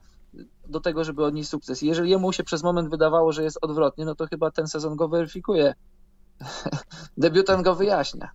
do 0.67 0.79
tego, 0.79 1.03
żeby 1.03 1.25
odnieść 1.25 1.49
sukces. 1.49 1.81
Jeżeli 1.81 2.09
jemu 2.09 2.33
się 2.33 2.43
przez 2.43 2.63
moment 2.63 2.89
wydawało, 2.89 3.31
że 3.31 3.43
jest 3.43 3.57
odwrotnie, 3.61 4.05
no 4.05 4.15
to 4.15 4.27
chyba 4.27 4.51
ten 4.51 4.67
sezon 4.67 4.95
go 4.95 5.07
weryfikuje 5.07 5.73
debiutant 7.17 7.63
go 7.63 7.75
wyjaśnia. 7.75 8.29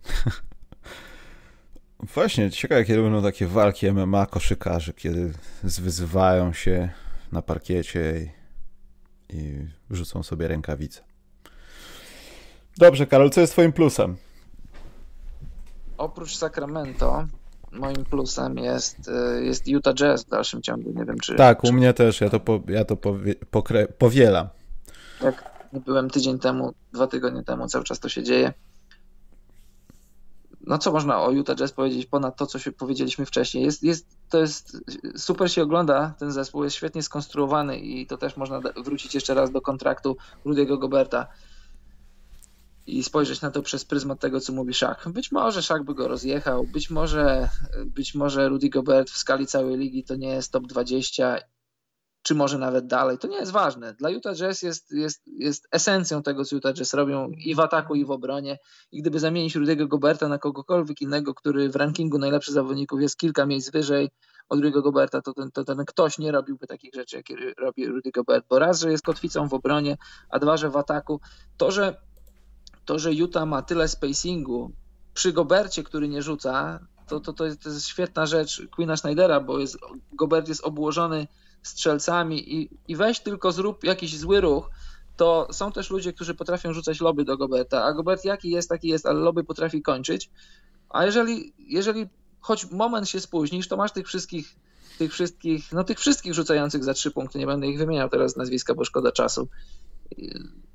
Właśnie, 1.99 2.51
ciekawe, 2.51 2.85
kiedy 2.85 3.01
będą 3.01 3.23
takie 3.23 3.47
walki 3.47 3.91
MMA 3.91 4.25
koszykarzy, 4.25 4.93
kiedy 4.93 5.33
zwyzywają 5.63 6.53
się 6.53 6.89
na 7.31 7.41
parkiecie 7.41 8.33
i, 9.29 9.67
rzucą 9.89 10.23
sobie 10.23 10.47
rękawice. 10.47 11.01
Dobrze, 12.77 13.07
Karol, 13.07 13.29
co 13.29 13.41
jest 13.41 13.53
twoim 13.53 13.73
plusem? 13.73 14.17
Oprócz 15.97 16.35
Sacramento, 16.37 17.27
moim 17.71 18.05
plusem 18.05 18.57
jest, 18.57 19.09
e, 19.09 19.41
jest 19.43 19.67
Utah 19.67 19.93
Jazz 19.93 20.23
w 20.23 20.29
dalszym 20.29 20.61
ciągu. 20.61 20.91
Nie 20.95 21.05
wiem, 21.05 21.19
czy. 21.19 21.35
Tak, 21.35 21.63
u 21.63 21.73
mnie 21.73 21.93
też. 21.93 22.21
Ja 22.21 22.29
to, 22.29 22.39
po, 22.39 22.59
ja 22.67 22.85
to 22.85 22.95
powie, 22.95 23.35
pokre, 23.35 23.87
powielam. 23.87 24.47
Jak 25.21 25.49
byłem 25.85 26.09
tydzień 26.09 26.39
temu, 26.39 26.73
dwa 26.93 27.07
tygodnie 27.07 27.43
temu, 27.43 27.67
cały 27.67 27.83
czas 27.83 27.99
to 27.99 28.09
się 28.09 28.23
dzieje. 28.23 28.53
No 30.61 30.77
co 30.77 30.91
można 30.91 31.21
o 31.21 31.31
Utah 31.31 31.55
Jazz 31.55 31.71
powiedzieć 31.71 32.05
ponad 32.05 32.37
to, 32.37 32.45
co 32.45 32.59
się 32.59 32.71
powiedzieliśmy 32.71 33.25
wcześniej? 33.25 33.63
Jest, 33.63 33.83
jest, 33.83 34.18
to 34.29 34.39
jest 34.39 34.77
super 35.15 35.51
się 35.51 35.63
ogląda 35.63 36.15
ten 36.19 36.31
zespół, 36.31 36.63
jest 36.63 36.75
świetnie 36.75 37.03
skonstruowany 37.03 37.79
i 37.79 38.07
to 38.07 38.17
też 38.17 38.37
można 38.37 38.59
wrócić 38.59 39.15
jeszcze 39.15 39.33
raz 39.33 39.51
do 39.51 39.61
kontraktu 39.61 40.17
Rudiego 40.45 40.77
Goberta 40.77 41.27
i 42.87 43.03
spojrzeć 43.03 43.41
na 43.41 43.51
to 43.51 43.61
przez 43.61 43.85
pryzmat 43.85 44.19
tego, 44.19 44.39
co 44.39 44.53
mówi 44.53 44.73
Szach. 44.73 45.09
Być 45.09 45.31
może 45.31 45.63
Szach 45.63 45.83
by 45.83 45.95
go 45.95 46.07
rozjechał, 46.07 46.63
być 46.63 46.89
może, 46.89 47.49
być 47.85 48.15
może 48.15 48.49
Rudy 48.49 48.69
Gobert 48.69 49.09
w 49.09 49.17
skali 49.17 49.47
całej 49.47 49.77
ligi 49.77 50.03
to 50.03 50.15
nie 50.15 50.29
jest 50.29 50.51
top 50.51 50.67
20, 50.67 51.37
czy 52.21 52.35
może 52.35 52.57
nawet 52.57 52.87
dalej. 52.87 53.17
To 53.17 53.27
nie 53.27 53.37
jest 53.37 53.51
ważne. 53.51 53.93
Dla 53.93 54.09
Utah 54.09 54.35
Jazz 54.35 54.61
jest, 54.61 54.91
jest, 54.91 55.23
jest 55.27 55.67
esencją 55.71 56.23
tego, 56.23 56.45
co 56.45 56.55
Utah 56.55 56.73
Jazz 56.73 56.93
robią 56.93 57.29
i 57.29 57.55
w 57.55 57.59
ataku, 57.59 57.95
i 57.95 58.05
w 58.05 58.11
obronie. 58.11 58.57
I 58.91 59.01
gdyby 59.01 59.19
zamienić 59.19 59.55
Rudy'ego 59.55 59.87
Goberta 59.87 60.27
na 60.27 60.37
kogokolwiek 60.37 61.01
innego, 61.01 61.33
który 61.33 61.69
w 61.69 61.75
rankingu 61.75 62.17
najlepszych 62.17 62.53
zawodników 62.53 63.01
jest 63.01 63.17
kilka 63.17 63.45
miejsc 63.45 63.71
wyżej 63.71 64.09
od 64.49 64.59
Rudy'ego 64.59 64.81
Goberta, 64.81 65.21
to 65.21 65.33
ten, 65.33 65.51
to 65.51 65.63
ten 65.63 65.85
ktoś 65.85 66.17
nie 66.17 66.31
robiłby 66.31 66.67
takich 66.67 66.93
rzeczy, 66.93 67.17
jakie 67.17 67.35
robi 67.57 67.87
Rudy 67.87 68.11
Gobert. 68.11 68.45
Bo 68.49 68.59
raz, 68.59 68.79
że 68.79 68.91
jest 68.91 69.03
kotwicą 69.03 69.47
w 69.47 69.53
obronie, 69.53 69.97
a 70.29 70.39
dwa, 70.39 70.57
że 70.57 70.69
w 70.69 70.77
ataku. 70.77 71.21
To, 71.57 71.71
że 71.71 72.01
to, 72.85 72.99
że 72.99 73.13
Utah 73.13 73.45
ma 73.45 73.61
tyle 73.61 73.87
spacingu 73.87 74.71
przy 75.13 75.33
Gobercie, 75.33 75.83
który 75.83 76.07
nie 76.07 76.21
rzuca, 76.21 76.79
to, 77.07 77.19
to, 77.19 77.33
to, 77.33 77.45
jest, 77.45 77.63
to 77.63 77.69
jest 77.69 77.87
świetna 77.87 78.25
rzecz 78.25 78.67
Queena 78.71 78.97
Schneidera, 78.97 79.39
bo 79.39 79.59
jest, 79.59 79.77
Gobert 80.13 80.47
jest 80.47 80.63
obłożony 80.63 81.27
strzelcami 81.63 82.55
i, 82.55 82.69
i 82.87 82.95
weź 82.95 83.19
tylko 83.19 83.51
zrób 83.51 83.83
jakiś 83.83 84.17
zły 84.17 84.41
ruch, 84.41 84.69
to 85.17 85.47
są 85.51 85.71
też 85.71 85.89
ludzie, 85.89 86.13
którzy 86.13 86.35
potrafią 86.35 86.73
rzucać 86.73 87.01
loby 87.01 87.25
do 87.25 87.37
Goberta, 87.37 87.83
a 87.83 87.93
Gobert 87.93 88.25
jaki 88.25 88.49
jest, 88.49 88.69
taki 88.69 88.87
jest, 88.87 89.05
ale 89.05 89.19
loby 89.19 89.43
potrafi 89.43 89.81
kończyć, 89.81 90.29
a 90.89 91.05
jeżeli, 91.05 91.53
jeżeli 91.57 92.07
choć 92.39 92.71
moment 92.71 93.09
się 93.09 93.19
spóźnisz, 93.19 93.67
to 93.67 93.77
masz 93.77 93.91
tych 93.91 94.07
wszystkich 94.07 94.55
tych 94.99 95.13
wszystkich, 95.13 95.71
no 95.71 95.83
tych 95.83 95.99
wszystkich 95.99 96.33
rzucających 96.33 96.83
za 96.83 96.93
trzy 96.93 97.11
punkty, 97.11 97.39
nie 97.39 97.45
będę 97.45 97.67
ich 97.67 97.77
wymieniał 97.77 98.09
teraz 98.09 98.35
nazwiska, 98.35 98.75
bo 98.75 98.85
szkoda 98.85 99.11
czasu. 99.11 99.47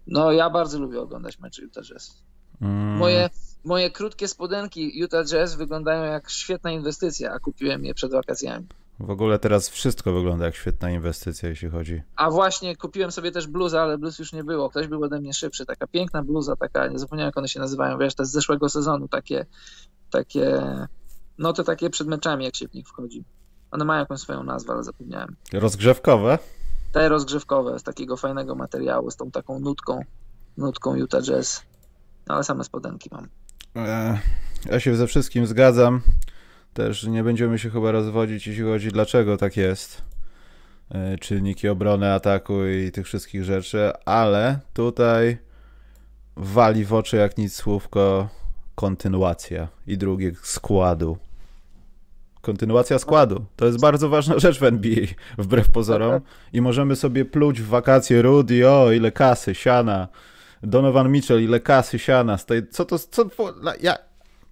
No, 0.06 0.32
ja 0.32 0.50
bardzo 0.50 0.78
lubię 0.78 1.00
oglądać 1.00 1.38
mecze 1.38 1.62
Utah 1.62 1.84
Jazz. 1.84 2.22
Mm. 2.60 2.96
Moje, 2.96 3.30
moje 3.64 3.90
krótkie 3.90 4.28
spodenki 4.28 4.98
Utah 4.98 5.26
Jazz 5.26 5.54
wyglądają 5.54 6.04
jak 6.04 6.30
świetna 6.30 6.72
inwestycja, 6.72 7.32
a 7.32 7.38
kupiłem 7.38 7.84
je 7.84 7.94
przed 7.94 8.12
wakacjami. 8.12 8.66
W 9.00 9.10
ogóle 9.10 9.38
teraz 9.38 9.68
wszystko 9.68 10.12
wygląda 10.12 10.44
jak 10.44 10.54
świetna 10.54 10.90
inwestycja, 10.90 11.48
jeśli 11.48 11.70
chodzi. 11.70 12.02
A 12.16 12.30
właśnie 12.30 12.76
kupiłem 12.76 13.12
sobie 13.12 13.32
też 13.32 13.46
bluzę, 13.46 13.80
ale 13.80 13.98
bluz 13.98 14.18
już 14.18 14.32
nie 14.32 14.44
było. 14.44 14.70
Ktoś 14.70 14.86
był 14.86 15.04
ode 15.04 15.20
mnie 15.20 15.34
szybszy. 15.34 15.66
Taka 15.66 15.86
piękna 15.86 16.22
bluza, 16.22 16.56
taka, 16.56 16.86
nie 16.86 16.98
zapomniałem 16.98 17.28
jak 17.28 17.38
one 17.38 17.48
się 17.48 17.60
nazywają, 17.60 17.98
wiesz, 17.98 18.14
to 18.14 18.24
z 18.24 18.30
zeszłego 18.30 18.68
sezonu, 18.68 19.08
takie, 19.08 19.46
takie, 20.10 20.62
no 21.38 21.52
to 21.52 21.64
takie 21.64 21.90
przed 21.90 22.08
meczami, 22.08 22.44
jak 22.44 22.56
się 22.56 22.68
w 22.68 22.74
nich 22.74 22.88
wchodzi. 22.88 23.24
One 23.70 23.84
mają 23.84 24.00
jakąś 24.00 24.20
swoją 24.20 24.44
nazwę, 24.44 24.72
ale 24.72 24.82
zapomniałem. 24.82 25.36
Rozgrzewkowe? 25.52 26.38
te 26.94 27.08
rozgrzewkowe 27.08 27.78
z 27.78 27.82
takiego 27.82 28.16
fajnego 28.16 28.54
materiału, 28.54 29.10
z 29.10 29.16
tą 29.16 29.30
taką 29.30 29.60
nutką, 29.60 30.00
nutką 30.56 30.94
Utah 30.94 31.22
Jazz. 31.22 31.62
No, 32.26 32.34
ale 32.34 32.44
same 32.44 32.64
spodenki 32.64 33.10
mam. 33.12 33.28
E, 33.76 34.18
ja 34.66 34.80
się 34.80 34.96
ze 34.96 35.06
wszystkim 35.06 35.46
zgadzam. 35.46 36.00
Też 36.74 37.04
nie 37.04 37.24
będziemy 37.24 37.58
się 37.58 37.70
chyba 37.70 37.92
rozwodzić, 37.92 38.46
jeśli 38.46 38.64
chodzi 38.64 38.88
dlaczego 38.88 39.36
tak 39.36 39.56
jest. 39.56 40.02
E, 40.90 41.18
czynniki 41.18 41.68
obrony, 41.68 42.12
ataku 42.12 42.66
i 42.66 42.92
tych 42.92 43.06
wszystkich 43.06 43.44
rzeczy, 43.44 43.92
ale 44.04 44.58
tutaj 44.72 45.38
wali 46.36 46.84
w 46.84 46.94
oczy 46.94 47.16
jak 47.16 47.38
nic 47.38 47.54
słówko 47.54 48.28
kontynuacja 48.74 49.68
i 49.86 49.98
drugie 49.98 50.32
składu 50.42 51.18
kontynuacja 52.44 52.98
składu. 52.98 53.44
To 53.56 53.66
jest 53.66 53.80
bardzo 53.80 54.08
ważna 54.08 54.38
rzecz 54.38 54.58
w 54.58 54.62
NBA, 54.62 55.06
wbrew 55.38 55.70
pozorom. 55.70 56.20
I 56.52 56.60
możemy 56.60 56.96
sobie 56.96 57.24
pluć 57.24 57.60
w 57.60 57.66
wakacje 57.66 58.22
Rudy, 58.22 58.70
o 58.70 58.92
ile 58.92 59.12
kasy, 59.12 59.54
siana. 59.54 60.08
Donovan 60.62 61.12
Mitchell, 61.12 61.42
ile 61.42 61.60
kasy, 61.60 61.98
siana. 61.98 62.38
Co 62.70 62.84
to, 62.84 62.98
co, 62.98 63.24
ja, 63.80 63.98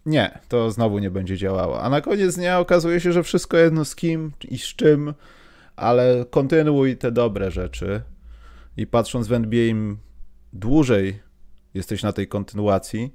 nie, 0.07 0.39
to 0.49 0.71
znowu 0.71 0.99
nie 0.99 1.11
będzie 1.11 1.37
działało. 1.37 1.83
A 1.83 1.91
na 1.91 2.01
koniec 2.01 2.37
dnia 2.37 2.59
okazuje 2.59 3.01
się, 3.01 3.13
że 3.13 3.23
wszystko 3.23 3.57
jedno 3.57 3.85
z 3.85 3.97
kim 3.97 4.33
i 4.49 4.59
z 4.59 4.67
czym, 4.67 5.15
ale 5.77 6.25
kontynuuj 6.31 6.97
te 6.97 7.13
dobre 7.13 7.51
rzeczy. 7.51 8.03
I 8.77 8.87
patrząc 8.87 9.29
w 9.29 9.33
NBA 9.33 9.65
im 9.65 9.99
dłużej 10.53 11.21
jesteś 11.75 12.03
na 12.03 12.13
tej 12.13 12.29
kontynuacji, 12.29 13.15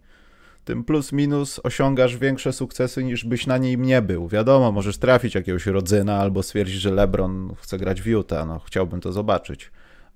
tym 0.67 0.84
plus 0.84 1.12
minus 1.12 1.60
osiągasz 1.63 2.17
większe 2.17 2.54
sukcesy 2.54 3.04
niż 3.04 3.26
byś 3.26 3.47
na 3.47 3.58
niej 3.58 3.78
nie 3.78 4.02
był. 4.02 4.28
Wiadomo, 4.28 4.71
możesz 4.71 4.97
trafić 4.97 5.36
jakiegoś 5.36 5.65
rodzyna 5.65 6.17
albo 6.17 6.43
stwierdzić, 6.43 6.76
że 6.76 6.91
LeBron 6.91 7.56
chce 7.62 7.78
grać 7.78 8.02
w 8.02 8.08
Utah, 8.08 8.47
no 8.47 8.60
chciałbym 8.60 9.02
to 9.02 9.12
zobaczyć. 9.12 9.71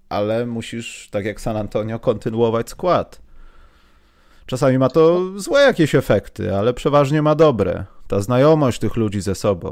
Ale 0.10 0.46
musisz, 0.46 1.10
tak 1.12 1.26
jak 1.26 1.42
San 1.42 1.58
Antonio, 1.58 2.00
kontynuować 2.00 2.70
skład. 2.70 3.22
Czasami 4.52 4.78
ma 4.78 4.90
to 4.90 5.32
złe 5.40 5.62
jakieś 5.62 5.96
efekty, 5.96 6.56
ale 6.56 6.74
przeważnie 6.74 7.22
ma 7.22 7.36
dobre. 7.36 7.86
Ta 8.08 8.20
znajomość 8.20 8.80
tych 8.80 8.96
ludzi 8.96 9.22
ze 9.22 9.36
sobą, 9.36 9.72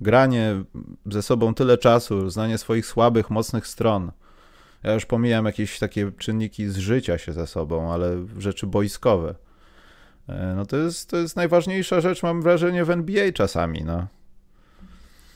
granie 0.00 0.64
ze 1.06 1.22
sobą 1.22 1.54
tyle 1.54 1.78
czasu, 1.78 2.30
znanie 2.30 2.58
swoich 2.58 2.86
słabych, 2.86 3.30
mocnych 3.30 3.66
stron. 3.66 4.12
Ja 4.82 4.94
już 4.94 5.06
pomijam 5.06 5.44
jakieś 5.44 5.78
takie 5.78 6.12
czynniki 6.18 6.68
z 6.68 6.76
życia 6.76 7.18
się 7.18 7.32
ze 7.32 7.46
sobą, 7.46 7.92
ale 7.92 8.26
rzeczy 8.38 8.66
boiskowe 8.66 9.34
E, 10.30 10.54
no 10.56 10.66
to 10.66 10.76
jest, 10.76 11.10
to 11.10 11.16
jest 11.16 11.36
najważniejsza 11.36 12.00
rzecz, 12.00 12.22
mam 12.22 12.42
wrażenie, 12.42 12.84
w 12.84 12.90
NBA 12.90 13.32
czasami, 13.32 13.82
no. 13.84 14.06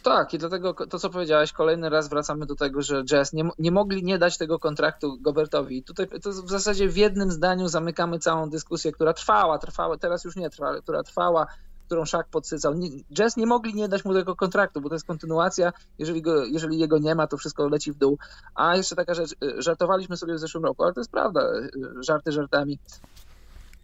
Tak, 0.05 0.35
i 0.35 0.39
dlatego 0.39 0.75
to, 0.75 0.99
co 0.99 1.11
powiedziałeś, 1.11 1.53
kolejny 1.53 1.91
raz 1.91 2.09
wracamy 2.09 2.47
do 2.47 2.55
tego, 2.55 2.83
że 2.83 3.05
Jazz 3.05 3.33
nie, 3.33 3.49
nie 3.59 3.71
mogli 3.71 4.05
nie 4.05 4.19
dać 4.19 4.39
tego 4.39 4.59
kontraktu 4.59 5.19
Gobertowi. 5.21 5.83
Tutaj 5.83 6.09
to 6.23 6.31
w 6.31 6.51
zasadzie 6.51 6.89
w 6.89 6.97
jednym 6.97 7.31
zdaniu 7.31 7.69
zamykamy 7.69 8.19
całą 8.19 8.51
dyskusję, 8.51 8.93
która 8.93 9.13
trwała, 9.13 9.59
trwała, 9.59 9.99
teraz 9.99 10.25
już 10.25 10.37
nie 10.37 10.51
trwa, 10.51 10.81
która 10.81 11.03
trwała, 11.03 11.47
którą 11.87 12.05
Szak 12.05 12.29
podsycał. 12.29 12.75
Jazz 13.15 13.37
nie 13.37 13.47
mogli 13.47 13.75
nie 13.75 13.89
dać 13.89 14.05
mu 14.05 14.15
tego 14.15 14.37
kontraktu, 14.37 14.81
bo 14.81 14.89
to 14.89 14.95
jest 14.95 15.07
kontynuacja. 15.07 15.73
Jeżeli, 15.99 16.23
go, 16.23 16.45
jeżeli 16.45 16.79
jego 16.79 16.99
nie 16.99 17.15
ma, 17.15 17.27
to 17.27 17.37
wszystko 17.37 17.69
leci 17.69 17.93
w 17.93 17.97
dół. 17.97 18.19
A 18.55 18.77
jeszcze 18.77 18.97
taka 18.97 19.15
rzecz, 19.15 19.33
y, 19.33 19.63
żartowaliśmy 19.63 20.17
sobie 20.17 20.35
w 20.35 20.39
zeszłym 20.39 20.65
roku, 20.65 20.85
ale 20.85 20.93
to 20.93 21.01
jest 21.01 21.11
prawda, 21.11 21.41
y, 21.41 21.71
żarty 22.01 22.33
żartami. 22.33 22.79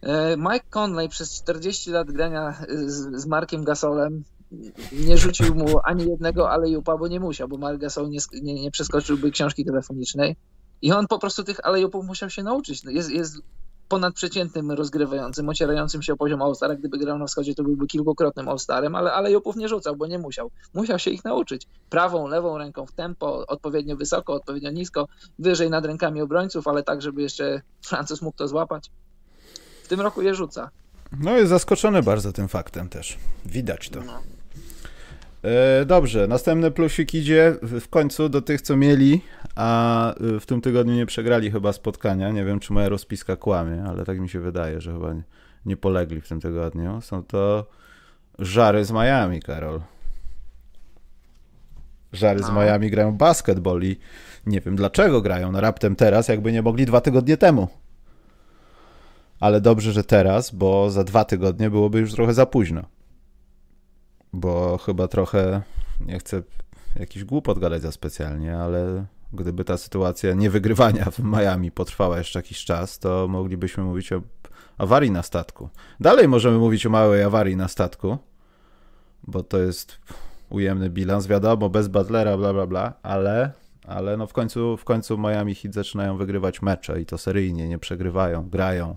E, 0.02 0.36
Mike 0.36 0.66
Conley 0.70 1.08
przez 1.08 1.42
40 1.42 1.90
lat 1.90 2.10
grania 2.10 2.54
z, 2.86 3.20
z 3.20 3.26
Markiem 3.26 3.64
Gasolem 3.64 4.24
nie 4.92 5.18
rzucił 5.18 5.54
mu 5.54 5.80
ani 5.84 6.10
jednego 6.10 6.50
alejupa, 6.50 6.96
bo 6.96 7.08
nie 7.08 7.20
musiał, 7.20 7.48
bo 7.48 7.58
Mark 7.58 7.78
Gasol 7.78 8.10
nie, 8.10 8.18
nie, 8.42 8.54
nie 8.54 8.70
przeskoczyłby 8.70 9.30
książki 9.30 9.64
telefonicznej 9.64 10.36
i 10.82 10.92
on 10.92 11.06
po 11.06 11.18
prostu 11.18 11.44
tych 11.44 11.66
alejupów 11.66 12.06
musiał 12.06 12.30
się 12.30 12.42
nauczyć. 12.42 12.84
No, 12.84 12.90
jest, 12.90 13.10
jest 13.10 13.36
ponadprzeciętnym 13.88 14.70
rozgrywającym, 14.70 15.48
ocierającym 15.48 16.02
się 16.02 16.12
o 16.12 16.16
poziom 16.16 16.42
All-Stara. 16.42 16.74
Gdyby 16.74 16.98
grał 16.98 17.18
na 17.18 17.26
wschodzie, 17.26 17.54
to 17.54 17.62
byłby 17.62 17.86
kilkukrotnym 17.86 18.48
All-Starem, 18.48 18.96
ale 18.96 19.12
alejupów 19.12 19.56
nie 19.56 19.68
rzucał, 19.68 19.96
bo 19.96 20.06
nie 20.06 20.18
musiał. 20.18 20.50
Musiał 20.74 20.98
się 20.98 21.10
ich 21.10 21.24
nauczyć. 21.24 21.66
Prawą, 21.90 22.28
lewą 22.28 22.58
ręką 22.58 22.86
w 22.86 22.92
tempo, 22.92 23.46
odpowiednio 23.46 23.96
wysoko, 23.96 24.34
odpowiednio 24.34 24.70
nisko, 24.70 25.08
wyżej 25.38 25.70
nad 25.70 25.86
rękami 25.86 26.22
obrońców, 26.22 26.68
ale 26.68 26.82
tak, 26.82 27.02
żeby 27.02 27.22
jeszcze 27.22 27.62
Francuz 27.82 28.22
mógł 28.22 28.36
to 28.36 28.48
złapać 28.48 28.90
tym 29.90 30.00
roku 30.00 30.22
je 30.22 30.34
rzuca. 30.34 30.70
No 31.20 31.36
jest 31.36 31.50
zaskoczony 31.50 32.02
bardzo 32.02 32.32
tym 32.32 32.48
faktem 32.48 32.88
też. 32.88 33.18
Widać 33.46 33.90
to. 33.90 34.00
No. 34.00 34.22
E, 35.42 35.84
dobrze, 35.84 36.26
następny 36.26 36.70
plusik 36.70 37.14
idzie 37.14 37.56
w 37.62 37.88
końcu 37.88 38.28
do 38.28 38.42
tych, 38.42 38.60
co 38.60 38.76
mieli, 38.76 39.20
a 39.56 40.14
w 40.40 40.46
tym 40.46 40.60
tygodniu 40.60 40.94
nie 40.94 41.06
przegrali 41.06 41.50
chyba 41.50 41.72
spotkania. 41.72 42.30
Nie 42.30 42.44
wiem, 42.44 42.60
czy 42.60 42.72
moja 42.72 42.88
rozpiska 42.88 43.36
kłamie, 43.36 43.84
ale 43.88 44.04
tak 44.04 44.20
mi 44.20 44.28
się 44.28 44.40
wydaje, 44.40 44.80
że 44.80 44.92
chyba 44.92 45.14
nie 45.66 45.76
polegli 45.76 46.20
w 46.20 46.28
tym 46.28 46.40
tygodniu. 46.40 47.00
Są 47.00 47.22
to 47.22 47.66
żary 48.38 48.84
z 48.84 48.92
Miami, 48.92 49.42
Karol. 49.42 49.80
Żary 52.12 52.40
no. 52.40 52.46
z 52.46 52.50
Miami 52.50 52.90
grają 52.90 53.16
basketball 53.16 53.82
i 53.82 53.96
nie 54.46 54.60
wiem 54.60 54.76
dlaczego 54.76 55.22
grają 55.22 55.52
na 55.52 55.60
raptem 55.60 55.96
teraz, 55.96 56.28
jakby 56.28 56.52
nie 56.52 56.62
mogli 56.62 56.86
dwa 56.86 57.00
tygodnie 57.00 57.36
temu. 57.36 57.68
Ale 59.40 59.60
dobrze, 59.60 59.92
że 59.92 60.04
teraz, 60.04 60.50
bo 60.50 60.90
za 60.90 61.04
dwa 61.04 61.24
tygodnie 61.24 61.70
byłoby 61.70 62.00
już 62.00 62.12
trochę 62.12 62.34
za 62.34 62.46
późno. 62.46 62.99
Bo 64.32 64.78
chyba 64.78 65.08
trochę, 65.08 65.62
nie 66.00 66.18
chcę 66.18 66.42
jakiś 66.96 67.24
głupot 67.24 67.58
gadać 67.58 67.82
za 67.82 67.92
specjalnie, 67.92 68.56
ale 68.56 69.06
gdyby 69.32 69.64
ta 69.64 69.76
sytuacja 69.76 70.34
niewygrywania 70.34 71.04
w 71.04 71.18
Miami 71.18 71.70
potrwała 71.70 72.18
jeszcze 72.18 72.38
jakiś 72.38 72.64
czas, 72.64 72.98
to 72.98 73.28
moglibyśmy 73.28 73.84
mówić 73.84 74.12
o 74.12 74.22
awarii 74.78 75.10
na 75.10 75.22
statku. 75.22 75.68
Dalej 76.00 76.28
możemy 76.28 76.58
mówić 76.58 76.86
o 76.86 76.90
małej 76.90 77.22
awarii 77.22 77.56
na 77.56 77.68
statku, 77.68 78.18
bo 79.26 79.42
to 79.42 79.58
jest 79.58 79.98
ujemny 80.50 80.90
bilans, 80.90 81.26
wiadomo, 81.26 81.68
bez 81.68 81.88
Butlera, 81.88 82.36
bla, 82.36 82.52
bla, 82.52 82.66
bla, 82.66 82.92
ale, 83.02 83.52
ale 83.86 84.16
no 84.16 84.26
w 84.26 84.32
końcu, 84.32 84.76
w 84.76 84.84
końcu 84.84 85.18
Miami 85.18 85.54
Heat 85.54 85.74
zaczynają 85.74 86.16
wygrywać 86.16 86.62
mecze 86.62 87.00
i 87.00 87.06
to 87.06 87.18
seryjnie, 87.18 87.68
nie 87.68 87.78
przegrywają, 87.78 88.48
grają. 88.48 88.96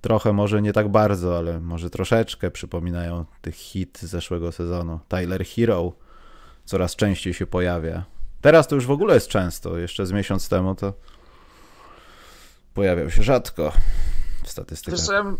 Trochę, 0.00 0.32
może 0.32 0.62
nie 0.62 0.72
tak 0.72 0.88
bardzo, 0.88 1.38
ale 1.38 1.60
może 1.60 1.90
troszeczkę 1.90 2.50
przypominają 2.50 3.24
tych 3.40 3.54
hit 3.54 3.98
zeszłego 4.02 4.52
sezonu. 4.52 5.00
Tyler 5.08 5.44
Hero 5.46 5.92
coraz 6.64 6.96
częściej 6.96 7.34
się 7.34 7.46
pojawia. 7.46 8.04
Teraz 8.40 8.68
to 8.68 8.74
już 8.74 8.86
w 8.86 8.90
ogóle 8.90 9.14
jest 9.14 9.28
często, 9.28 9.78
jeszcze 9.78 10.06
z 10.06 10.12
miesiąc 10.12 10.48
temu 10.48 10.74
to 10.74 10.92
pojawiał 12.74 13.10
się 13.10 13.22
rzadko 13.22 13.72
w 14.44 14.50
statystykach. 14.50 15.00
Co, 15.00 15.12
ja, 15.12 15.24
bym, 15.24 15.36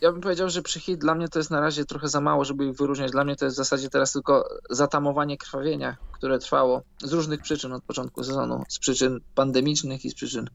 ja 0.00 0.12
bym 0.12 0.20
powiedział, 0.20 0.48
że 0.48 0.62
przy 0.62 0.80
hit 0.80 1.00
dla 1.00 1.14
mnie 1.14 1.28
to 1.28 1.38
jest 1.38 1.50
na 1.50 1.60
razie 1.60 1.84
trochę 1.84 2.08
za 2.08 2.20
mało, 2.20 2.44
żeby 2.44 2.66
ich 2.66 2.76
wyróżniać. 2.76 3.12
Dla 3.12 3.24
mnie 3.24 3.36
to 3.36 3.44
jest 3.44 3.56
w 3.56 3.56
zasadzie 3.56 3.88
teraz 3.88 4.12
tylko 4.12 4.48
zatamowanie 4.70 5.38
krwawienia, 5.38 5.96
które 6.12 6.38
trwało 6.38 6.82
z 7.04 7.12
różnych 7.12 7.42
przyczyn 7.42 7.72
od 7.72 7.84
początku 7.84 8.24
sezonu. 8.24 8.64
Z 8.68 8.78
przyczyn 8.78 9.20
pandemicznych 9.34 10.04
i 10.04 10.10
z 10.10 10.14
przyczyn 10.14 10.50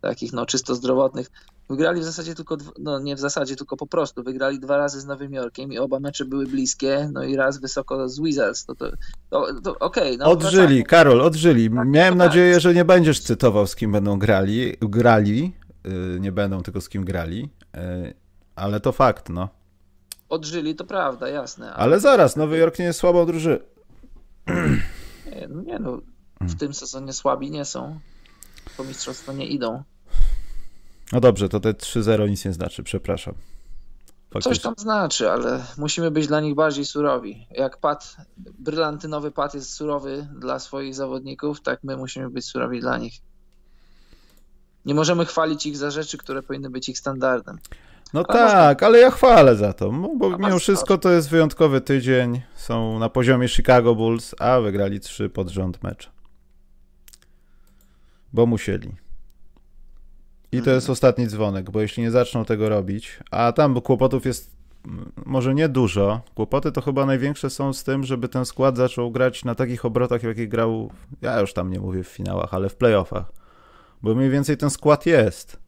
takich 0.00 0.32
no 0.32 0.46
czysto 0.46 0.74
zdrowotnych. 0.74 1.30
Wygrali 1.70 2.00
w 2.00 2.04
zasadzie 2.04 2.34
tylko, 2.34 2.56
no 2.78 3.00
nie 3.00 3.16
w 3.16 3.20
zasadzie, 3.20 3.56
tylko 3.56 3.76
po 3.76 3.86
prostu. 3.86 4.22
Wygrali 4.22 4.60
dwa 4.60 4.76
razy 4.76 5.00
z 5.00 5.06
Nowym 5.06 5.32
Jorkiem 5.32 5.72
i 5.72 5.78
oba 5.78 6.00
mecze 6.00 6.24
były 6.24 6.46
bliskie, 6.46 7.10
no 7.12 7.24
i 7.24 7.36
raz 7.36 7.58
wysoko 7.60 8.08
z 8.08 8.20
Wizards. 8.20 8.64
To, 8.64 8.74
to, 8.74 8.90
to, 9.30 9.60
to 9.60 9.78
okej. 9.78 10.14
Okay, 10.14 10.16
no, 10.16 10.32
odżyli, 10.32 10.84
Karol, 10.84 11.20
odżyli. 11.20 11.70
Tak, 11.70 11.88
Miałem 11.88 12.18
tak. 12.18 12.28
nadzieję, 12.28 12.60
że 12.60 12.74
nie 12.74 12.84
będziesz 12.84 13.20
cytował, 13.20 13.66
z 13.66 13.76
kim 13.76 13.92
będą 13.92 14.18
grali. 14.18 14.76
Grali, 14.80 15.52
yy, 15.84 16.20
nie 16.20 16.32
będą 16.32 16.62
tylko 16.62 16.80
z 16.80 16.88
kim 16.88 17.04
grali, 17.04 17.48
yy, 17.74 18.14
ale 18.56 18.80
to 18.80 18.92
fakt, 18.92 19.28
no. 19.28 19.48
Odżyli, 20.28 20.74
to 20.74 20.84
prawda, 20.84 21.28
jasne. 21.28 21.66
Ale, 21.66 21.76
ale 21.76 22.00
zaraz, 22.00 22.36
Nowy 22.36 22.58
Jork 22.58 22.78
nie 22.78 22.84
jest 22.84 22.98
słabą 22.98 23.26
drużyną. 23.26 23.58
Nie, 25.26 25.48
no, 25.48 25.62
nie, 25.62 25.78
no, 25.78 26.00
w 26.40 26.54
tym 26.54 26.74
sezonie 26.74 27.12
słabi 27.12 27.50
nie 27.50 27.64
są. 27.64 27.98
Po 28.78 28.84
mistrzostwo 28.84 29.32
nie 29.32 29.46
idą. 29.46 29.82
No 31.12 31.20
dobrze, 31.20 31.48
to 31.48 31.60
te 31.60 31.72
3-0 31.72 32.28
nic 32.28 32.44
nie 32.44 32.52
znaczy, 32.52 32.82
przepraszam. 32.82 33.34
Faktycznie. 34.30 34.50
Coś 34.50 34.62
tam 34.62 34.74
znaczy, 34.78 35.30
ale 35.30 35.64
musimy 35.78 36.10
być 36.10 36.26
dla 36.26 36.40
nich 36.40 36.54
bardziej 36.54 36.84
surowi. 36.84 37.46
Jak 37.50 37.76
pad, 37.76 38.16
brylantynowy 38.58 39.30
pad 39.30 39.54
jest 39.54 39.72
surowy 39.72 40.28
dla 40.38 40.58
swoich 40.58 40.94
zawodników, 40.94 41.60
tak 41.60 41.84
my 41.84 41.96
musimy 41.96 42.30
być 42.30 42.44
surowi 42.44 42.80
dla 42.80 42.98
nich. 42.98 43.14
Nie 44.84 44.94
możemy 44.94 45.26
chwalić 45.26 45.66
ich 45.66 45.76
za 45.76 45.90
rzeczy, 45.90 46.18
które 46.18 46.42
powinny 46.42 46.70
być 46.70 46.88
ich 46.88 46.98
standardem. 46.98 47.58
No 48.14 48.24
ale 48.28 48.38
tak, 48.38 48.72
można... 48.80 48.88
ale 48.88 48.98
ja 48.98 49.10
chwalę 49.10 49.56
za 49.56 49.72
to, 49.72 49.90
bo 50.16 50.38
mimo 50.38 50.58
wszystko 50.58 50.98
to 50.98 51.10
jest 51.10 51.28
wyjątkowy 51.28 51.80
tydzień. 51.80 52.42
Są 52.54 52.98
na 52.98 53.08
poziomie 53.08 53.48
Chicago 53.48 53.94
Bulls, 53.94 54.34
a 54.38 54.60
wygrali 54.60 55.00
trzy 55.00 55.28
pod 55.28 55.48
rząd 55.48 55.82
mecze. 55.82 56.17
Bo 58.32 58.46
musieli. 58.46 58.88
I 60.52 60.62
to 60.62 60.70
jest 60.70 60.84
mhm. 60.84 60.92
ostatni 60.92 61.26
dzwonek, 61.26 61.70
bo 61.70 61.80
jeśli 61.80 62.02
nie 62.02 62.10
zaczną 62.10 62.44
tego 62.44 62.68
robić, 62.68 63.18
a 63.30 63.52
tam 63.52 63.80
kłopotów 63.80 64.26
jest 64.26 64.58
może 65.26 65.54
nie 65.54 65.68
dużo. 65.68 66.20
Kłopoty 66.34 66.72
to 66.72 66.80
chyba 66.80 67.06
największe 67.06 67.50
są 67.50 67.72
z 67.72 67.84
tym, 67.84 68.04
żeby 68.04 68.28
ten 68.28 68.44
skład 68.44 68.76
zaczął 68.76 69.10
grać 69.10 69.44
na 69.44 69.54
takich 69.54 69.84
obrotach, 69.84 70.22
jakich 70.22 70.48
grał, 70.48 70.90
ja 71.22 71.40
już 71.40 71.52
tam 71.52 71.70
nie 71.70 71.80
mówię 71.80 72.04
w 72.04 72.08
finałach, 72.08 72.54
ale 72.54 72.68
w 72.68 72.76
playoffach. 72.76 73.32
Bo 74.02 74.14
mniej 74.14 74.30
więcej 74.30 74.56
ten 74.56 74.70
skład 74.70 75.06
jest. 75.06 75.60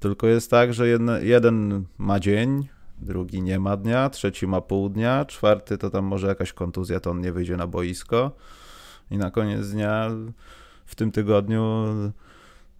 Tylko 0.00 0.26
jest 0.26 0.50
tak, 0.50 0.74
że 0.74 0.88
jeden, 0.88 1.10
jeden 1.22 1.84
ma 1.98 2.20
dzień, 2.20 2.68
drugi 2.98 3.42
nie 3.42 3.60
ma 3.60 3.76
dnia, 3.76 4.10
trzeci 4.10 4.46
ma 4.46 4.60
pół 4.60 4.88
dnia, 4.88 5.24
czwarty 5.24 5.78
to 5.78 5.90
tam 5.90 6.04
może 6.04 6.26
jakaś 6.26 6.52
kontuzja, 6.52 7.00
to 7.00 7.10
on 7.10 7.20
nie 7.20 7.32
wyjdzie 7.32 7.56
na 7.56 7.66
boisko. 7.66 8.30
I 9.10 9.18
na 9.18 9.30
koniec 9.30 9.70
dnia 9.70 10.10
w 10.88 10.94
tym 10.94 11.12
tygodniu 11.12 11.84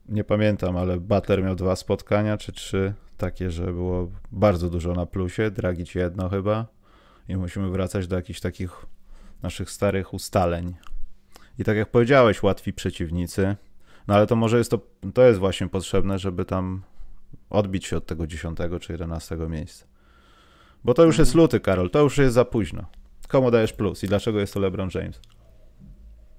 nie 0.08 0.24
pamiętam, 0.24 0.76
ale 0.76 1.00
Butler 1.00 1.42
miał 1.42 1.54
dwa 1.54 1.76
spotkania 1.76 2.38
czy 2.38 2.52
trzy 2.52 2.94
takie, 3.16 3.50
że 3.50 3.72
było 3.72 4.08
bardzo 4.32 4.70
dużo 4.70 4.92
na 4.92 5.06
plusie, 5.06 5.50
Dragic 5.50 5.94
jedno 5.94 6.28
chyba 6.28 6.66
i 7.28 7.36
musimy 7.36 7.70
wracać 7.70 8.06
do 8.06 8.16
jakichś 8.16 8.40
takich 8.40 8.86
naszych 9.42 9.70
starych 9.70 10.14
ustaleń. 10.14 10.74
I 11.58 11.64
tak 11.64 11.76
jak 11.76 11.90
powiedziałeś, 11.90 12.42
łatwi 12.42 12.72
przeciwnicy, 12.72 13.56
no 14.06 14.14
ale 14.14 14.26
to 14.26 14.36
może 14.36 14.58
jest 14.58 14.70
to, 14.70 14.80
to 15.14 15.22
jest 15.22 15.38
właśnie 15.38 15.68
potrzebne, 15.68 16.18
żeby 16.18 16.44
tam 16.44 16.82
odbić 17.50 17.86
się 17.86 17.96
od 17.96 18.06
tego 18.06 18.26
10 18.26 18.58
czy 18.80 18.92
11 18.92 19.36
miejsca. 19.36 19.86
Bo 20.84 20.94
to 20.94 21.04
już 21.04 21.18
jest 21.18 21.30
mhm. 21.30 21.42
luty, 21.42 21.60
Karol, 21.60 21.90
to 21.90 22.02
już 22.02 22.18
jest 22.18 22.34
za 22.34 22.44
późno. 22.44 22.84
Komu 23.28 23.50
dajesz 23.50 23.72
plus 23.72 24.04
i 24.04 24.08
dlaczego 24.08 24.40
jest 24.40 24.54
to 24.54 24.60
LeBron 24.60 24.88
James? 24.94 25.20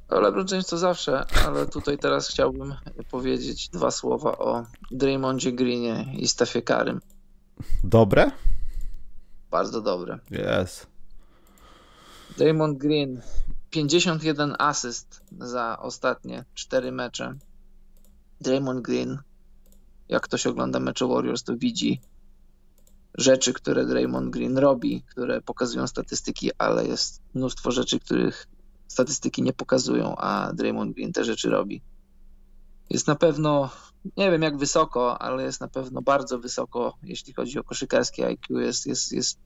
LeBron 0.10 0.46
James 0.52 0.68
to 0.68 0.78
zawsze, 0.78 1.26
ale 1.46 1.66
tutaj 1.66 1.98
teraz 1.98 2.28
chciałbym 2.28 2.76
powiedzieć 3.12 3.70
dwa 3.70 3.92
słowa 3.92 4.38
o 4.38 4.66
Draymondzie 4.92 5.52
Greenie 5.52 6.06
i 6.18 6.28
Stefie 6.28 6.62
Karym. 6.62 7.02
Dobre? 7.84 8.32
Bardzo 9.52 9.82
dobre. 9.82 10.20
Yes. 10.32 10.88
Draymond 12.38 12.78
Green 12.78 13.22
51 13.70 14.56
asyst 14.60 15.22
za 15.40 15.80
ostatnie 15.80 16.46
4 16.54 16.92
mecze. 16.92 17.36
Draymond 18.42 18.82
Green, 18.82 19.18
jak 20.10 20.24
ktoś 20.24 20.48
ogląda 20.48 20.80
mecze 20.80 21.08
Warriors, 21.08 21.44
to 21.44 21.58
widzi 21.58 22.02
rzeczy, 23.18 23.54
które 23.54 23.86
Draymond 23.86 24.30
Green 24.30 24.58
robi, 24.58 25.02
które 25.02 25.42
pokazują 25.42 25.88
statystyki, 25.88 26.52
ale 26.58 26.88
jest 26.88 27.22
mnóstwo 27.34 27.72
rzeczy, 27.72 28.00
których 28.00 28.48
statystyki 28.90 29.42
nie 29.42 29.54
pokazują, 29.54 30.16
a 30.16 30.54
Draymond 30.54 30.96
Green 30.96 31.14
te 31.14 31.24
rzeczy 31.24 31.50
robi. 31.50 31.82
Jest 32.90 33.08
na 33.08 33.16
pewno, 33.16 33.70
nie 34.18 34.32
wiem 34.32 34.42
jak 34.42 34.58
wysoko, 34.58 35.22
ale 35.22 35.44
jest 35.44 35.62
na 35.62 35.68
pewno 35.68 36.02
bardzo 36.02 36.40
wysoko, 36.40 36.98
jeśli 37.04 37.34
chodzi 37.34 37.60
o 37.60 37.64
koszykarskie 37.64 38.28
IQ. 38.28 38.60
Jest, 38.60 38.88
jest, 38.88 39.12
jest 39.12 39.40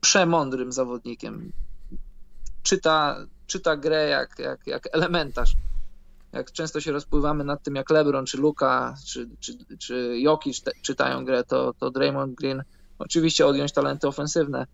przemądrym 0.00 0.72
zawodnikiem. 0.72 1.52
Czyta, 2.62 3.26
czyta 3.46 3.76
grę 3.76 4.08
jak, 4.08 4.38
jak, 4.38 4.66
jak 4.66 4.88
elementarz. 4.92 5.56
Jak 6.32 6.52
często 6.52 6.80
się 6.80 6.92
rozpływamy 6.92 7.44
nad 7.44 7.62
tym, 7.62 7.74
jak 7.74 7.90
LeBron, 7.90 8.26
czy 8.26 8.38
Luka, 8.38 8.94
czy, 9.06 9.28
czy, 9.40 9.58
czy 9.78 10.18
Jokic 10.20 10.62
czytają 10.82 11.24
grę, 11.24 11.44
to, 11.44 11.74
to 11.78 11.90
Draymond 11.90 12.34
Green 12.34 12.62
oczywiście 12.98 13.46
odjąć 13.46 13.72
talenty 13.72 14.08
ofensywne, 14.08 14.66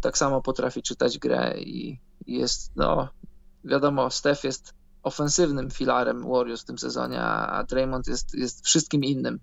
tak 0.00 0.18
samo 0.18 0.42
potrafi 0.42 0.82
czytać 0.82 1.18
grę 1.18 1.54
i, 1.58 1.98
jest, 2.38 2.72
no, 2.76 3.08
wiadomo, 3.64 4.10
Steph 4.10 4.44
jest 4.44 4.74
ofensywnym 5.02 5.70
filarem 5.70 6.28
Warriors 6.28 6.62
w 6.62 6.64
tym 6.64 6.78
sezonie, 6.78 7.22
a 7.22 7.64
Draymond 7.64 8.06
jest, 8.06 8.34
jest 8.34 8.64
wszystkim 8.64 9.04
innym 9.04 9.40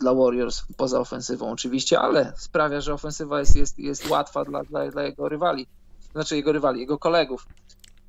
dla 0.00 0.14
Warriors 0.14 0.62
poza 0.76 1.00
ofensywą 1.00 1.50
oczywiście, 1.50 2.00
ale 2.00 2.32
sprawia, 2.36 2.80
że 2.80 2.94
ofensywa 2.94 3.40
jest, 3.40 3.56
jest, 3.56 3.78
jest 3.78 4.10
łatwa 4.10 4.44
dla, 4.44 4.64
dla, 4.64 4.90
dla 4.90 5.02
jego 5.02 5.28
rywali, 5.28 5.66
znaczy 6.12 6.36
jego 6.36 6.52
rywali, 6.52 6.80
jego 6.80 6.98
kolegów. 6.98 7.46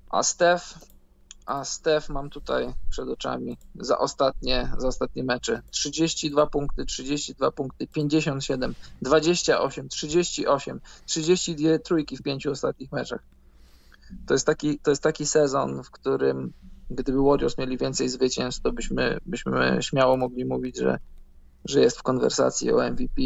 A 0.09 0.23
Steph, 0.23 0.79
a 1.45 1.65
Steph 1.65 2.09
mam 2.09 2.29
tutaj 2.29 2.73
przed 2.89 3.09
oczami 3.09 3.57
za 3.75 3.97
ostatnie, 3.97 4.71
za 4.77 4.87
ostatnie 4.87 5.23
mecze 5.23 5.61
32 5.71 6.47
punkty, 6.47 6.85
32 6.85 7.51
punkty, 7.51 7.87
57, 7.87 8.75
28, 9.01 9.89
38, 9.89 10.81
32 11.05 11.79
trójki 11.79 12.17
w 12.17 12.21
pięciu 12.21 12.51
ostatnich 12.51 12.91
meczach. 12.91 13.23
To 14.27 14.33
jest 14.33 14.45
taki, 14.45 14.79
to 14.79 14.91
jest 14.91 15.03
taki 15.03 15.25
sezon, 15.25 15.83
w 15.83 15.91
którym 15.91 16.53
gdyby 16.89 17.23
Warriors 17.23 17.57
mieli 17.57 17.77
więcej 17.77 18.09
zwycięstw, 18.09 18.61
to 18.61 18.71
byśmy, 18.71 19.17
byśmy 19.25 19.77
śmiało 19.81 20.17
mogli 20.17 20.45
mówić, 20.45 20.77
że, 20.77 20.99
że 21.65 21.79
jest 21.79 21.97
w 21.97 22.03
konwersacji 22.03 22.71
o 22.71 22.89
MVP. 22.89 23.21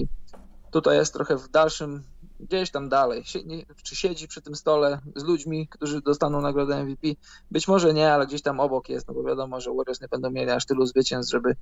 Tutaj 0.72 0.98
jest 0.98 1.14
trochę 1.14 1.38
w 1.38 1.50
dalszym, 1.50 2.04
gdzieś 2.40 2.72
tam 2.72 2.90
dalej, 2.90 3.24
czy 3.84 3.96
siedzi 3.96 4.28
przy 4.28 4.42
tym 4.42 4.56
stole 4.56 5.00
z 5.16 5.24
ludźmi, 5.24 5.68
którzy 5.68 6.02
dostaną 6.02 6.42
nagrodę 6.42 6.84
MVP. 6.84 7.08
Być 7.52 7.68
może 7.68 7.94
nie, 7.94 8.14
ale 8.14 8.28
gdzieś 8.28 8.42
tam 8.42 8.60
obok 8.60 8.90
jest, 8.90 9.08
no 9.08 9.14
bo 9.14 9.24
wiadomo, 9.24 9.62
że 9.62 9.74
Warriors 9.74 10.02
nie 10.02 10.08
będą 10.08 10.30
mieli 10.30 10.52
aż 10.52 10.66
tylu 10.66 10.86
zwycięstw, 10.86 11.32
żeby, 11.32 11.56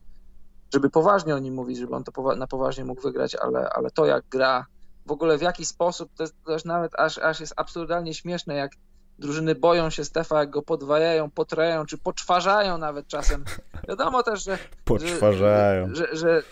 żeby 0.74 0.90
poważnie 0.90 1.36
o 1.36 1.40
nim 1.40 1.54
mówić, 1.54 1.78
żeby 1.78 1.96
on 1.96 2.04
to 2.04 2.36
na 2.36 2.48
poważnie 2.48 2.86
mógł 2.86 3.02
wygrać, 3.02 3.36
ale, 3.36 3.70
ale 3.70 3.92
to 3.92 4.06
jak 4.06 4.26
gra, 4.30 4.66
w 5.06 5.12
ogóle 5.12 5.38
w 5.38 5.42
jaki 5.42 5.66
sposób, 5.66 6.10
to 6.46 6.52
jest 6.52 6.66
nawet 6.66 7.00
aż, 7.00 7.18
aż 7.18 7.40
jest 7.40 7.54
absurdalnie 7.56 8.14
śmieszne, 8.14 8.56
jak 8.56 8.72
drużyny 9.20 9.56
boją 9.56 9.90
się 9.90 10.06
Stefa, 10.06 10.40
jak 10.40 10.50
go 10.50 10.62
podwajają, 10.62 11.30
potrajają, 11.30 11.86
czy 11.86 11.98
poczwarzają 11.98 12.78
nawet 12.78 13.08
czasem. 13.08 13.46
Wiadomo 13.90 14.24
też, 14.24 14.44
że... 14.44 14.58
Poczwarzają. 14.86 15.96
Że, 15.96 16.08
że, 16.08 16.18
że 16.18 16.44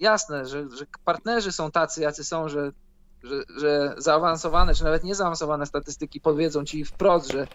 jasne, 0.00 0.46
że, 0.46 0.70
że 0.76 0.86
partnerzy 1.04 1.52
są 1.52 1.70
tacy, 1.70 2.00
jacy 2.00 2.24
są, 2.24 2.48
że, 2.48 2.72
że, 3.22 3.42
że 3.60 3.94
zaawansowane, 3.98 4.74
czy 4.74 4.84
nawet 4.84 5.04
niezaawansowane 5.04 5.66
statystyki 5.66 6.20
powiedzą 6.20 6.64
ci 6.64 6.84
wprost, 6.84 7.32
że 7.32 7.46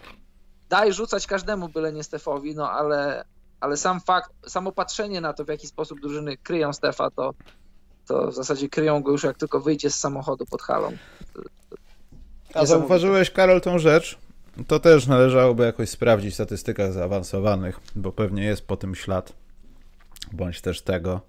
daj 0.68 0.92
rzucać 0.92 1.26
każdemu, 1.26 1.68
byle 1.68 1.92
nie 1.92 2.04
Stefowi, 2.04 2.54
no 2.54 2.70
ale, 2.70 3.24
ale 3.60 3.76
sam 3.76 4.00
fakt, 4.00 4.30
samo 4.46 4.72
patrzenie 4.72 5.20
na 5.20 5.32
to, 5.32 5.44
w 5.44 5.48
jaki 5.48 5.66
sposób 5.66 6.00
drużyny 6.00 6.36
kryją 6.36 6.72
Stefa, 6.72 7.10
to, 7.10 7.34
to 8.06 8.30
w 8.30 8.34
zasadzie 8.34 8.68
kryją 8.68 9.02
go 9.02 9.12
już 9.12 9.24
jak 9.24 9.38
tylko 9.38 9.60
wyjdzie 9.60 9.90
z 9.90 9.94
samochodu 9.94 10.46
pod 10.46 10.62
halą. 10.62 10.92
A 12.54 12.66
zauważyłeś, 12.66 13.30
Karol, 13.30 13.60
tą 13.60 13.78
rzecz? 13.78 14.18
To 14.66 14.80
też 14.80 15.06
należałoby 15.06 15.64
jakoś 15.64 15.88
sprawdzić 15.88 16.30
w 16.30 16.34
statystykach 16.34 16.92
zaawansowanych, 16.92 17.80
bo 17.96 18.12
pewnie 18.12 18.44
jest 18.44 18.66
po 18.66 18.76
tym 18.76 18.94
ślad, 18.94 19.32
bądź 20.32 20.60
też 20.60 20.82
tego 20.82 21.20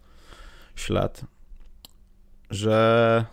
ślad, 0.76 1.22
że 2.50 3.26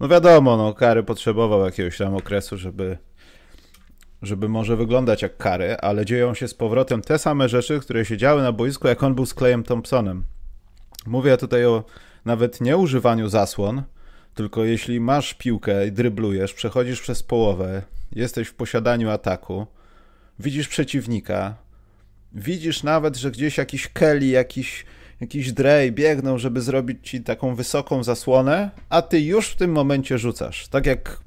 no 0.00 0.08
wiadomo, 0.08 0.56
no 0.56 0.74
Kary 0.74 1.02
potrzebował 1.02 1.64
jakiegoś 1.64 1.98
tam 1.98 2.14
okresu, 2.14 2.58
żeby 2.58 2.98
żeby 4.22 4.48
może 4.48 4.76
wyglądać 4.76 5.22
jak 5.22 5.36
Kary, 5.36 5.76
ale 5.76 6.06
dzieją 6.06 6.34
się 6.34 6.48
z 6.48 6.54
powrotem 6.54 7.02
te 7.02 7.18
same 7.18 7.48
rzeczy, 7.48 7.80
które 7.80 8.04
się 8.04 8.16
działy 8.16 8.42
na 8.42 8.52
boisku, 8.52 8.88
jak 8.88 9.02
on 9.02 9.14
był 9.14 9.26
z 9.26 9.34
Clayem 9.34 9.62
Thompsonem. 9.62 10.24
Mówię 11.06 11.36
tutaj 11.36 11.66
o 11.66 11.84
nawet 12.24 12.60
nie 12.60 12.76
używaniu 12.76 13.28
zasłon, 13.28 13.82
tylko 14.34 14.64
jeśli 14.64 15.00
masz 15.00 15.34
piłkę 15.34 15.86
i 15.86 15.92
dryblujesz, 15.92 16.54
przechodzisz 16.54 17.00
przez 17.00 17.22
połowę, 17.22 17.82
jesteś 18.12 18.48
w 18.48 18.54
posiadaniu 18.54 19.10
ataku, 19.10 19.66
widzisz 20.38 20.68
przeciwnika, 20.68 21.54
widzisz 22.32 22.82
nawet, 22.82 23.16
że 23.16 23.30
gdzieś 23.30 23.58
jakiś 23.58 23.88
Kelly, 23.88 24.26
jakiś, 24.26 24.84
jakiś 25.20 25.52
Drej 25.52 25.92
biegną, 25.92 26.38
żeby 26.38 26.60
zrobić 26.60 27.10
ci 27.10 27.20
taką 27.20 27.54
wysoką 27.54 28.04
zasłonę, 28.04 28.70
a 28.88 29.02
ty 29.02 29.20
już 29.20 29.48
w 29.48 29.56
tym 29.56 29.72
momencie 29.72 30.18
rzucasz. 30.18 30.68
Tak 30.68 30.86
jak 30.86 31.22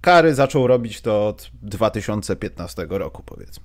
Kary 0.00 0.34
zaczął 0.34 0.66
robić 0.66 1.00
to 1.00 1.28
od 1.28 1.50
2015 1.62 2.86
roku, 2.90 3.22
powiedzmy. 3.22 3.64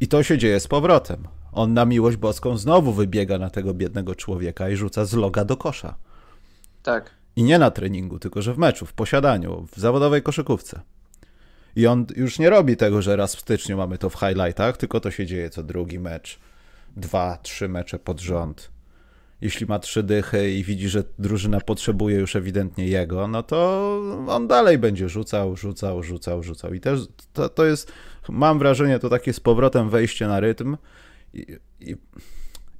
I 0.00 0.08
to 0.08 0.22
się 0.22 0.38
dzieje 0.38 0.60
z 0.60 0.68
powrotem. 0.68 1.28
On 1.52 1.74
na 1.74 1.84
miłość 1.84 2.16
boską 2.16 2.56
znowu 2.56 2.92
wybiega 2.92 3.38
na 3.38 3.50
tego 3.50 3.74
biednego 3.74 4.14
człowieka 4.14 4.68
i 4.68 4.76
rzuca 4.76 5.04
z 5.04 5.12
loga 5.12 5.44
do 5.44 5.56
kosza. 5.56 5.94
Tak. 6.82 7.17
I 7.38 7.42
nie 7.42 7.58
na 7.58 7.70
treningu, 7.70 8.18
tylko 8.18 8.42
że 8.42 8.54
w 8.54 8.58
meczu, 8.58 8.86
w 8.86 8.92
posiadaniu, 8.92 9.66
w 9.72 9.80
zawodowej 9.80 10.22
koszykówce. 10.22 10.80
I 11.76 11.86
on 11.86 12.06
już 12.16 12.38
nie 12.38 12.50
robi 12.50 12.76
tego, 12.76 13.02
że 13.02 13.16
raz 13.16 13.36
w 13.36 13.40
styczniu 13.40 13.76
mamy 13.76 13.98
to 13.98 14.10
w 14.10 14.14
highlightach, 14.14 14.76
tylko 14.76 15.00
to 15.00 15.10
się 15.10 15.26
dzieje 15.26 15.50
co 15.50 15.62
drugi 15.62 15.98
mecz, 15.98 16.38
dwa, 16.96 17.38
trzy 17.42 17.68
mecze 17.68 17.98
pod 17.98 18.20
rząd. 18.20 18.70
Jeśli 19.40 19.66
ma 19.66 19.78
trzy 19.78 20.02
dychy 20.02 20.50
i 20.50 20.64
widzi, 20.64 20.88
że 20.88 21.04
drużyna 21.18 21.60
potrzebuje 21.60 22.16
już 22.16 22.36
ewidentnie 22.36 22.86
jego, 22.86 23.28
no 23.28 23.42
to 23.42 24.00
on 24.28 24.48
dalej 24.48 24.78
będzie 24.78 25.08
rzucał, 25.08 25.56
rzucał, 25.56 26.02
rzucał, 26.02 26.42
rzucał. 26.42 26.74
I 26.74 26.80
też 26.80 27.00
to, 27.32 27.48
to 27.48 27.64
jest, 27.64 27.92
mam 28.28 28.58
wrażenie, 28.58 28.98
to 28.98 29.08
takie 29.08 29.32
z 29.32 29.40
powrotem 29.40 29.90
wejście 29.90 30.26
na 30.26 30.40
rytm. 30.40 30.76
I, 31.34 31.46
i, 31.80 31.96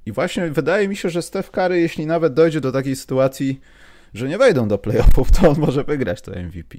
i 0.05 0.11
właśnie 0.11 0.49
wydaje 0.49 0.87
mi 0.87 0.95
się, 0.95 1.09
że 1.09 1.21
Steph 1.21 1.51
Curry, 1.51 1.79
jeśli 1.79 2.05
nawet 2.05 2.33
dojdzie 2.33 2.61
do 2.61 2.71
takiej 2.71 2.95
sytuacji, 2.95 3.59
że 4.13 4.27
nie 4.27 4.37
wejdą 4.37 4.67
do 4.67 4.77
playoffów, 4.77 5.31
to 5.31 5.49
on 5.49 5.59
może 5.59 5.83
wygrać 5.83 6.21
to 6.21 6.31
MVP. 6.31 6.77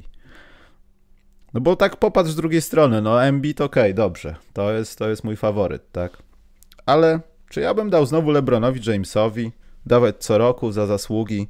No 1.55 1.61
bo 1.61 1.77
tak 1.77 1.97
popatrz 1.97 2.31
z 2.31 2.37
drugiej 2.37 2.61
strony, 2.61 3.03
no 3.03 3.25
Embiid 3.25 3.61
okej, 3.61 3.83
okay, 3.83 3.95
dobrze, 3.95 4.37
to 4.53 4.73
jest, 4.73 4.99
to 4.99 5.09
jest 5.09 5.25
mój 5.25 5.37
faworyt, 5.37 5.93
tak? 5.93 6.23
Ale 6.87 7.21
czy 7.51 7.61
ja 7.61 7.75
bym 7.75 7.91
dał 7.91 8.07
znowu 8.07 8.31
LeBronowi 8.31 8.91
Jamesowi 8.91 9.53
dawać 9.87 10.17
co 10.19 10.39
roku 10.39 10.73
za 10.73 10.87
zasługi 10.87 11.49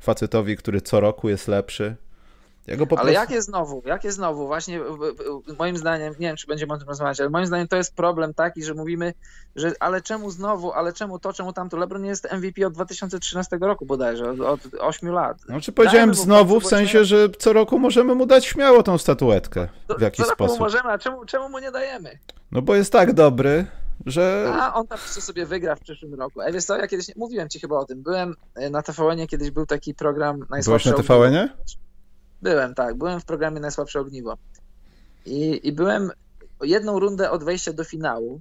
facetowi, 0.00 0.56
który 0.56 0.80
co 0.80 1.00
roku 1.00 1.28
jest 1.28 1.48
lepszy? 1.48 1.96
Ja 2.66 2.74
ale 2.74 2.86
prostu... 2.86 3.08
jakie 3.08 3.42
znowu, 3.42 3.82
jakie 3.86 4.12
znowu, 4.12 4.46
właśnie 4.46 4.80
moim 5.58 5.76
zdaniem, 5.76 6.14
nie 6.18 6.26
wiem 6.26 6.36
czy 6.36 6.46
będziemy 6.46 6.72
o 6.72 6.78
tym 6.78 6.88
rozmawiać, 6.88 7.20
ale 7.20 7.30
moim 7.30 7.46
zdaniem 7.46 7.68
to 7.68 7.76
jest 7.76 7.94
problem 7.94 8.34
taki, 8.34 8.64
że 8.64 8.74
mówimy, 8.74 9.14
że 9.56 9.72
ale 9.80 10.02
czemu 10.02 10.30
znowu, 10.30 10.72
ale 10.72 10.92
czemu 10.92 11.18
to, 11.18 11.32
czemu 11.32 11.52
tamto, 11.52 11.76
LeBron 11.76 12.04
jest 12.04 12.32
MVP 12.32 12.66
od 12.66 12.72
2013 12.72 13.58
roku 13.60 13.86
bodajże, 13.86 14.30
od, 14.30 14.40
od 14.40 14.60
8 14.80 15.10
lat. 15.10 15.38
No 15.48 15.60
czy 15.60 15.72
powiedziałem 15.72 16.14
znowu, 16.14 16.60
w 16.60 16.66
sensie, 16.66 17.04
że 17.04 17.28
co 17.38 17.52
roku 17.52 17.78
możemy 17.78 18.14
mu 18.14 18.26
dać 18.26 18.46
śmiało 18.46 18.82
tą 18.82 18.98
statuetkę, 18.98 19.68
w 19.98 20.00
jakiś 20.00 20.26
co 20.26 20.32
sposób. 20.32 20.58
Co 20.58 20.64
możemy, 20.64 20.90
a 20.90 20.98
czemu, 20.98 21.24
czemu 21.24 21.48
mu 21.48 21.58
nie 21.58 21.70
dajemy? 21.70 22.18
No 22.52 22.62
bo 22.62 22.74
jest 22.74 22.92
tak 22.92 23.12
dobry, 23.12 23.66
że... 24.06 24.52
A 24.60 24.74
on 24.74 24.86
tam 24.86 24.98
sobie 24.98 25.46
wygra 25.46 25.76
w 25.76 25.80
przyszłym 25.80 26.14
roku. 26.14 26.42
Ej, 26.42 26.52
wiesz 26.52 26.64
co, 26.64 26.76
ja 26.76 26.88
kiedyś, 26.88 27.16
mówiłem 27.16 27.48
ci 27.48 27.60
chyba 27.60 27.78
o 27.78 27.84
tym, 27.84 28.02
byłem 28.02 28.34
e, 28.54 28.70
na 28.70 28.82
tvn 28.82 29.26
kiedyś 29.26 29.50
był 29.50 29.66
taki 29.66 29.94
program 29.94 30.46
Najsłabsze 30.50 30.90
Byłeś 30.90 31.08
na 31.08 31.14
tvn 31.14 31.48
Byłem, 32.42 32.74
tak. 32.74 32.98
Byłem 32.98 33.20
w 33.20 33.24
programie 33.24 33.60
Najsłabsze 33.60 34.00
Ogniwo. 34.00 34.36
I, 35.26 35.68
I 35.68 35.72
byłem 35.72 36.10
jedną 36.62 36.98
rundę 36.98 37.30
od 37.30 37.44
wejścia 37.44 37.72
do 37.72 37.84
finału. 37.84 38.40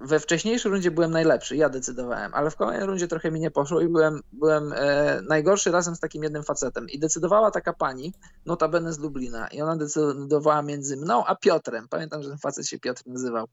We 0.00 0.20
wcześniejszej 0.20 0.72
rundzie 0.72 0.90
byłem 0.90 1.10
najlepszy, 1.10 1.56
ja 1.56 1.68
decydowałem, 1.68 2.34
ale 2.34 2.50
w 2.50 2.56
kolejnej 2.56 2.86
rundzie 2.86 3.08
trochę 3.08 3.30
mi 3.30 3.40
nie 3.40 3.50
poszło 3.50 3.80
i 3.80 3.88
byłem, 3.88 4.20
byłem 4.32 4.72
e, 4.72 5.20
najgorszy 5.28 5.70
razem 5.70 5.96
z 5.96 6.00
takim 6.00 6.22
jednym 6.22 6.42
facetem. 6.42 6.88
I 6.88 6.98
decydowała 6.98 7.50
taka 7.50 7.72
pani, 7.72 8.12
notabene 8.46 8.92
z 8.92 8.98
Lublina, 8.98 9.48
i 9.48 9.62
ona 9.62 9.76
decydowała 9.76 10.62
między 10.62 10.96
mną 10.96 11.24
a 11.26 11.34
Piotrem. 11.34 11.88
Pamiętam, 11.88 12.22
że 12.22 12.28
ten 12.28 12.38
facet 12.38 12.66
się 12.66 12.78
Piotr 12.78 13.02
nazywał. 13.06 13.46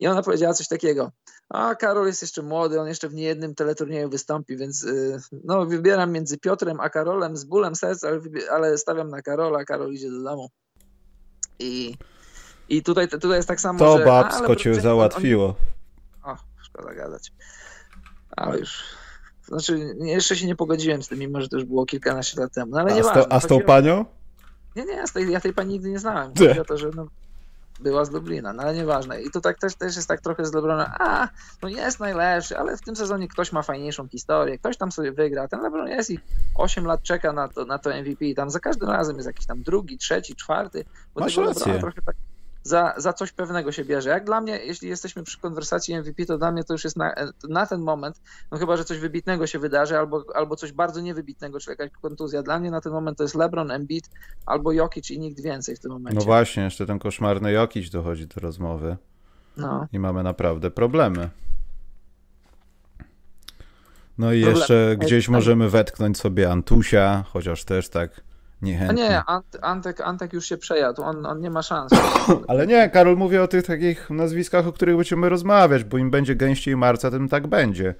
I 0.00 0.06
ona 0.06 0.22
powiedziała 0.22 0.54
coś 0.54 0.68
takiego, 0.68 1.10
a 1.48 1.74
Karol 1.74 2.06
jest 2.06 2.22
jeszcze 2.22 2.42
młody, 2.42 2.80
on 2.80 2.88
jeszcze 2.88 3.08
w 3.08 3.14
niejednym 3.14 3.54
teleturnieju 3.54 4.10
wystąpi, 4.10 4.56
więc 4.56 4.84
y, 4.84 5.20
no, 5.44 5.66
wybieram 5.66 6.12
między 6.12 6.38
Piotrem 6.38 6.80
a 6.80 6.90
Karolem 6.90 7.36
z 7.36 7.44
bólem 7.44 7.76
serca, 7.76 8.08
ale, 8.08 8.20
ale 8.50 8.78
stawiam 8.78 9.08
na 9.08 9.22
Karola, 9.22 9.64
Karol 9.64 9.92
idzie 9.92 10.10
do 10.10 10.22
domu. 10.22 10.50
I, 11.58 11.96
i 12.68 12.82
tutaj, 12.82 13.08
tutaj 13.08 13.36
jest 13.36 13.48
tak 13.48 13.60
samo, 13.60 13.78
to 13.78 13.98
że... 13.98 14.04
To 14.04 14.10
babsko 14.10 14.56
cię 14.56 14.74
załatwiło. 14.74 15.54
On... 16.22 16.34
O, 16.34 16.38
szkoda 16.62 16.94
gadać. 16.94 17.32
Ale 18.36 18.58
już... 18.58 18.82
Znaczy, 19.46 19.96
jeszcze 19.98 20.36
się 20.36 20.46
nie 20.46 20.56
pogodziłem 20.56 21.02
z 21.02 21.08
tym, 21.08 21.18
mimo 21.18 21.40
że 21.40 21.48
to 21.48 21.56
już 21.56 21.64
było 21.64 21.86
kilkanaście 21.86 22.40
lat 22.40 22.52
temu. 22.52 22.70
No, 22.70 22.80
ale 22.80 22.92
a, 22.92 22.94
nie 22.94 23.04
z 23.04 23.06
to, 23.06 23.32
a 23.32 23.40
z 23.40 23.46
tą 23.46 23.60
panią? 23.60 24.04
Nie, 24.76 24.84
nie, 24.84 24.92
ja 24.92 25.04
tej, 25.06 25.30
ja 25.30 25.40
tej 25.40 25.52
pani 25.52 25.72
nigdy 25.72 25.90
nie 25.90 25.98
znałem. 25.98 26.32
Chodzi 26.38 26.60
o 26.60 26.64
to, 26.64 26.78
że 26.78 26.90
no, 26.96 27.06
była 27.80 28.04
z 28.04 28.10
Lublina, 28.10 28.52
no 28.52 28.62
ale 28.62 28.74
nieważne. 28.74 29.22
I 29.22 29.30
tu 29.30 29.40
tak 29.40 29.58
też, 29.58 29.74
też 29.74 29.96
jest 29.96 30.08
tak 30.08 30.20
trochę 30.20 30.44
z 30.44 30.52
Lebrona, 30.52 30.94
a, 30.98 31.28
no 31.62 31.68
jest 31.68 32.00
najlepszy, 32.00 32.58
ale 32.58 32.76
w 32.76 32.80
tym 32.80 32.96
sezonie 32.96 33.28
ktoś 33.28 33.52
ma 33.52 33.62
fajniejszą 33.62 34.08
historię, 34.08 34.58
ktoś 34.58 34.76
tam 34.76 34.92
sobie 34.92 35.12
wygra, 35.12 35.48
ten 35.48 35.60
Lebron 35.60 35.88
jest 35.88 36.10
i 36.10 36.18
8 36.54 36.86
lat 36.86 37.02
czeka 37.02 37.32
na 37.32 37.48
to, 37.48 37.64
na 37.64 37.78
to 37.78 37.90
MVP 37.90 38.24
i 38.24 38.34
tam 38.34 38.50
za 38.50 38.60
każdym 38.60 38.90
razem 38.90 39.16
jest 39.16 39.26
jakiś 39.26 39.46
tam 39.46 39.62
drugi, 39.62 39.98
trzeci, 39.98 40.36
czwarty, 40.36 40.84
bo 41.14 41.20
Masz 41.20 41.36
Lebrona 41.36 41.78
trochę 41.78 42.02
tak 42.02 42.16
za, 42.64 42.94
za 42.96 43.12
coś 43.12 43.32
pewnego 43.32 43.72
się 43.72 43.84
bierze. 43.84 44.10
Jak 44.10 44.24
dla 44.24 44.40
mnie, 44.40 44.58
jeśli 44.58 44.88
jesteśmy 44.88 45.22
przy 45.22 45.40
konwersacji 45.40 45.98
MVP, 45.98 46.26
to 46.26 46.38
dla 46.38 46.52
mnie 46.52 46.64
to 46.64 46.74
już 46.74 46.84
jest 46.84 46.96
na, 46.96 47.14
na 47.48 47.66
ten 47.66 47.80
moment, 47.80 48.20
no 48.50 48.58
chyba, 48.58 48.76
że 48.76 48.84
coś 48.84 48.98
wybitnego 48.98 49.46
się 49.46 49.58
wydarzy, 49.58 49.98
albo, 49.98 50.24
albo 50.34 50.56
coś 50.56 50.72
bardzo 50.72 51.00
niewybitnego, 51.00 51.60
czyli 51.60 51.76
jakaś 51.78 51.90
kontuzja. 52.00 52.42
Dla 52.42 52.58
mnie 52.58 52.70
na 52.70 52.80
ten 52.80 52.92
moment 52.92 53.18
to 53.18 53.24
jest 53.24 53.34
LeBron, 53.34 53.70
Embiid 53.70 54.10
albo 54.46 54.72
Jokic 54.72 55.10
i 55.10 55.18
nikt 55.18 55.42
więcej 55.42 55.76
w 55.76 55.80
tym 55.80 55.90
momencie. 55.90 56.18
No 56.18 56.24
właśnie, 56.24 56.62
jeszcze 56.62 56.86
ten 56.86 56.98
koszmarny 56.98 57.52
Jokic 57.52 57.90
dochodzi 57.90 58.26
do 58.26 58.40
rozmowy. 58.40 58.96
No. 59.56 59.86
I 59.92 59.98
mamy 59.98 60.22
naprawdę 60.22 60.70
problemy. 60.70 61.30
No 64.18 64.32
i 64.32 64.42
Problem. 64.42 64.58
jeszcze 64.58 64.96
gdzieś 64.98 65.28
możemy 65.28 65.70
wetknąć 65.70 66.18
sobie 66.18 66.50
Antusia, 66.50 67.24
chociaż 67.28 67.64
też 67.64 67.88
tak 67.88 68.20
niechętnie. 68.64 69.06
A 69.06 69.10
nie, 69.10 69.24
Ant, 69.24 69.56
Antek, 69.62 70.00
Antek 70.00 70.32
już 70.32 70.46
się 70.46 70.56
przejadł, 70.56 71.02
on, 71.02 71.26
on 71.26 71.40
nie 71.40 71.50
ma 71.50 71.62
szans. 71.62 71.92
Ale 72.48 72.66
nie, 72.66 72.90
Karol, 72.90 73.16
mówię 73.16 73.42
o 73.42 73.48
tych 73.48 73.66
takich 73.66 74.10
nazwiskach, 74.10 74.66
o 74.66 74.72
których 74.72 74.96
będziemy 74.96 75.28
rozmawiać, 75.28 75.84
bo 75.84 75.98
im 75.98 76.10
będzie 76.10 76.34
gęściej 76.34 76.76
marca, 76.76 77.10
tym 77.10 77.28
tak 77.28 77.46
będzie. 77.46 77.94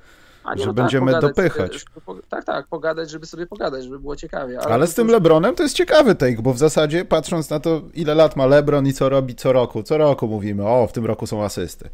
A 0.45 0.55
nie, 0.55 0.61
że 0.61 0.67
no 0.67 0.75
tak, 0.75 0.85
będziemy 0.85 1.07
pogadać, 1.07 1.31
dopychać. 1.31 1.73
Żeby, 1.73 2.23
tak, 2.29 2.45
tak, 2.45 2.67
pogadać, 2.67 3.11
żeby 3.11 3.27
sobie 3.27 3.47
pogadać, 3.47 3.85
żeby 3.85 3.99
było 3.99 4.17
ciekawie. 4.17 4.61
Ale, 4.61 4.75
ale 4.75 4.87
z 4.87 4.95
tym. 4.95 5.09
Lebronem 5.09 5.55
to 5.55 5.63
jest 5.63 5.77
ciekawy 5.77 6.15
take, 6.15 6.43
bo 6.43 6.53
w 6.53 6.59
zasadzie 6.59 7.05
patrząc 7.05 7.51
na 7.51 7.61
to, 7.61 7.83
ile 7.95 8.15
lat 8.15 8.37
ma 8.37 8.47
Lebron 8.47 8.87
i 8.87 8.93
co 8.93 9.09
robi 9.09 9.35
co 9.35 9.53
roku, 9.53 9.83
co 9.83 9.99
roku 9.99 10.29
mówimy, 10.29 10.67
o, 10.69 10.87
w 10.87 10.93
tym 10.93 11.07
roku 11.07 11.27
są 11.27 11.45
asysty. 11.45 11.87
Y, 11.87 11.91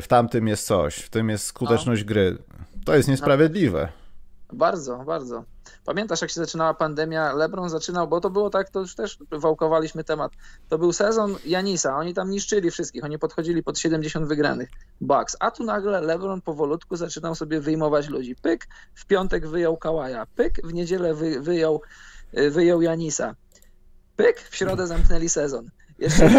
w 0.00 0.06
tamtym 0.08 0.48
jest 0.48 0.66
coś, 0.66 0.96
w 0.96 1.10
tym 1.10 1.28
jest 1.28 1.44
skuteczność 1.44 2.02
no. 2.02 2.08
gry. 2.08 2.38
To 2.84 2.96
jest 2.96 3.08
niesprawiedliwe. 3.08 3.80
No, 3.80 4.07
bardzo, 4.52 4.98
bardzo. 4.98 5.44
Pamiętasz, 5.84 6.22
jak 6.22 6.30
się 6.30 6.40
zaczynała 6.40 6.74
pandemia? 6.74 7.32
LeBron 7.32 7.68
zaczynał, 7.68 8.08
bo 8.08 8.20
to 8.20 8.30
było 8.30 8.50
tak, 8.50 8.70
to 8.70 8.80
już 8.80 8.94
też 8.94 9.18
wałkowaliśmy 9.30 10.04
temat. 10.04 10.32
To 10.68 10.78
był 10.78 10.92
sezon 10.92 11.36
Janisa, 11.44 11.96
oni 11.96 12.14
tam 12.14 12.30
niszczyli 12.30 12.70
wszystkich, 12.70 13.04
oni 13.04 13.18
podchodzili 13.18 13.62
pod 13.62 13.78
70 13.78 14.26
wygranych 14.26 14.68
Bucks, 15.00 15.36
a 15.40 15.50
tu 15.50 15.64
nagle 15.64 16.00
LeBron 16.00 16.40
powolutku 16.40 16.96
zaczynał 16.96 17.34
sobie 17.34 17.60
wyjmować 17.60 18.08
ludzi. 18.08 18.36
Pyk, 18.36 18.66
w 18.94 19.06
piątek 19.06 19.46
wyjął 19.46 19.76
Kałaja, 19.76 20.26
pyk, 20.26 20.60
w 20.64 20.72
niedzielę 20.72 21.14
wy, 21.14 21.40
wyjął, 21.40 21.82
wyjął 22.50 22.82
Janisa, 22.82 23.34
pyk, 24.16 24.40
w 24.40 24.56
środę 24.56 24.86
zamknęli 24.86 25.28
sezon. 25.28 25.70
Jeszcze, 25.98 26.30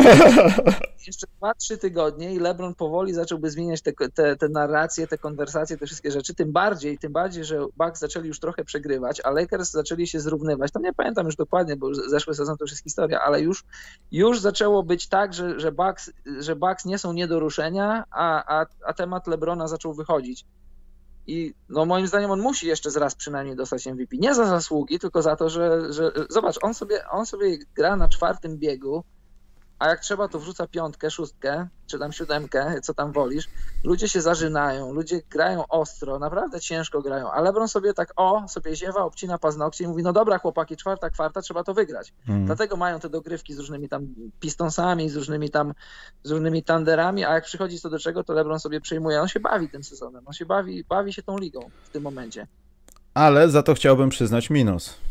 jeszcze 1.07 1.27
2-3 1.41 1.77
tygodnie 1.77 2.33
i 2.33 2.39
LeBron 2.39 2.75
powoli 2.75 3.13
zacząłby 3.13 3.49
zmieniać 3.49 3.81
te, 3.81 3.93
te, 4.13 4.35
te 4.35 4.49
narracje, 4.49 5.07
te 5.07 5.17
konwersacje, 5.17 5.77
te 5.77 5.85
wszystkie 5.85 6.11
rzeczy. 6.11 6.35
Tym 6.35 6.51
bardziej, 6.51 6.97
tym 6.97 7.11
bardziej, 7.11 7.43
że 7.43 7.65
Bucks 7.77 7.99
zaczęli 7.99 8.27
już 8.27 8.39
trochę 8.39 8.65
przegrywać, 8.65 9.21
a 9.23 9.31
Lakers 9.31 9.71
zaczęli 9.71 10.07
się 10.07 10.19
zrównywać. 10.19 10.71
Tam 10.71 10.83
nie 10.83 10.93
pamiętam 10.93 11.25
już 11.25 11.35
dokładnie, 11.35 11.75
bo 11.75 11.93
zeszły 11.95 12.35
sezon 12.35 12.57
to 12.57 12.63
już 12.63 12.71
jest 12.71 12.83
historia, 12.83 13.21
ale 13.21 13.41
już, 13.41 13.63
już 14.11 14.39
zaczęło 14.39 14.83
być 14.83 15.07
tak, 15.07 15.33
że, 15.33 15.59
że, 15.59 15.71
Bucks, 15.71 16.11
że 16.39 16.55
Bucks 16.55 16.85
nie 16.85 16.97
są 16.97 17.13
nie 17.13 17.27
do 17.27 17.39
ruszenia, 17.39 18.03
a, 18.11 18.59
a, 18.59 18.65
a 18.85 18.93
temat 18.93 19.27
LeBrona 19.27 19.67
zaczął 19.67 19.93
wychodzić. 19.93 20.45
I 21.27 21.53
no 21.69 21.85
moim 21.85 22.07
zdaniem 22.07 22.31
on 22.31 22.39
musi 22.39 22.67
jeszcze 22.67 22.91
z 22.91 22.97
raz 22.97 23.15
przynajmniej 23.15 23.55
dostać 23.55 23.85
MVP. 23.85 24.17
Nie 24.17 24.35
za 24.35 24.45
zasługi, 24.45 24.99
tylko 24.99 25.21
za 25.21 25.35
to, 25.35 25.49
że, 25.49 25.93
że 25.93 26.11
zobacz, 26.29 26.55
on 26.61 26.73
sobie, 26.73 27.09
on 27.09 27.25
sobie 27.25 27.57
gra 27.75 27.95
na 27.95 28.07
czwartym 28.07 28.57
biegu, 28.57 29.03
a 29.79 29.87
jak 29.87 29.99
trzeba, 29.99 30.27
to 30.27 30.39
wrzuca 30.39 30.67
piątkę, 30.67 31.11
szóstkę, 31.11 31.67
czy 31.87 31.99
tam 31.99 32.11
siódemkę, 32.11 32.81
co 32.81 32.93
tam 32.93 33.11
wolisz. 33.11 33.47
Ludzie 33.83 34.09
się 34.09 34.21
zażynają, 34.21 34.93
ludzie 34.93 35.21
grają 35.29 35.67
ostro, 35.67 36.19
naprawdę 36.19 36.59
ciężko 36.61 37.01
grają, 37.01 37.31
a 37.31 37.41
LeBron 37.41 37.67
sobie 37.67 37.93
tak 37.93 38.13
o, 38.15 38.47
sobie 38.47 38.75
ziewa, 38.75 39.03
obcina 39.03 39.37
paznokcie 39.37 39.83
i 39.83 39.87
mówi, 39.87 40.03
no 40.03 40.13
dobra 40.13 40.37
chłopaki, 40.37 40.77
czwarta, 40.77 41.09
kwarta, 41.09 41.41
trzeba 41.41 41.63
to 41.63 41.73
wygrać. 41.73 42.13
Hmm. 42.27 42.45
Dlatego 42.45 42.77
mają 42.77 42.99
te 42.99 43.09
dogrywki 43.09 43.53
z 43.53 43.59
różnymi 43.59 43.89
tam 43.89 44.07
pistonsami, 44.39 45.09
z 45.09 45.15
różnymi 45.15 45.49
tam, 45.49 45.73
z 46.23 46.31
różnymi 46.31 46.63
tanderami, 46.63 47.25
a 47.25 47.33
jak 47.33 47.45
przychodzi 47.45 47.79
co 47.79 47.89
do 47.89 47.99
czego, 47.99 48.23
to 48.23 48.33
LeBron 48.33 48.59
sobie 48.59 48.81
przejmuje, 48.81 49.21
on 49.21 49.27
się 49.27 49.39
bawi 49.39 49.69
tym 49.69 49.83
sezonem, 49.83 50.23
on 50.25 50.33
się 50.33 50.45
bawi, 50.45 50.83
bawi 50.83 51.13
się 51.13 51.23
tą 51.23 51.37
ligą 51.37 51.69
w 51.83 51.89
tym 51.89 52.03
momencie. 52.03 52.47
Ale 53.13 53.49
za 53.49 53.63
to 53.63 53.73
chciałbym 53.73 54.09
przyznać 54.09 54.49
minus. 54.49 55.08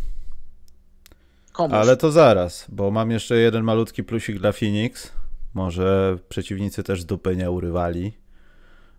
Komuś. 1.58 1.74
Ale 1.74 1.96
to 1.96 2.10
zaraz, 2.10 2.66
bo 2.68 2.90
mam 2.90 3.10
jeszcze 3.10 3.36
jeden 3.36 3.64
malutki 3.64 4.04
plusik 4.04 4.38
dla 4.38 4.52
Phoenix. 4.52 5.12
Może 5.54 6.18
przeciwnicy 6.28 6.82
też 6.82 7.04
dupy 7.04 7.36
nie 7.36 7.50
urywali, 7.50 8.12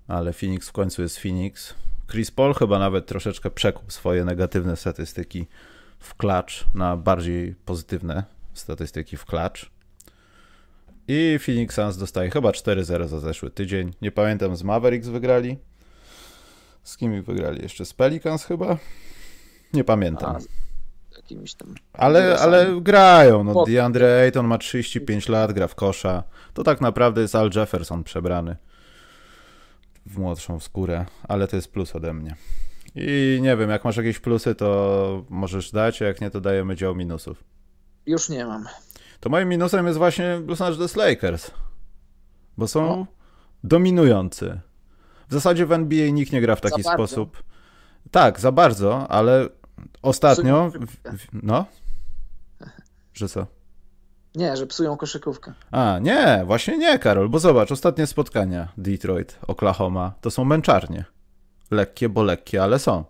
ale 0.07 0.33
Phoenix 0.33 0.69
w 0.69 0.71
końcu 0.71 1.01
jest 1.01 1.19
Phoenix. 1.19 1.73
Chris 2.11 2.31
Paul 2.31 2.53
chyba 2.53 2.79
nawet 2.79 3.05
troszeczkę 3.05 3.51
przekuł 3.51 3.89
swoje 3.89 4.25
negatywne 4.25 4.75
statystyki 4.75 5.47
w 5.99 6.15
klacz 6.15 6.65
na 6.73 6.97
bardziej 6.97 7.55
pozytywne 7.65 8.23
statystyki 8.53 9.17
w 9.17 9.25
klacz. 9.25 9.71
I 11.07 11.39
Phoenix 11.45 11.75
Suns 11.75 11.97
dostaje 11.97 12.29
chyba 12.29 12.49
4-0 12.49 13.07
za 13.07 13.19
zeszły 13.19 13.49
tydzień. 13.49 13.93
Nie 14.01 14.11
pamiętam, 14.11 14.55
z 14.55 14.63
Mavericks 14.63 15.07
wygrali. 15.07 15.57
Z 16.83 16.97
kim 16.97 17.23
wygrali? 17.23 17.61
Jeszcze 17.61 17.85
z 17.85 17.93
Pelicans 17.93 18.45
chyba? 18.45 18.77
Nie 19.73 19.83
pamiętam. 19.83 20.35
A, 20.35 20.68
jakimiś 21.29 21.53
tam. 21.53 21.75
Ale, 21.93 22.39
ale 22.39 22.81
grają. 22.81 23.43
No, 23.43 23.65
DeAndre 23.65 24.21
Ayton 24.21 24.47
ma 24.47 24.57
35 24.57 25.29
lat, 25.29 25.53
gra 25.53 25.67
w 25.67 25.75
kosza. 25.75 26.23
To 26.53 26.63
tak 26.63 26.81
naprawdę 26.81 27.21
jest 27.21 27.35
Al 27.35 27.49
Jefferson 27.55 28.03
przebrany 28.03 28.55
w 30.05 30.17
młodszą 30.17 30.59
skórę, 30.59 31.05
ale 31.27 31.47
to 31.47 31.55
jest 31.55 31.71
plus 31.71 31.95
ode 31.95 32.13
mnie. 32.13 32.35
I 32.95 33.39
nie 33.41 33.57
wiem, 33.57 33.69
jak 33.69 33.85
masz 33.85 33.97
jakieś 33.97 34.19
plusy, 34.19 34.55
to 34.55 35.25
możesz 35.29 35.71
dać, 35.71 36.01
a 36.01 36.05
jak 36.05 36.21
nie, 36.21 36.29
to 36.29 36.41
dajemy 36.41 36.75
dział 36.75 36.95
minusów. 36.95 37.43
Już 38.05 38.29
nie 38.29 38.45
mam. 38.45 38.65
To 39.19 39.29
moim 39.29 39.49
minusem 39.49 39.85
jest 39.85 39.97
właśnie 39.97 40.41
Los 40.47 40.61
Angeles 40.61 40.95
Lakers, 40.95 41.51
bo 42.57 42.67
są 42.67 42.91
o. 42.91 43.07
dominujący. 43.63 44.59
W 45.29 45.33
zasadzie 45.33 45.65
w 45.65 45.71
NBA 45.71 46.09
nikt 46.09 46.31
nie 46.31 46.41
gra 46.41 46.55
w 46.55 46.61
taki 46.61 46.83
sposób. 46.83 47.43
Tak, 48.11 48.39
za 48.39 48.51
bardzo, 48.51 49.07
ale 49.07 49.49
Ostatnio, 50.01 50.71
no, 51.33 51.65
że 53.13 53.29
co? 53.29 53.47
Nie, 54.35 54.57
że 54.57 54.67
psują 54.67 54.97
koszykówkę. 54.97 55.53
A, 55.71 55.99
nie, 56.01 56.43
właśnie 56.45 56.77
nie, 56.77 56.99
Karol, 56.99 57.29
bo 57.29 57.39
zobacz, 57.39 57.71
ostatnie 57.71 58.07
spotkania 58.07 58.67
Detroit, 58.77 59.39
Oklahoma, 59.47 60.13
to 60.21 60.31
są 60.31 60.45
męczarnie. 60.45 61.05
Lekkie, 61.71 62.09
bo 62.09 62.23
lekkie, 62.23 62.63
ale 62.63 62.79
są. 62.79 63.03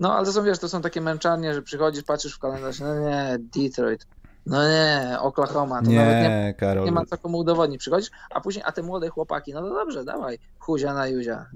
No, 0.00 0.14
ale 0.14 0.26
to 0.26 0.32
są, 0.32 0.44
wiesz, 0.44 0.58
to 0.58 0.68
są 0.68 0.82
takie 0.82 1.00
męczarnie, 1.00 1.54
że 1.54 1.62
przychodzisz, 1.62 2.02
patrzysz 2.02 2.34
w 2.34 2.38
kalendarz, 2.38 2.80
no 2.80 3.00
nie, 3.00 3.36
Detroit, 3.38 4.06
no 4.46 4.68
nie, 4.68 5.16
Oklahoma, 5.20 5.82
to 5.82 5.88
nie, 5.88 5.96
nawet 5.96 6.14
nie, 6.14 6.54
Karol. 6.58 6.84
nie 6.84 6.92
ma 6.92 7.04
co 7.06 7.18
komu 7.18 7.38
udowodnić. 7.38 7.80
Przychodzisz, 7.80 8.10
a 8.30 8.40
później, 8.40 8.64
a 8.66 8.72
te 8.72 8.82
młode 8.82 9.08
chłopaki, 9.08 9.52
no 9.52 9.62
to 9.62 9.68
dobrze, 9.68 10.04
dawaj, 10.04 10.38
huzia 10.58 10.94
na 10.94 11.06
juzia. 11.06 11.46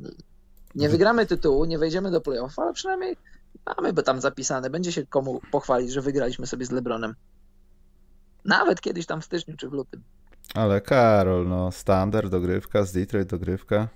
Nie 0.76 0.88
wygramy 0.88 1.26
tytułu, 1.26 1.64
nie 1.64 1.78
wejdziemy 1.78 2.10
do 2.10 2.20
playoff, 2.20 2.58
ale 2.58 2.72
przynajmniej 2.72 3.16
mamy 3.76 3.92
by 3.92 4.02
tam 4.02 4.20
zapisane. 4.20 4.70
Będzie 4.70 4.92
się 4.92 5.06
komu 5.06 5.40
pochwalić, 5.50 5.92
że 5.92 6.00
wygraliśmy 6.02 6.46
sobie 6.46 6.66
z 6.66 6.70
LeBronem. 6.70 7.14
Nawet 8.44 8.80
kiedyś 8.80 9.06
tam 9.06 9.20
w 9.20 9.24
styczniu 9.24 9.56
czy 9.56 9.68
w 9.68 9.72
lutym. 9.72 10.02
Ale 10.54 10.80
Karol, 10.80 11.48
no 11.48 11.72
standard, 11.72 12.30
dogrywka, 12.30 12.84
z 12.84 12.92
Detroit 12.92 13.28
dogrywka. 13.28 13.88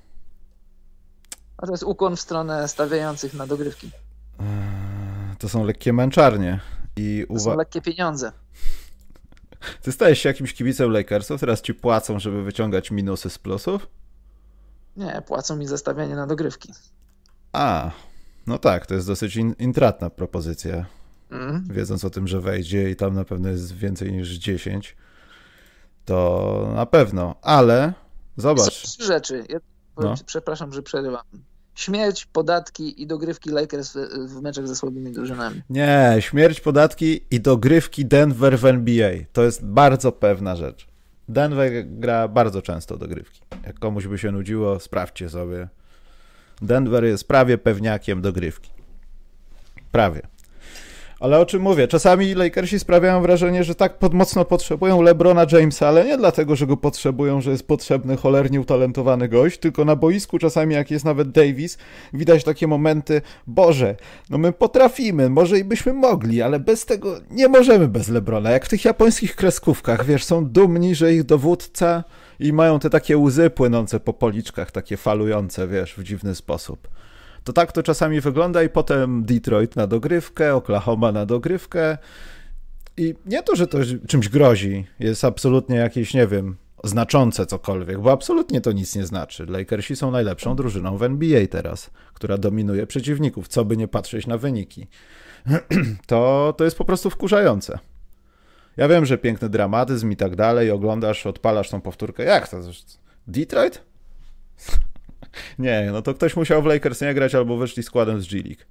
A 1.57 1.67
to 1.67 1.73
jest 1.73 1.83
ukłon 1.83 2.17
w 2.17 2.21
stronę 2.21 2.69
stawiających 2.69 3.35
na 3.35 3.47
dogrywki. 3.47 3.91
Eee, 4.41 5.37
to 5.39 5.49
są 5.49 5.65
lekkie 5.65 5.93
męczarnie. 5.93 6.61
I 6.97 7.27
uwa- 7.29 7.35
to 7.35 7.41
są 7.41 7.57
lekkie 7.57 7.81
pieniądze. 7.83 8.33
Ty 9.83 9.93
stajesz 9.93 10.19
się 10.19 10.29
jakimś 10.29 10.55
kibicem 10.55 10.91
Lakersów, 10.91 11.41
teraz 11.41 11.61
ci 11.63 11.75
płacą, 11.75 12.19
żeby 12.19 12.43
wyciągać 12.43 12.91
minusy 12.91 13.31
z 13.31 13.39
plusów? 13.39 13.87
Nie, 15.01 15.23
płacą 15.27 15.57
mi 15.57 15.67
zastawianie 15.67 16.17
na 16.17 16.27
dogrywki. 16.27 16.73
A, 17.53 17.91
no 18.47 18.59
tak, 18.59 18.87
to 18.87 18.95
jest 18.95 19.07
dosyć 19.07 19.37
in, 19.37 19.55
intratna 19.59 20.11
propozycja. 20.11 20.87
Mm. 21.31 21.65
Wiedząc 21.71 22.05
o 22.05 22.11
tym, 22.11 22.29
że 22.29 22.41
wejdzie 22.41 22.91
i 22.91 22.97
tam 22.97 23.15
na 23.15 23.25
pewno 23.25 23.49
jest 23.49 23.77
więcej 23.77 24.13
niż 24.13 24.29
10, 24.29 24.97
to 26.05 26.73
na 26.75 26.87
pewno, 26.87 27.35
ale 27.43 27.93
zobacz. 28.37 28.73
Są 28.73 28.89
trzy 28.89 29.05
rzeczy. 29.05 29.45
Ja, 29.49 29.59
no. 29.97 30.15
Przepraszam, 30.27 30.73
że 30.73 30.83
przerywam. 30.83 31.23
Śmierć, 31.75 32.27
podatki 32.27 33.03
i 33.03 33.07
dogrywki 33.07 33.51
Lakers 33.51 33.93
w, 33.93 33.97
w 34.29 34.43
meczach 34.43 34.69
ze 34.69 34.77
słabymi 34.77 35.13
drużynami. 35.13 35.63
Nie, 35.71 36.17
śmierć, 36.21 36.61
podatki 36.61 37.21
i 37.31 37.41
dogrywki 37.41 38.07
Denver 38.07 38.59
w 38.59 38.65
NBA. 38.65 39.11
To 39.33 39.43
jest 39.43 39.65
bardzo 39.65 40.13
pewna 40.13 40.57
rzecz. 40.57 40.90
Denver 41.31 41.73
gra 41.87 42.29
bardzo 42.29 42.63
często 42.63 42.97
dogrywki. 42.97 43.41
Jak 43.67 43.79
komuś 43.79 44.07
by 44.07 44.19
się 44.19 44.33
nudziło, 44.33 44.81
sprawdźcie 44.81 45.29
sobie. 45.29 45.69
Denver 46.63 47.05
jest 47.05 47.29
prawie 47.29 47.59
pewniakiem 47.59 48.23
dogrywki. 48.23 48.71
Prawie. 49.93 50.21
Ale 51.21 51.39
o 51.39 51.47
czym 51.47 51.63
mówię? 51.63 51.89
Czasami 51.89 52.35
Lakersi 52.35 52.79
sprawiają 52.79 53.23
wrażenie, 53.23 53.65
że 53.65 53.75
tak 53.75 53.99
pod 53.99 54.15
mocno 54.15 54.45
potrzebują 54.45 55.03
LeBrona 55.03 55.47
Jamesa, 55.53 55.89
ale 55.89 56.05
nie 56.05 56.19
dlatego, 56.19 56.57
że 56.57 56.67
go 56.67 56.77
potrzebują, 56.77 57.41
że 57.41 57.51
jest 57.51 57.67
potrzebny 57.67 58.17
cholernie 58.17 58.61
utalentowany 58.61 59.29
gość, 59.29 59.59
tylko 59.59 59.85
na 59.85 59.97
boisku 59.97 60.39
czasami, 60.39 60.75
jak 60.75 60.91
jest 60.91 61.05
nawet 61.05 61.31
Davis, 61.31 61.79
widać 62.13 62.45
takie 62.45 62.67
momenty, 62.67 63.23
Boże, 63.47 63.97
no 64.31 64.39
my 64.39 64.53
potrafimy, 64.53 65.31
może 65.31 65.59
i 65.59 65.65
byśmy 65.65 65.93
mogli, 65.93 66.43
ale 66.43 66.61
bez 66.61 66.87
tego 66.87 67.17
nie 67.31 67.49
możemy 67.49 67.89
bez 67.89 68.09
LeBrona. 68.09 68.51
Jak 68.51 68.67
w 68.67 68.69
tych 68.69 68.85
japońskich 68.85 69.37
kreskówkach, 69.37 70.05
wiesz, 70.05 70.25
są 70.25 70.47
dumni, 70.47 70.95
że 70.95 71.15
ich 71.15 71.23
dowódca 71.23 72.05
i 72.39 72.53
mają 72.53 72.79
te 72.79 72.91
takie 72.91 73.19
łzy 73.19 73.51
płynące 73.51 74.01
po 74.01 74.13
policzkach, 74.13 74.71
takie 74.71 74.97
falujące, 74.97 75.69
wiesz, 75.69 75.95
w 75.95 76.03
dziwny 76.03 76.35
sposób. 76.35 76.89
To 77.45 77.53
tak 77.53 77.73
to 77.73 77.83
czasami 77.83 78.21
wygląda 78.21 78.63
i 78.63 78.69
potem 78.69 79.25
Detroit 79.25 79.77
na 79.77 79.87
dogrywkę, 79.87 80.55
Oklahoma 80.55 81.13
na 81.13 81.27
dogrywkę. 81.27 81.99
I 82.97 83.15
nie 83.27 83.43
to, 83.43 83.57
że 83.57 83.67
to 83.67 83.79
czymś 84.09 84.29
grozi, 84.29 84.87
jest 84.99 85.25
absolutnie 85.25 85.77
jakieś, 85.77 86.15
nie 86.15 86.27
wiem, 86.27 86.57
znaczące 86.85 87.47
cokolwiek, 87.47 88.01
bo 88.01 88.13
absolutnie 88.13 88.61
to 88.61 88.73
nic 88.73 88.97
nie 88.97 89.07
znaczy. 89.07 89.47
Lakersi 89.47 89.97
są 89.97 90.11
najlepszą 90.11 90.57
drużyną 90.57 90.97
w 90.97 91.03
NBA 91.03 91.47
teraz, 91.47 91.91
która 92.15 92.39
dominuje 92.39 92.87
przeciwników, 92.87 93.49
co 93.49 93.65
by 93.65 93.77
nie 93.77 93.89
patrzeć 93.89 94.27
na 94.27 94.39
wyniki. 94.39 94.87
To, 96.07 96.55
to 96.57 96.65
jest 96.65 96.79
po 96.79 96.85
prostu 96.85 97.11
wkurzające. 97.11 97.79
Ja 98.77 98.89
wiem, 98.89 99.07
że 99.07 99.19
piękny 99.19 99.49
dramatyzm 99.49 100.11
i 100.11 100.17
tak 100.17 100.37
dalej, 100.37 100.71
oglądasz, 100.71 101.27
odpalasz 101.27 101.71
tą 101.71 101.81
powtórkę. 101.81 102.25
Jak 102.25 102.49
to? 102.49 102.57
Detroit? 103.27 103.83
nie, 105.59 105.89
no 105.93 106.03
to 106.03 106.15
ktoś 106.15 106.37
musiał 106.37 106.63
w 106.63 106.67
Lakers 106.67 107.01
nie 107.01 107.15
grać 107.15 107.35
albo 107.35 107.57
wyszli 107.57 107.83
składem 107.83 108.23
z 108.23 108.27
G 108.27 108.43
League. 108.43 108.63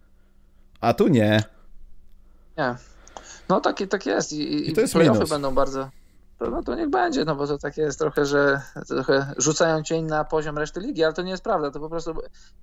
A 0.81 0.93
tu 0.93 1.07
nie. 1.07 1.43
Nie. 2.57 2.75
No 3.49 3.61
tak, 3.61 3.77
tak 3.89 4.05
jest. 4.05 4.33
I, 4.33 4.69
I 4.69 4.73
to 4.73 4.81
jest 4.81 4.93
playoffy 4.93 5.19
minus. 5.19 5.29
będą 5.29 5.55
bardzo, 5.55 5.89
to, 6.39 6.49
no 6.49 6.63
to 6.63 6.75
niech 6.75 6.89
będzie, 6.89 7.25
no 7.25 7.35
bo 7.35 7.47
to 7.47 7.57
takie 7.57 7.81
jest 7.81 7.99
trochę, 7.99 8.25
że 8.25 8.61
trochę 8.87 9.33
rzucają 9.37 9.83
cień 9.83 10.05
na 10.05 10.23
poziom 10.23 10.57
reszty 10.57 10.79
ligi, 10.79 11.03
ale 11.03 11.13
to 11.13 11.21
nie 11.21 11.31
jest 11.31 11.43
prawda. 11.43 11.71
To 11.71 11.79
po 11.79 11.89
prostu, 11.89 12.13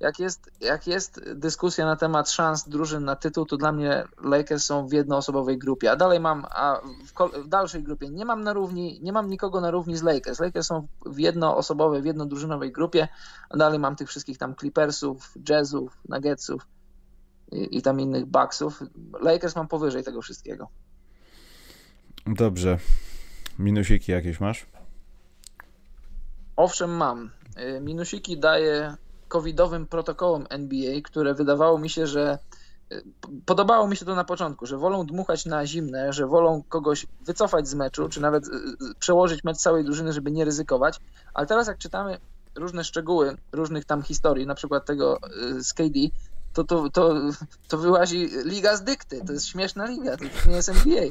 jak 0.01 0.19
jest, 0.19 0.51
jak 0.61 0.87
jest 0.87 1.21
dyskusja 1.35 1.87
na 1.87 1.97
temat 1.97 2.31
szans 2.31 2.69
drużyn 2.69 3.05
na 3.05 3.17
tytuł, 3.17 3.47
to 3.47 3.57
dla 3.57 3.73
mnie 3.73 4.05
Lakers 4.25 4.65
są 4.65 4.87
w 4.87 4.93
jednoosobowej 4.93 5.59
grupie, 5.59 5.91
a 5.91 5.97
dalej 5.97 6.21
mam, 6.21 6.47
a 6.51 6.81
w, 7.07 7.43
w 7.45 7.49
dalszej 7.49 7.83
grupie 7.83 8.11
nie 8.11 8.25
mam 8.25 8.45
na 8.45 8.53
równi, 8.53 9.01
nie 9.03 9.13
mam 9.13 9.31
nikogo 9.31 9.61
na 9.61 9.71
równi 9.71 9.97
z 9.97 10.03
Lakers. 10.03 10.41
Lakers 10.41 10.67
są 10.67 10.87
w 11.07 11.19
jednoosobowej, 11.19 12.03
w 12.03 12.05
jednodrużynowej 12.05 12.73
grupie, 12.73 13.09
a 13.51 13.57
dalej 13.57 13.79
mam 13.79 13.97
tych 13.97 14.09
wszystkich 14.09 14.39
tam 14.39 14.57
Clippersów, 14.57 15.35
Jazzów, 15.49 15.99
Nuggetsów 16.09 16.67
i, 17.53 17.79
i 17.79 17.83
tam 17.83 18.01
innych 18.01 18.27
Bucksów. 18.27 18.83
Lakers 19.21 19.57
mam 19.57 19.69
powyżej 19.69 20.05
tego 20.05 20.23
wszystkiego. 20.23 20.69
Dobrze. 22.27 22.79
Minusiki 23.59 24.13
jakieś 24.13 24.41
masz? 24.41 24.67
Owszem, 26.57 26.97
mam. 26.97 27.31
Y, 27.77 27.81
minusiki 27.81 28.39
daję 28.39 28.97
covidowym 29.29 29.87
protokołom 29.87 30.47
NBA, 30.51 31.01
które 31.05 31.35
wydawało 31.35 31.79
mi 31.79 31.91
się, 31.91 32.07
że 32.07 32.39
y, 32.93 33.03
podobało 33.47 33.89
mi 33.89 33.97
się 33.97 34.05
to 34.05 34.15
na 34.15 34.25
początku, 34.25 34.67
że 34.67 34.79
wolą 34.79 35.07
dmuchać 35.07 35.47
na 35.47 35.67
zimne, 35.67 36.13
że 36.13 36.27
wolą 36.27 36.63
kogoś 36.69 37.07
wycofać 37.21 37.69
z 37.69 37.75
meczu, 37.75 38.09
czy 38.09 38.21
nawet 38.21 38.47
y, 38.47 38.51
przełożyć 38.99 39.45
mecz 39.45 39.57
całej 39.57 39.85
drużyny, 39.85 40.13
żeby 40.13 40.31
nie 40.31 40.45
ryzykować. 40.45 41.01
Ale 41.35 41.47
teraz 41.47 41.67
jak 41.67 41.79
czytamy 41.79 42.19
różne 42.55 42.85
szczegóły 42.85 43.37
różnych 43.53 43.85
tam 43.85 44.03
historii, 44.03 44.47
na 44.47 44.55
przykład 44.55 44.87
tego 44.87 45.19
z 45.59 45.75
KD, 45.75 46.01
to, 46.53 46.65
to, 46.65 46.91
to, 46.91 47.15
to 47.69 47.79
wyłazi 47.79 48.29
liga 48.45 48.77
z 48.77 48.83
dykty. 48.83 49.25
To 49.27 49.33
jest 49.33 49.47
śmieszna 49.47 49.87
liga, 49.87 50.17
to 50.17 50.25
nie 50.49 50.57
jest 50.57 50.69
NBA. 50.69 51.05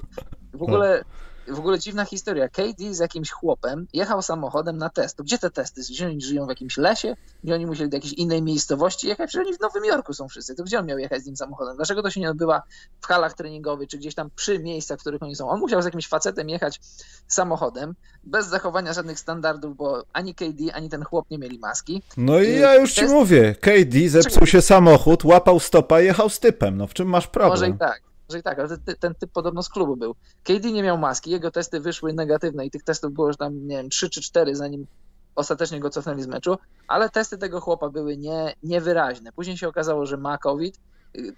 W 0.53 0.63
ogóle 0.63 1.03
w 1.47 1.59
ogóle 1.59 1.79
dziwna 1.79 2.05
historia. 2.05 2.49
KD 2.49 2.93
z 2.93 2.99
jakimś 2.99 3.31
chłopem 3.31 3.87
jechał 3.93 4.21
samochodem 4.21 4.77
na 4.77 4.89
test. 4.89 5.21
Gdzie 5.21 5.37
te 5.37 5.51
testy? 5.51 5.81
Gdzie 5.81 6.05
oni 6.05 6.21
żyją 6.21 6.45
w 6.45 6.49
jakimś 6.49 6.77
lesie? 6.77 7.15
Gdzie 7.43 7.55
oni 7.55 7.65
musieli 7.65 7.89
do 7.89 7.97
jakiejś 7.97 8.13
innej 8.13 8.41
miejscowości 8.41 9.07
jechać? 9.07 9.29
Przecież 9.29 9.47
oni 9.47 9.57
w 9.57 9.61
Nowym 9.61 9.85
Jorku 9.85 10.13
są 10.13 10.27
wszyscy. 10.27 10.55
To 10.55 10.63
gdzie 10.63 10.79
on 10.79 10.85
miał 10.85 10.97
jechać 10.97 11.21
z 11.21 11.25
nim 11.25 11.35
samochodem? 11.35 11.75
Dlaczego 11.75 12.03
to 12.03 12.09
się 12.09 12.19
nie 12.19 12.29
odbywa 12.29 12.63
w 13.01 13.07
halach 13.07 13.33
treningowych, 13.33 13.89
czy 13.89 13.97
gdzieś 13.97 14.15
tam 14.15 14.29
przy 14.35 14.59
miejscach, 14.59 14.99
w 14.99 15.01
których 15.01 15.23
oni 15.23 15.35
są? 15.35 15.49
On 15.49 15.59
musiał 15.59 15.81
z 15.81 15.85
jakimś 15.85 16.07
facetem 16.07 16.49
jechać 16.49 16.81
samochodem, 17.27 17.95
bez 18.23 18.47
zachowania 18.47 18.93
żadnych 18.93 19.19
standardów, 19.19 19.77
bo 19.77 20.03
ani 20.13 20.35
KD, 20.35 20.73
ani 20.73 20.89
ten 20.89 21.03
chłop 21.03 21.29
nie 21.31 21.37
mieli 21.37 21.59
maski. 21.59 22.01
No 22.17 22.41
i 22.41 22.59
ja 22.59 22.75
już 22.75 22.93
test... 22.93 23.07
ci 23.07 23.13
mówię, 23.13 23.55
KD 23.61 24.09
zepsuł 24.09 24.47
się 24.47 24.61
samochód, 24.61 25.23
łapał 25.23 25.59
stopa, 25.59 26.01
jechał 26.01 26.29
z 26.29 26.39
typem. 26.39 26.77
No 26.77 26.87
w 26.87 26.93
czym 26.93 27.07
masz 27.07 27.27
problem? 27.27 27.51
Może 27.51 27.69
i 27.69 27.77
tak 27.77 28.14
że 28.29 28.39
i 28.39 28.43
tak, 28.43 28.59
ale 28.59 28.77
ten, 28.77 29.15
typ 29.15 29.31
podobno 29.31 29.63
z 29.63 29.69
klubu 29.69 29.97
był. 29.97 30.15
KD 30.43 30.71
nie 30.71 30.83
miał 30.83 30.97
maski, 30.97 31.31
jego 31.31 31.51
testy 31.51 31.79
wyszły 31.79 32.13
negatywne 32.13 32.65
i 32.65 32.71
tych 32.71 32.83
testów 32.83 33.13
było 33.13 33.27
już 33.27 33.37
tam, 33.37 33.67
nie 33.67 33.77
wiem, 33.77 33.89
3 33.89 34.09
czy 34.09 34.21
4, 34.21 34.55
zanim 34.55 34.87
ostatecznie 35.35 35.79
go 35.79 35.89
cofnęli 35.89 36.21
z 36.21 36.27
meczu, 36.27 36.57
ale 36.87 37.09
testy 37.09 37.37
tego 37.37 37.61
chłopa 37.61 37.89
były 37.89 38.17
nie, 38.17 38.55
niewyraźne. 38.63 39.31
Później 39.31 39.57
się 39.57 39.67
okazało, 39.67 40.05
że 40.05 40.17
ma 40.17 40.37
COVID. 40.37 40.79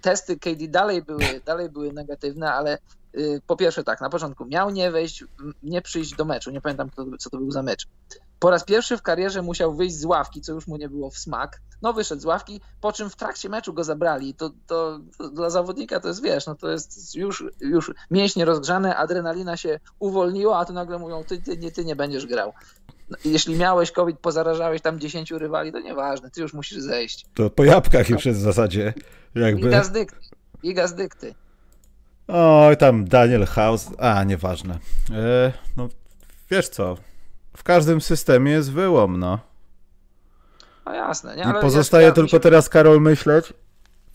Testy 0.01 0.39
KD 0.39 0.67
dalej 0.67 1.01
były, 1.01 1.41
dalej 1.45 1.69
były 1.69 1.93
negatywne, 1.93 2.53
ale 2.53 2.77
y, 3.17 3.41
po 3.47 3.57
pierwsze 3.57 3.83
tak, 3.83 4.01
na 4.01 4.09
początku 4.09 4.45
miał 4.45 4.69
nie 4.69 4.91
wejść, 4.91 5.23
nie 5.63 5.81
przyjść 5.81 6.15
do 6.15 6.25
meczu, 6.25 6.51
nie 6.51 6.61
pamiętam 6.61 6.89
co 7.19 7.29
to 7.29 7.37
był 7.37 7.51
za 7.51 7.63
mecz. 7.63 7.87
Po 8.39 8.49
raz 8.49 8.63
pierwszy 8.63 8.97
w 8.97 9.01
karierze 9.01 9.41
musiał 9.41 9.75
wyjść 9.75 9.95
z 9.95 10.05
ławki, 10.05 10.41
co 10.41 10.53
już 10.53 10.67
mu 10.67 10.77
nie 10.77 10.89
było 10.89 11.09
w 11.09 11.17
smak. 11.17 11.61
No 11.81 11.93
wyszedł 11.93 12.21
z 12.21 12.25
ławki, 12.25 12.61
po 12.81 12.93
czym 12.93 13.09
w 13.09 13.15
trakcie 13.15 13.49
meczu 13.49 13.73
go 13.73 13.83
zabrali. 13.83 14.33
To, 14.33 14.51
to, 14.67 14.99
to 15.17 15.29
dla 15.29 15.49
zawodnika 15.49 15.99
to 15.99 16.07
jest, 16.07 16.23
wiesz, 16.23 16.45
no 16.47 16.55
to 16.55 16.71
jest 16.71 17.15
już, 17.15 17.43
już 17.59 17.91
mięśnie 18.11 18.45
rozgrzane, 18.45 18.95
adrenalina 18.95 19.57
się 19.57 19.79
uwolniła, 19.99 20.59
a 20.59 20.65
tu 20.65 20.73
nagle 20.73 20.99
mówią, 20.99 21.23
ty, 21.23 21.41
ty, 21.41 21.57
nie, 21.57 21.71
ty 21.71 21.85
nie 21.85 21.95
będziesz 21.95 22.25
grał. 22.25 22.53
No, 23.09 23.17
jeśli 23.25 23.55
miałeś 23.55 23.91
COVID, 23.91 24.19
pozarażałeś 24.19 24.81
tam 24.81 24.99
10 24.99 25.31
rywali, 25.31 25.71
to 25.71 25.79
nieważne, 25.79 26.31
ty 26.31 26.41
już 26.41 26.53
musisz 26.53 26.79
zejść. 26.79 27.25
To 27.33 27.49
po 27.49 27.63
jabłkach 27.63 28.09
już 28.09 28.25
jest 28.25 28.39
w 28.39 28.43
zasadzie. 28.43 28.93
Jakby... 29.35 29.67
I 29.67 29.71
gazdykty. 29.71 30.17
I 30.63 30.73
gazdykty. 30.73 31.33
Oj, 32.27 32.77
tam 32.77 33.05
Daniel 33.05 33.45
House, 33.45 33.87
a 33.97 34.23
nieważne. 34.23 34.79
E, 35.11 35.53
no 35.77 35.89
wiesz 36.51 36.69
co, 36.69 36.97
w 37.57 37.63
każdym 37.63 38.01
systemie 38.01 38.51
jest 38.51 38.71
wyłom, 38.71 39.19
no. 39.19 39.39
No 40.85 40.93
jasne. 40.93 41.35
Nie? 41.35 41.45
Ale 41.45 41.59
I 41.59 41.61
pozostaje 41.61 42.07
ja, 42.07 42.11
tylko 42.11 42.29
się... 42.29 42.39
teraz, 42.39 42.69
Karol, 42.69 43.01
myśleć, 43.01 43.53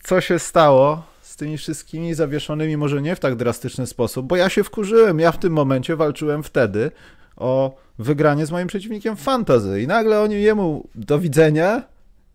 co 0.03 0.21
się 0.21 0.39
stało 0.39 1.03
z 1.21 1.35
tymi 1.35 1.57
wszystkimi 1.57 2.13
zawieszonymi, 2.13 2.77
może 2.77 3.01
nie 3.01 3.15
w 3.15 3.19
tak 3.19 3.35
drastyczny 3.35 3.87
sposób, 3.87 4.25
bo 4.25 4.35
ja 4.35 4.49
się 4.49 4.63
wkurzyłem. 4.63 5.19
Ja 5.19 5.31
w 5.31 5.37
tym 5.37 5.53
momencie 5.53 5.95
walczyłem 5.95 6.43
wtedy 6.43 6.91
o 7.35 7.75
wygranie 7.99 8.45
z 8.45 8.51
moim 8.51 8.67
przeciwnikiem 8.67 9.15
fantazy 9.15 9.81
i 9.81 9.87
nagle 9.87 10.21
oni 10.21 10.41
jemu 10.41 10.87
do 10.95 11.19
widzenia 11.19 11.83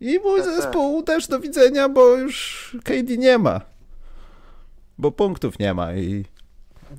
i 0.00 0.18
mój 0.18 0.40
tak, 0.40 0.46
tak. 0.48 0.56
zespół 0.56 1.02
też 1.02 1.28
do 1.28 1.40
widzenia, 1.40 1.88
bo 1.88 2.16
już 2.16 2.76
KD 2.84 3.16
nie 3.16 3.38
ma. 3.38 3.60
Bo 4.98 5.12
punktów 5.12 5.58
nie 5.58 5.74
ma 5.74 5.94
i, 5.94 6.24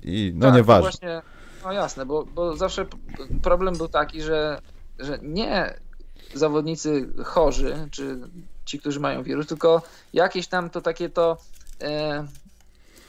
i 0.03 0.31
no 0.35 0.47
tak, 0.47 0.55
nieważne. 0.55 0.89
Właśnie 0.89 1.38
no 1.63 1.71
jasne, 1.71 2.05
bo, 2.05 2.25
bo 2.25 2.55
zawsze 2.55 2.85
problem 3.41 3.77
był 3.77 3.87
taki, 3.87 4.21
że, 4.21 4.61
że 4.99 5.19
nie 5.21 5.79
zawodnicy 6.33 7.09
chorzy, 7.23 7.87
czy 7.91 8.19
ci, 8.65 8.79
którzy 8.79 8.99
mają 8.99 9.23
wirus, 9.23 9.47
tylko 9.47 9.81
jakieś 10.13 10.47
tam 10.47 10.69
to 10.69 10.81
takie 10.81 11.09
to 11.09 11.37
e, 11.81 12.27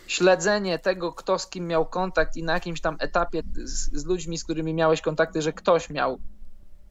śledzenie 0.06 0.78
tego, 0.78 1.12
kto 1.12 1.38
z 1.38 1.46
kim 1.46 1.66
miał 1.66 1.86
kontakt 1.86 2.36
i 2.36 2.42
na 2.42 2.52
jakimś 2.52 2.80
tam 2.80 2.96
etapie 3.00 3.42
z, 3.64 4.00
z, 4.00 4.04
ludźmi, 4.04 4.38
z 4.38 4.44
którymi 4.44 4.74
miałeś 4.74 5.00
kontakty, 5.00 5.42
że 5.42 5.52
ktoś 5.52 5.90
miał 5.90 6.18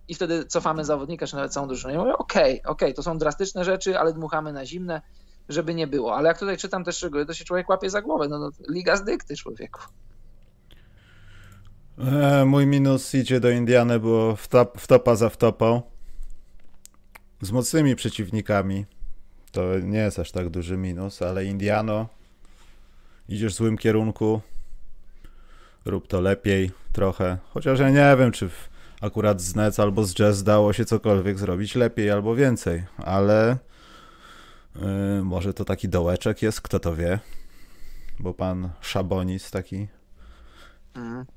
i 0.08 0.16
wtedy 0.16 0.46
cofamy 0.46 0.86
zawodnika, 0.86 1.28
czy 1.28 1.36
nawet 1.36 1.54
całą 1.54 1.68
drużynę. 1.68 1.94
I 1.94 1.98
mówię, 1.98 2.18
okej, 2.18 2.44
okay, 2.44 2.72
okej, 2.72 2.88
okay, 2.88 2.94
to 2.94 3.04
są 3.04 3.18
drastyczne 3.18 3.66
rzeczy, 3.66 4.00
ale 4.00 4.14
dmuchamy 4.14 4.54
na 4.54 4.66
zimne, 4.66 5.02
żeby 5.50 5.74
nie 5.74 5.88
było. 5.88 6.16
Ale 6.16 6.28
jak 6.28 6.40
tutaj 6.40 6.58
czytam 6.58 6.84
te 6.84 6.92
szczegóły, 6.92 7.26
to 7.26 7.34
się 7.34 7.46
człowiek 7.46 7.70
łapie 7.70 7.90
za 7.90 8.02
głowę. 8.02 8.28
No, 8.28 8.40
no 8.40 8.50
liga 8.70 8.96
z 8.96 9.04
dykty 9.04 9.36
człowieku. 9.36 9.82
E, 12.00 12.46
mój 12.46 12.68
minus 12.68 13.16
idzie 13.16 13.40
do 13.40 13.50
Indiany, 13.50 14.00
wtop, 14.38 14.82
wtopa 14.82 15.16
za 15.16 15.30
wtopą. 15.30 15.82
Z 17.42 17.52
mocnymi 17.52 17.96
przeciwnikami. 17.96 18.86
To 19.52 19.80
nie 19.80 20.00
jest 20.00 20.20
aż 20.20 20.32
tak 20.32 20.50
duży 20.50 20.78
minus, 20.78 21.22
ale 21.22 21.46
Indiano, 21.46 22.08
idziesz 23.30 23.54
w 23.54 23.58
złym 23.58 23.78
kierunku, 23.78 24.42
rób 25.86 26.08
to 26.08 26.22
lepiej 26.22 26.72
trochę. 26.92 27.38
Chociaż 27.50 27.80
ja 27.80 27.90
nie 27.90 28.18
wiem, 28.20 28.32
czy 28.32 28.50
akurat 29.02 29.42
z 29.42 29.56
Nets 29.56 29.80
albo 29.80 30.06
z 30.06 30.14
Jazz 30.16 30.44
dało 30.44 30.74
się 30.74 30.86
cokolwiek 30.86 31.40
zrobić 31.40 31.76
lepiej 31.76 32.12
albo 32.12 32.36
więcej, 32.36 32.84
ale 32.98 33.58
yy, 34.76 35.24
może 35.24 35.54
to 35.54 35.66
taki 35.66 35.90
dołeczek 35.90 36.42
jest, 36.42 36.62
kto 36.62 36.80
to 36.80 36.96
wie. 36.96 37.20
Bo 38.20 38.34
pan 38.34 38.70
Szabonis 38.82 39.52
taki 39.52 39.88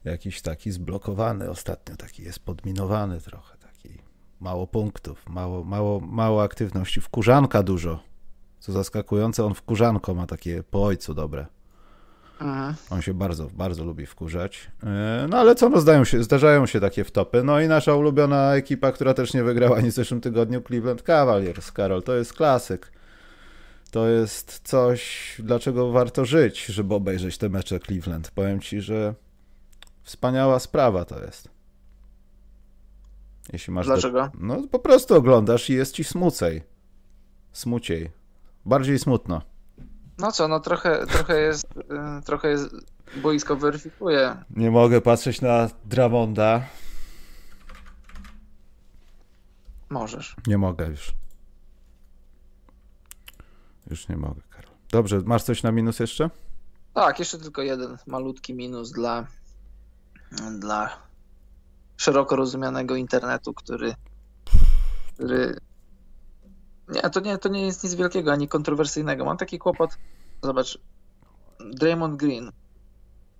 Jakiś 0.04 0.42
taki 0.42 0.70
zblokowany 0.70 1.50
ostatnio, 1.50 1.96
taki 1.96 2.22
jest 2.22 2.38
podminowany 2.38 3.20
trochę, 3.20 3.56
taki 3.58 3.98
mało 4.40 4.66
punktów, 4.66 5.28
mało, 5.28 5.64
mało, 5.64 6.00
mało 6.00 6.42
aktywności, 6.42 7.00
wkurzanka 7.00 7.62
dużo. 7.62 8.00
Co 8.60 8.72
zaskakujące, 8.72 9.44
on 9.44 9.54
wkurzanko 9.54 10.14
ma 10.14 10.26
takie 10.26 10.62
po 10.62 10.84
ojcu 10.84 11.14
dobre. 11.14 11.46
Mhm. 12.40 12.74
On 12.90 13.02
się 13.02 13.14
bardzo, 13.14 13.50
bardzo 13.54 13.84
lubi 13.84 14.06
wkurzać. 14.06 14.70
E, 14.82 15.26
no 15.30 15.38
ale 15.38 15.54
co, 15.54 15.68
no 15.68 15.80
zdają 15.80 16.04
się, 16.04 16.22
zdarzają 16.22 16.66
się 16.66 16.80
takie 16.80 17.04
wtopy. 17.04 17.42
No 17.44 17.60
i 17.60 17.68
nasza 17.68 17.94
ulubiona 17.94 18.54
ekipa, 18.54 18.92
która 18.92 19.14
też 19.14 19.34
nie 19.34 19.44
wygrała 19.44 19.76
ani 19.76 19.90
w 19.90 19.94
zeszłym 19.94 20.20
tygodniu, 20.20 20.62
Cleveland 20.62 21.02
Cavaliers, 21.02 21.72
Karol, 21.72 22.02
to 22.02 22.14
jest 22.14 22.32
klasyk. 22.32 22.92
To 23.90 24.08
jest 24.08 24.60
coś, 24.64 25.34
dlaczego 25.38 25.92
warto 25.92 26.24
żyć, 26.24 26.64
żeby 26.64 26.94
obejrzeć 26.94 27.38
te 27.38 27.48
mecze 27.48 27.80
Cleveland. 27.80 28.30
Powiem 28.30 28.60
ci, 28.60 28.80
że 28.80 29.14
Wspaniała 30.02 30.58
sprawa 30.58 31.04
to 31.04 31.20
jest. 31.20 31.48
Jeśli 33.52 33.72
masz 33.72 33.86
Dlaczego? 33.86 34.22
Do... 34.22 34.30
No 34.38 34.68
po 34.70 34.78
prostu 34.78 35.14
oglądasz 35.14 35.70
i 35.70 35.74
jest 35.74 35.94
ci 35.94 36.04
smucej. 36.04 36.62
Smuciej. 37.52 38.10
Bardziej 38.64 38.98
smutno. 38.98 39.42
No 40.18 40.32
co, 40.32 40.48
no 40.48 40.60
trochę, 40.60 41.06
trochę 41.06 41.40
jest, 41.40 41.64
y, 41.76 42.22
trochę 42.24 42.48
jest, 42.48 42.74
boisko 43.16 43.56
weryfikuje. 43.56 44.36
Nie 44.50 44.70
mogę 44.70 45.00
patrzeć 45.00 45.40
na 45.40 45.68
Dramonda. 45.84 46.62
Możesz. 49.90 50.36
Nie 50.46 50.58
mogę 50.58 50.86
już. 50.86 51.12
Już 53.90 54.08
nie 54.08 54.16
mogę, 54.16 54.40
Karol. 54.50 54.72
Dobrze, 54.90 55.20
masz 55.24 55.42
coś 55.42 55.62
na 55.62 55.72
minus 55.72 56.00
jeszcze? 56.00 56.30
Tak, 56.94 57.18
jeszcze 57.18 57.38
tylko 57.38 57.62
jeden 57.62 57.98
malutki 58.06 58.54
minus 58.54 58.92
dla 58.92 59.26
dla 60.58 60.98
szeroko 61.96 62.36
rozumianego 62.36 62.96
internetu, 62.96 63.54
który, 63.54 63.94
który 65.14 65.56
nie, 66.88 67.10
to 67.10 67.20
nie, 67.20 67.38
to 67.38 67.48
nie 67.48 67.66
jest 67.66 67.84
nic 67.84 67.94
wielkiego 67.94 68.32
ani 68.32 68.48
kontrowersyjnego. 68.48 69.24
Mam 69.24 69.36
taki 69.36 69.58
kłopot. 69.58 69.90
Zobacz, 70.42 70.78
Draymond 71.60 72.16
Green, 72.16 72.52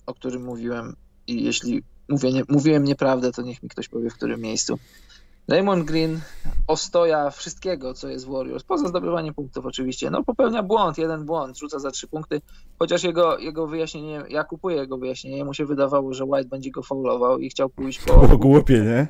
o 0.07 0.15
którym 0.15 0.45
mówiłem, 0.45 0.97
i 1.27 1.45
jeśli 1.45 1.83
mówię 2.09 2.33
nie, 2.33 2.43
mówiłem 2.49 2.85
nieprawdę, 2.85 3.33
to 3.33 3.43
niech 3.43 3.63
mi 3.63 3.69
ktoś 3.69 3.89
powie 3.89 4.11
w 4.11 4.15
którym 4.15 4.41
miejscu. 4.41 4.79
Raymond 5.49 5.85
Green 5.85 6.21
ostoja 6.67 7.31
wszystkiego, 7.31 7.95
co 7.95 8.09
jest 8.09 8.27
w 8.27 8.31
Warriors, 8.31 8.65
poza 8.65 8.89
zdobywaniem 8.89 9.35
punktów 9.35 9.67
oczywiście. 9.67 10.11
No 10.11 10.25
popełnia 10.25 10.63
błąd, 10.63 10.99
jeden 10.99 11.25
błąd, 11.25 11.59
rzuca 11.59 11.79
za 11.79 11.91
trzy 11.91 12.09
punkty, 12.09 12.41
chociaż 12.79 13.05
jego, 13.05 13.39
jego 13.39 13.67
wyjaśnienie, 13.67 14.23
ja 14.29 14.45
kupuję 14.45 14.77
jego 14.77 14.99
wyjaśnienie, 14.99 15.45
mu 15.45 15.55
się 15.55 15.67
wydawało, 15.67 16.15
że 16.15 16.25
White 16.25 16.49
będzie 16.49 16.71
go 16.71 16.83
faulował 16.83 17.39
i 17.39 17.51
chciał 17.51 17.69
pójść 17.69 18.05
po... 18.05 18.15
Było 18.15 18.39
głupie, 18.39 18.81
nie? 18.81 19.07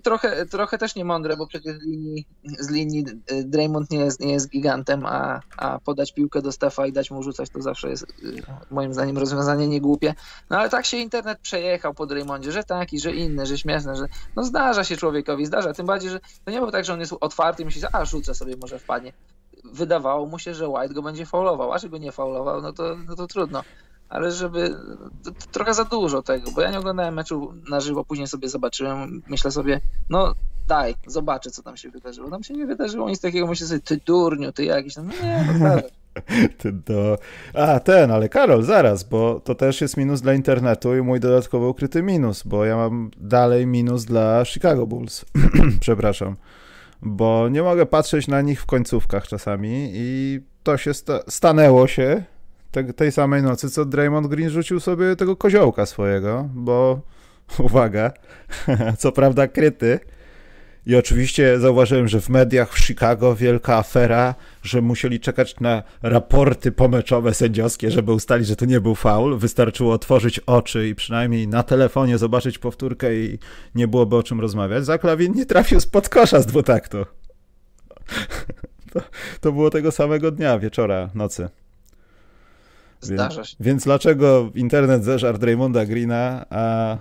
Trochę, 0.00 0.46
trochę 0.46 0.78
też 0.78 0.94
niemądre, 0.94 1.36
bo 1.36 1.46
przecież 1.46 1.76
z 1.76 1.82
linii, 1.82 2.26
z 2.44 2.70
linii 2.70 3.04
y, 3.32 3.44
Draymond 3.44 3.90
nie 3.90 3.98
jest, 3.98 4.20
nie 4.20 4.32
jest 4.32 4.50
gigantem, 4.50 5.06
a, 5.06 5.40
a 5.56 5.78
podać 5.78 6.12
piłkę 6.12 6.42
do 6.42 6.52
Stefa 6.52 6.86
i 6.86 6.92
dać 6.92 7.10
mu 7.10 7.22
rzucać 7.22 7.50
to 7.50 7.62
zawsze 7.62 7.90
jest 7.90 8.02
y, 8.02 8.42
moim 8.70 8.94
zdaniem 8.94 9.18
rozwiązanie 9.18 9.68
niegłupie. 9.68 10.14
No 10.50 10.58
ale 10.58 10.70
tak 10.70 10.86
się 10.86 10.96
internet 10.96 11.38
przejechał 11.38 11.94
po 11.94 12.06
Draymondzie, 12.06 12.52
że 12.52 12.64
taki, 12.64 13.00
że 13.00 13.12
inny, 13.12 13.46
że 13.46 13.58
śmieszne, 13.58 13.96
że 13.96 14.06
no 14.36 14.44
zdarza 14.44 14.84
się 14.84 14.96
człowiekowi, 14.96 15.46
zdarza, 15.46 15.72
tym 15.72 15.86
bardziej, 15.86 16.10
że 16.10 16.20
to 16.44 16.50
nie 16.50 16.58
było 16.58 16.70
tak, 16.70 16.84
że 16.84 16.92
on 16.92 17.00
jest 17.00 17.14
otwarty 17.20 17.62
i 17.62 17.64
myśli, 17.64 17.82
a 17.92 18.04
rzucę 18.04 18.34
sobie, 18.34 18.56
może 18.56 18.78
wpadnie. 18.78 19.12
Wydawało 19.64 20.26
mu 20.26 20.38
się, 20.38 20.54
że 20.54 20.68
White 20.68 20.94
go 20.94 21.02
będzie 21.02 21.26
faulował, 21.26 21.72
a 21.72 21.78
że 21.78 21.88
go 21.88 21.98
nie 21.98 22.12
faulował, 22.12 22.62
no 22.62 22.72
to, 22.72 22.96
no 23.08 23.16
to 23.16 23.26
trudno 23.26 23.62
ale 24.12 24.32
żeby 24.32 24.76
to, 25.24 25.30
to 25.30 25.46
trochę 25.52 25.74
za 25.74 25.84
dużo 25.84 26.22
tego, 26.22 26.50
bo 26.50 26.60
ja 26.60 26.70
nie 26.70 26.78
oglądałem 26.78 27.14
meczu 27.14 27.52
na 27.70 27.80
żywo, 27.80 28.04
później 28.04 28.26
sobie 28.26 28.48
zobaczyłem, 28.48 29.22
myślę 29.28 29.50
sobie, 29.50 29.80
no 30.10 30.34
daj, 30.68 30.94
zobaczę, 31.06 31.50
co 31.50 31.62
tam 31.62 31.76
się 31.76 31.90
wydarzyło. 31.90 32.30
Tam 32.30 32.42
się 32.42 32.54
nie 32.54 32.66
wydarzyło 32.66 33.08
nic 33.08 33.20
takiego, 33.20 33.46
myślę 33.46 33.66
sobie, 33.66 33.80
ty 33.80 34.00
durniu, 34.06 34.52
ty 34.52 34.64
jakiś, 34.64 34.96
no 34.96 35.02
nie, 35.02 35.58
no 35.60 35.68
Ty 36.58 36.72
do... 36.72 37.18
A, 37.54 37.80
ten, 37.80 38.10
ale 38.10 38.28
Karol, 38.28 38.62
zaraz, 38.62 39.04
bo 39.04 39.40
to 39.40 39.54
też 39.54 39.80
jest 39.80 39.96
minus 39.96 40.20
dla 40.20 40.34
internetu 40.34 40.96
i 40.96 41.02
mój 41.02 41.20
dodatkowo 41.20 41.68
ukryty 41.68 42.02
minus, 42.02 42.42
bo 42.42 42.64
ja 42.64 42.76
mam 42.76 43.10
dalej 43.16 43.66
minus 43.66 44.04
dla 44.04 44.44
Chicago 44.44 44.86
Bulls. 44.86 45.24
Przepraszam. 45.80 46.36
Bo 47.02 47.48
nie 47.48 47.62
mogę 47.62 47.86
patrzeć 47.86 48.28
na 48.28 48.40
nich 48.40 48.62
w 48.62 48.66
końcówkach 48.66 49.28
czasami 49.28 49.90
i 49.94 50.40
to 50.62 50.76
się 50.76 50.94
sta 50.94 51.20
stanęło 51.28 51.86
się 51.86 52.24
te, 52.72 52.92
tej 52.92 53.12
samej 53.12 53.42
nocy, 53.42 53.70
co 53.70 53.84
Draymond 53.84 54.26
Green 54.26 54.50
rzucił 54.50 54.80
sobie 54.80 55.16
tego 55.16 55.36
koziołka 55.36 55.86
swojego, 55.86 56.48
bo 56.54 57.00
uwaga, 57.58 58.12
co 58.98 59.12
prawda 59.12 59.48
kryty. 59.48 60.00
I 60.86 60.96
oczywiście 60.96 61.60
zauważyłem, 61.60 62.08
że 62.08 62.20
w 62.20 62.28
mediach 62.28 62.72
w 62.72 62.78
Chicago 62.78 63.34
wielka 63.34 63.76
afera, 63.76 64.34
że 64.62 64.80
musieli 64.80 65.20
czekać 65.20 65.60
na 65.60 65.82
raporty 66.02 66.72
pomeczowe 66.72 67.34
sędziowskie, 67.34 67.90
żeby 67.90 68.12
ustalić, 68.12 68.46
że 68.46 68.56
to 68.56 68.64
nie 68.64 68.80
był 68.80 68.94
faul. 68.94 69.38
Wystarczyło 69.38 69.92
otworzyć 69.92 70.38
oczy 70.38 70.88
i 70.88 70.94
przynajmniej 70.94 71.48
na 71.48 71.62
telefonie 71.62 72.18
zobaczyć 72.18 72.58
powtórkę 72.58 73.14
i 73.14 73.38
nie 73.74 73.88
byłoby 73.88 74.16
o 74.16 74.22
czym 74.22 74.40
rozmawiać. 74.40 74.84
Zaklawin 74.84 75.32
nie 75.32 75.46
trafił 75.46 75.80
spod 75.80 76.08
kosza 76.08 76.40
z 76.40 76.46
dwutaktu. 76.46 76.98
To, 78.92 79.00
to 79.40 79.52
było 79.52 79.70
tego 79.70 79.92
samego 79.92 80.30
dnia, 80.30 80.58
wieczora, 80.58 81.10
nocy. 81.14 81.48
Zdarza 83.02 83.44
się. 83.44 83.56
Więc, 83.60 83.66
więc 83.66 83.84
dlaczego 83.84 84.50
internet 84.54 85.04
zeżarł 85.04 85.38
Draymonda 85.38 85.86
Greena, 85.86 86.46
a 86.50 86.96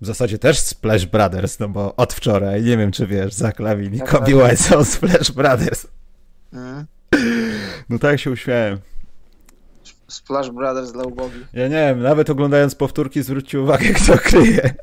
w 0.00 0.06
zasadzie 0.06 0.38
też 0.38 0.58
Splash 0.58 1.06
Brothers, 1.06 1.58
no 1.58 1.68
bo 1.68 1.96
od 1.96 2.12
wczoraj, 2.12 2.62
nie 2.62 2.76
wiem 2.76 2.92
czy 2.92 3.06
wiesz, 3.06 3.34
Zach 3.34 3.58
Lavin 3.58 3.94
i 3.94 4.00
Kobe 4.00 4.36
White 4.36 4.56
są 4.56 4.84
Splash 4.84 5.30
Brothers. 5.30 5.86
Mm. 6.52 6.86
No 7.88 7.98
tak 7.98 8.20
się 8.20 8.30
uśmiałem. 8.30 8.78
Splash 10.08 10.50
Brothers 10.50 10.92
dla 10.92 11.04
ubogi. 11.04 11.44
Ja 11.52 11.68
nie 11.68 11.74
wiem, 11.74 12.02
nawet 12.02 12.30
oglądając 12.30 12.74
powtórki 12.74 13.22
zwróćcie 13.22 13.60
uwagę, 13.60 13.88
kto 13.88 14.18
kryje. 14.18 14.74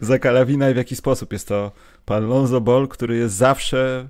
Zaka 0.00 0.30
Lawina 0.30 0.70
i 0.70 0.74
w 0.74 0.76
jaki 0.76 0.96
sposób 0.96 1.32
jest 1.32 1.48
to 1.48 1.72
pan 2.04 2.28
Lonzo 2.28 2.60
Ball, 2.60 2.88
który 2.88 3.16
jest 3.16 3.34
zawsze 3.34 4.08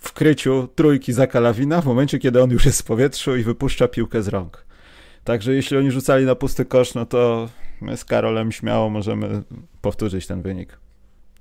w 0.00 0.12
kryciu 0.12 0.68
trójki 0.74 1.12
za 1.12 1.26
Kalawina 1.26 1.80
w 1.80 1.86
momencie, 1.86 2.18
kiedy 2.18 2.42
on 2.42 2.50
już 2.50 2.66
jest 2.66 2.82
w 2.82 2.84
powietrzu 2.84 3.36
i 3.36 3.42
wypuszcza 3.42 3.88
piłkę 3.88 4.22
z 4.22 4.28
rąk. 4.28 4.66
Także 5.24 5.54
jeśli 5.54 5.76
oni 5.76 5.90
rzucali 5.90 6.26
na 6.26 6.34
pusty 6.34 6.64
kosz, 6.64 6.94
no 6.94 7.06
to 7.06 7.48
my 7.80 7.96
z 7.96 8.04
Karolem 8.04 8.52
śmiało 8.52 8.90
możemy 8.90 9.42
powtórzyć 9.80 10.26
ten 10.26 10.42
wynik. 10.42 10.78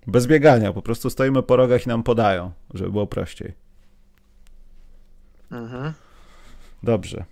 Bez 0.07 0.28
biegania, 0.28 0.74
po 0.74 0.82
prostu 0.82 1.10
stoimy 1.10 1.43
po 1.43 1.55
rogach 1.55 1.86
i 1.86 1.89
nam 1.89 2.03
podają, 2.03 2.51
żeby 2.74 2.91
było 2.91 3.07
prościej. 3.07 3.53
Mhm. 5.51 5.93
Dobrze. 6.84 7.26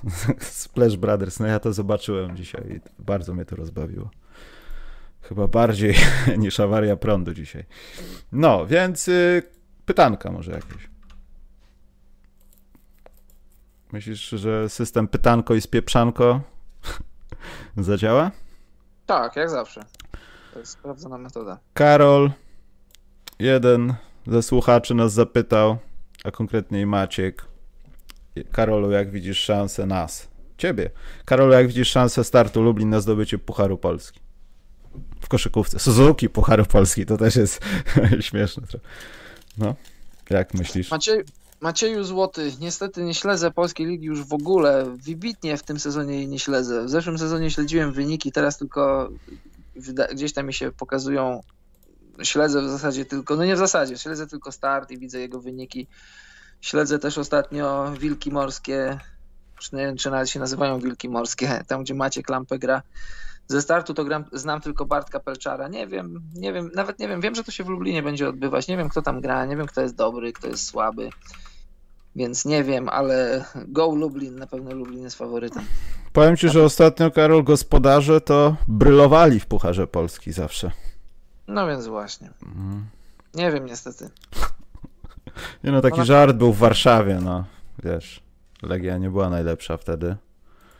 Splash 0.40 0.96
Brothers, 0.96 1.40
no 1.40 1.46
ja 1.46 1.58
to 1.58 1.72
zobaczyłem 1.72 2.36
dzisiaj 2.36 2.62
i 2.76 3.02
bardzo 3.02 3.34
mnie 3.34 3.44
to 3.44 3.56
rozbawiło. 3.56 4.10
Chyba 5.22 5.48
bardziej 5.48 5.94
niż 6.38 6.60
awaria 6.60 6.96
prądu 6.96 7.34
dzisiaj. 7.34 7.64
No, 8.32 8.66
więc 8.66 9.08
y, 9.08 9.42
pytanka 9.92 10.30
może 10.30 10.52
jakieś. 10.52 10.88
Myślisz, 13.92 14.28
że 14.28 14.68
system 14.68 15.08
pytanko 15.08 15.54
i 15.54 15.60
spieprzanko 15.60 16.40
zadziała? 17.76 18.30
Tak, 19.06 19.36
jak 19.36 19.50
zawsze. 19.50 19.84
To 20.52 20.58
jest 20.58 20.72
sprawdzona 20.72 21.18
metoda. 21.18 21.58
Karol, 21.74 22.30
jeden 23.38 23.94
ze 24.26 24.42
słuchaczy 24.42 24.94
nas 24.94 25.12
zapytał, 25.12 25.78
a 26.24 26.30
konkretniej 26.30 26.86
Maciek. 26.86 27.44
Karolu, 28.52 28.90
jak 28.90 29.10
widzisz 29.10 29.38
szansę 29.38 29.86
nas? 29.86 30.28
Ciebie. 30.58 30.90
Karolu, 31.24 31.52
jak 31.52 31.66
widzisz 31.66 31.88
szansę 31.90 32.24
startu 32.24 32.62
Lublin 32.62 32.90
na 32.90 33.00
zdobycie 33.00 33.38
Pucharu 33.38 33.78
Polski? 33.78 34.20
W 35.20 35.28
koszykówce. 35.28 35.78
Suzuki 35.78 36.28
Pucharu 36.28 36.64
Polski, 36.64 37.06
to 37.06 37.16
też 37.16 37.36
jest 37.36 37.64
śmieszne. 38.20 38.62
No, 39.58 39.74
jak 40.30 40.54
myślisz? 40.54 40.90
Maciej, 40.90 41.24
Macieju 41.60 42.04
Złoty, 42.04 42.52
niestety 42.60 43.02
nie 43.02 43.14
śledzę 43.14 43.50
polskiej 43.50 43.86
ligi 43.86 44.06
już 44.06 44.24
w 44.24 44.32
ogóle. 44.32 44.96
Wybitnie 44.96 45.56
w 45.56 45.62
tym 45.62 45.80
sezonie 45.80 46.14
jej 46.14 46.28
nie 46.28 46.38
śledzę. 46.38 46.84
W 46.84 46.90
zeszłym 46.90 47.18
sezonie 47.18 47.50
śledziłem 47.50 47.92
wyniki, 47.92 48.32
teraz 48.32 48.58
tylko 48.58 49.10
gdzieś 50.12 50.32
tam 50.32 50.46
mi 50.46 50.54
się 50.54 50.72
pokazują. 50.72 51.40
Śledzę 52.22 52.62
w 52.62 52.68
zasadzie 52.68 53.04
tylko, 53.04 53.36
no 53.36 53.44
nie 53.44 53.54
w 53.54 53.58
zasadzie, 53.58 53.98
śledzę 53.98 54.26
tylko 54.26 54.52
start 54.52 54.90
i 54.90 54.98
widzę 54.98 55.20
jego 55.20 55.40
wyniki. 55.40 55.86
Śledzę 56.60 56.98
też 56.98 57.18
ostatnio 57.18 57.92
Wilki 58.00 58.30
Morskie, 58.30 58.98
czy, 59.58 59.76
nie 59.76 59.96
czy 59.96 60.10
nawet 60.10 60.30
się 60.30 60.40
nazywają 60.40 60.78
Wilki 60.78 61.08
Morskie, 61.08 61.64
tam 61.66 61.82
gdzie 61.82 61.94
Maciek 61.94 62.28
Lampę 62.28 62.58
gra. 62.58 62.82
Ze 63.52 63.62
startu 63.62 63.94
to 63.94 64.04
gram, 64.04 64.24
znam 64.32 64.60
tylko 64.60 64.86
Bartka 64.86 65.20
Pelczara. 65.20 65.68
Nie 65.68 65.86
wiem, 65.86 66.22
nie 66.34 66.52
wiem, 66.52 66.70
nawet 66.74 66.98
nie 66.98 67.08
wiem. 67.08 67.20
Wiem, 67.20 67.34
że 67.34 67.44
to 67.44 67.50
się 67.50 67.64
w 67.64 67.68
Lublinie 67.68 68.02
będzie 68.02 68.28
odbywać. 68.28 68.68
Nie 68.68 68.76
wiem, 68.76 68.88
kto 68.88 69.02
tam 69.02 69.20
gra, 69.20 69.46
nie 69.46 69.56
wiem, 69.56 69.66
kto 69.66 69.80
jest 69.80 69.94
dobry, 69.94 70.32
kto 70.32 70.46
jest 70.46 70.66
słaby. 70.66 71.10
Więc 72.16 72.44
nie 72.44 72.64
wiem, 72.64 72.88
ale 72.88 73.44
go 73.54 73.94
Lublin, 73.94 74.38
na 74.38 74.46
pewno 74.46 74.74
Lublin 74.74 75.02
jest 75.02 75.16
faworytem. 75.16 75.64
Powiem 76.12 76.36
ci, 76.36 76.48
że 76.48 76.62
ostatnio, 76.62 77.10
Karol, 77.10 77.44
gospodarze 77.44 78.20
to 78.20 78.56
brylowali 78.68 79.40
w 79.40 79.46
Pucharze 79.46 79.86
Polski 79.86 80.32
zawsze. 80.32 80.70
No 81.48 81.66
więc 81.66 81.86
właśnie. 81.86 82.30
Mhm. 82.42 82.86
Nie 83.34 83.52
wiem 83.52 83.66
niestety. 83.66 84.10
Nie 85.64 85.72
no, 85.72 85.80
taki 85.80 85.98
no, 85.98 86.04
żart 86.04 86.36
był 86.36 86.52
w 86.52 86.58
Warszawie, 86.58 87.18
no. 87.22 87.44
Wiesz, 87.84 88.22
Legia 88.62 88.98
nie 88.98 89.10
była 89.10 89.30
najlepsza 89.30 89.76
wtedy. 89.76 90.16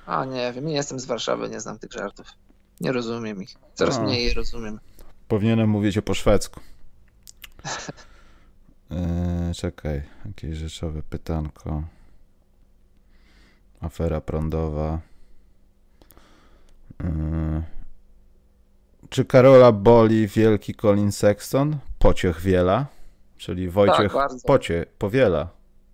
A 0.07 0.25
nie 0.25 0.53
wiem, 0.53 0.67
nie 0.67 0.75
jestem 0.75 1.01
z 1.01 1.05
Warszawy, 1.05 1.49
nie 1.49 1.61
znam 1.61 1.79
tych 1.79 1.93
żartów. 1.93 2.27
Nie 2.83 2.93
rozumiem 2.93 3.43
ich. 3.43 3.55
Coraz 3.75 3.99
no. 3.99 4.05
mniej 4.05 4.27
je 4.27 4.35
rozumiem. 4.35 4.81
Powinienem 5.29 5.71
mówić 5.71 5.99
o 5.99 6.03
po 6.03 6.15
szwedzku. 6.15 6.61
Eee, 8.91 9.55
czekaj, 9.63 10.03
jakieś 10.25 10.57
rzeczowe 10.57 11.03
pytanko. 11.03 11.83
Afera 13.81 14.21
prądowa. 14.21 15.01
Eee, 17.01 17.63
czy 19.09 19.25
Karola 19.25 19.73
boli 19.73 20.27
wielki 20.27 20.75
Colin 20.75 21.13
Sexton? 21.13 21.77
Pociech 21.99 22.41
Wiela, 22.41 22.87
czyli 23.37 23.69
Wojciech 23.69 24.13
tak, 24.13 24.31
Pocie, 24.47 24.87
Powiela. 24.99 25.49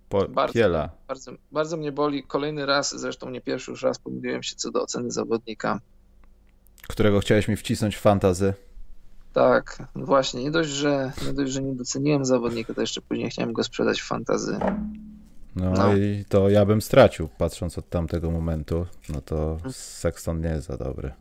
Po, 0.09 0.29
bardzo, 0.29 0.55
Piela. 0.55 0.91
Bardzo, 1.09 1.33
bardzo 1.53 1.77
mnie 1.77 1.93
boli. 1.93 2.23
Kolejny 2.23 2.67
raz, 2.67 3.01
zresztą 3.01 3.31
nie 3.31 3.41
pierwszy 3.41 3.71
już 3.71 3.83
raz 3.83 3.99
pomyliłem 3.99 4.43
się 4.43 4.57
co 4.57 4.71
do 4.71 4.83
oceny 4.83 5.11
zawodnika. 5.11 5.81
Którego 6.89 7.21
chciałeś 7.21 7.49
mi 7.49 7.57
wcisnąć 7.57 7.97
w 7.97 8.01
fantazy. 8.01 8.55
Tak, 9.33 9.83
właśnie. 9.95 10.45
Nie 10.45 10.51
dość, 10.51 10.71
że 10.71 11.13
nie, 11.27 11.33
dość, 11.33 11.53
że 11.53 11.63
nie 11.63 11.75
doceniłem 11.75 12.25
zawodnika, 12.25 12.75
to 12.75 12.81
jeszcze 12.81 13.01
później 13.01 13.31
chciałem 13.31 13.53
go 13.53 13.65
sprzedać 13.65 14.01
w 14.01 14.07
fantazy. 14.07 14.59
No, 15.57 15.73
no, 15.73 15.97
i 15.97 16.25
to 16.29 16.49
ja 16.49 16.67
bym 16.67 16.83
stracił, 16.83 17.29
patrząc 17.39 17.79
od 17.79 17.89
tamtego 17.89 18.31
momentu. 18.31 18.87
No 19.09 19.21
to 19.21 19.59
Sexton 19.73 20.41
nie 20.41 20.49
jest 20.49 20.67
za 20.67 20.77
dobry. 20.77 21.13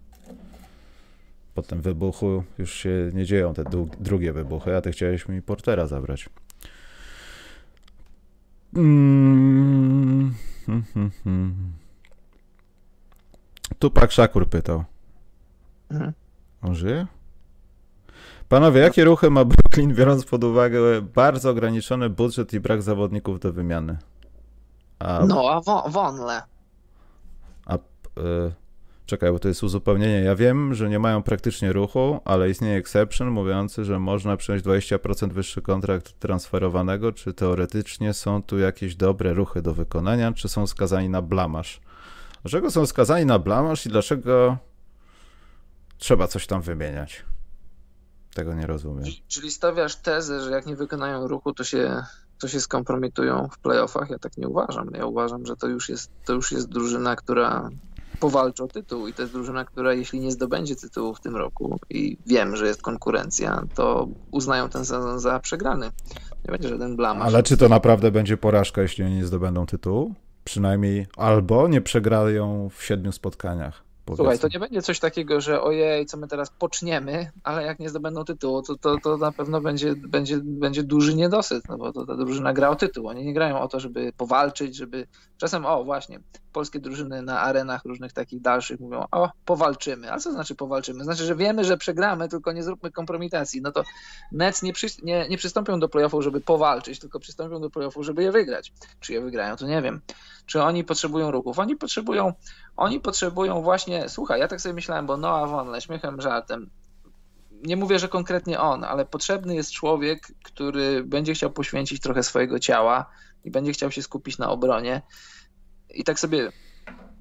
Po 1.55 1.61
tym 1.61 1.81
wybuchu 1.81 2.43
już 2.57 2.73
się 2.73 3.11
nie 3.13 3.25
dzieją 3.25 3.53
te 3.53 3.63
drugie 3.99 4.33
wybuchy, 4.33 4.75
a 4.75 4.81
ty 4.81 4.91
chciałeś 4.91 5.27
mi 5.27 5.41
Portera 5.41 5.87
zabrać. 5.87 6.29
Mm. 8.75 10.33
Tupak 13.79 14.11
Szakur 14.11 14.49
pytał. 14.49 14.83
Mhm. 15.91 16.13
On 16.61 16.75
żyje? 16.75 17.07
Panowie, 18.49 18.81
jakie 18.81 19.03
ruchy 19.03 19.29
ma 19.29 19.45
Brooklyn, 19.45 19.95
biorąc 19.95 20.25
pod 20.25 20.43
uwagę 20.43 21.01
bardzo 21.01 21.49
ograniczony 21.49 22.09
budżet 22.09 22.53
i 22.53 22.59
brak 22.59 22.81
zawodników 22.81 23.39
do 23.39 23.53
wymiany? 23.53 23.97
A, 24.99 25.25
no, 25.27 25.49
a 25.49 25.61
wo 25.61 25.89
Wonle. 25.89 26.41
A 27.65 27.75
y, 27.75 27.79
Czekaj, 29.07 29.31
bo 29.31 29.39
to 29.39 29.47
jest 29.47 29.63
uzupełnienie. 29.63 30.19
Ja 30.19 30.35
wiem, 30.35 30.73
że 30.73 30.89
nie 30.89 30.99
mają 30.99 31.23
praktycznie 31.23 31.73
ruchu, 31.73 32.19
ale 32.25 32.49
istnieje 32.49 32.77
exception 32.77 33.29
mówiący, 33.29 33.85
że 33.85 33.99
można 33.99 34.37
przyjąć 34.37 34.63
20% 34.63 35.31
wyższy 35.31 35.61
kontrakt 35.61 36.19
transferowanego. 36.19 37.11
Czy 37.11 37.33
teoretycznie 37.33 38.13
są 38.13 38.43
tu 38.43 38.59
jakieś 38.59 38.95
dobre 38.95 39.33
ruchy 39.33 39.61
do 39.61 39.73
wykonania, 39.73 40.33
czy 40.33 40.49
są 40.49 40.67
skazani 40.67 41.09
na 41.09 41.21
blamasz? 41.21 41.81
Dlaczego 42.43 42.71
są 42.71 42.85
skazani 42.85 43.25
na 43.25 43.39
blamasz 43.39 43.85
i 43.85 43.89
dlaczego 43.89 44.57
trzeba 45.97 46.27
coś 46.27 46.47
tam 46.47 46.61
wymieniać? 46.61 47.25
Tego 48.33 48.53
nie 48.53 48.67
rozumiem. 48.67 49.05
Czyli 49.27 49.51
stawiasz 49.51 49.95
tezę, 49.95 50.41
że 50.41 50.51
jak 50.51 50.65
nie 50.65 50.75
wykonają 50.75 51.27
ruchu, 51.27 51.53
to 51.53 51.63
się, 51.63 52.03
to 52.39 52.47
się 52.47 52.59
skompromitują 52.59 53.47
w 53.51 53.59
playoffach? 53.59 54.09
Ja 54.09 54.19
tak 54.19 54.37
nie 54.37 54.47
uważam. 54.47 54.89
Ja 54.93 55.05
uważam, 55.05 55.45
że 55.45 55.55
to 55.55 55.67
już 55.67 55.89
jest, 55.89 56.11
to 56.25 56.33
już 56.33 56.51
jest 56.51 56.69
drużyna, 56.69 57.15
która 57.15 57.69
powalczy 58.19 58.63
o 58.63 58.67
tytuł 58.67 59.07
i 59.07 59.13
to 59.13 59.21
jest 59.21 59.33
drużyna, 59.33 59.65
która 59.65 59.93
jeśli 59.93 60.19
nie 60.19 60.31
zdobędzie 60.31 60.75
tytułu 60.75 61.13
w 61.13 61.19
tym 61.19 61.35
roku 61.35 61.79
i 61.89 62.17
wiem, 62.25 62.55
że 62.55 62.67
jest 62.67 62.81
konkurencja, 62.81 63.63
to 63.75 64.07
uznają 64.31 64.69
ten 64.69 64.85
sezon 64.85 65.19
za 65.19 65.39
przegrany. 65.39 65.91
Nie 66.45 66.51
będzie 66.51 66.69
żaden 66.69 66.95
blam. 66.95 67.21
Ale 67.21 67.43
czy 67.43 67.57
to 67.57 67.69
naprawdę 67.69 68.11
będzie 68.11 68.37
porażka, 68.37 68.81
jeśli 68.81 69.03
oni 69.03 69.15
nie 69.15 69.25
zdobędą 69.25 69.65
tytułu? 69.65 70.13
Przynajmniej 70.43 71.07
albo 71.17 71.67
nie 71.67 71.81
przegrają 71.81 72.69
w 72.69 72.83
siedmiu 72.83 73.11
spotkaniach. 73.11 73.86
Powiedzmy. 74.07 74.25
Słuchaj, 74.25 74.39
to 74.39 74.47
nie 74.53 74.59
będzie 74.59 74.81
coś 74.81 74.99
takiego, 74.99 75.41
że 75.41 75.61
ojej, 75.61 76.05
co 76.05 76.17
my 76.17 76.27
teraz 76.27 76.49
poczniemy, 76.49 77.31
ale 77.43 77.63
jak 77.63 77.79
nie 77.79 77.89
zdobędą 77.89 78.23
tytułu, 78.23 78.61
to, 78.61 78.75
to, 78.75 78.97
to 79.03 79.17
na 79.17 79.31
pewno 79.31 79.61
będzie, 79.61 79.95
będzie, 79.95 80.37
będzie 80.43 80.83
duży 80.83 81.15
niedosyt, 81.15 81.69
no 81.69 81.77
bo 81.77 81.93
to 81.93 82.05
ta 82.05 82.15
drużyna 82.15 82.53
gra 82.53 82.69
o 82.69 82.75
tytuł. 82.75 83.07
Oni 83.07 83.25
nie 83.25 83.33
grają 83.33 83.59
o 83.59 83.67
to, 83.67 83.79
żeby 83.79 84.13
powalczyć, 84.17 84.75
żeby. 84.75 85.07
Czasem, 85.37 85.65
o 85.65 85.83
właśnie, 85.83 86.19
polskie 86.53 86.79
drużyny 86.79 87.21
na 87.21 87.39
arenach 87.39 87.85
różnych 87.85 88.13
takich 88.13 88.41
dalszych 88.41 88.79
mówią, 88.79 89.05
o, 89.11 89.29
powalczymy. 89.45 90.13
A 90.13 90.19
co 90.19 90.31
znaczy 90.31 90.55
powalczymy? 90.55 91.03
Znaczy, 91.03 91.23
że 91.23 91.35
wiemy, 91.35 91.63
że 91.63 91.77
przegramy, 91.77 92.29
tylko 92.29 92.51
nie 92.51 92.63
zróbmy 92.63 92.91
kompromitacji. 92.91 93.61
No 93.61 93.71
to 93.71 93.83
Nets 94.31 94.63
nie, 94.63 94.73
przy, 94.73 94.87
nie, 95.03 95.29
nie 95.29 95.37
przystąpią 95.37 95.79
do 95.79 95.89
playoffów, 95.89 96.23
żeby 96.23 96.41
powalczyć, 96.41 96.99
tylko 96.99 97.19
przystąpią 97.19 97.61
do 97.61 97.69
playoffów, 97.69 98.05
żeby 98.05 98.23
je 98.23 98.31
wygrać. 98.31 98.73
Czy 98.99 99.13
je 99.13 99.21
wygrają, 99.21 99.55
to 99.55 99.67
nie 99.67 99.81
wiem. 99.81 100.01
Czy 100.47 100.63
oni 100.63 100.83
potrzebują 100.83 101.31
ruchów? 101.31 101.59
Oni 101.59 101.75
potrzebują, 101.75 102.33
oni 102.77 102.99
potrzebują 102.99 103.61
właśnie, 103.61 104.09
słuchaj, 104.09 104.39
ja 104.39 104.47
tak 104.47 104.61
sobie 104.61 104.73
myślałem, 104.73 105.05
bo 105.05 105.17
Noah 105.17 105.49
Vonle, 105.49 105.81
śmiechem, 105.81 106.21
żartem, 106.21 106.69
nie 107.63 107.75
mówię, 107.75 107.99
że 107.99 108.07
konkretnie 108.07 108.59
on, 108.59 108.83
ale 108.83 109.05
potrzebny 109.05 109.55
jest 109.55 109.71
człowiek, 109.71 110.27
który 110.43 111.03
będzie 111.03 111.33
chciał 111.33 111.51
poświęcić 111.51 112.01
trochę 112.01 112.23
swojego 112.23 112.59
ciała 112.59 113.09
i 113.43 113.51
będzie 113.51 113.71
chciał 113.71 113.91
się 113.91 114.01
skupić 114.01 114.37
na 114.37 114.49
obronie. 114.49 115.01
I 115.89 116.03
tak 116.03 116.19
sobie 116.19 116.51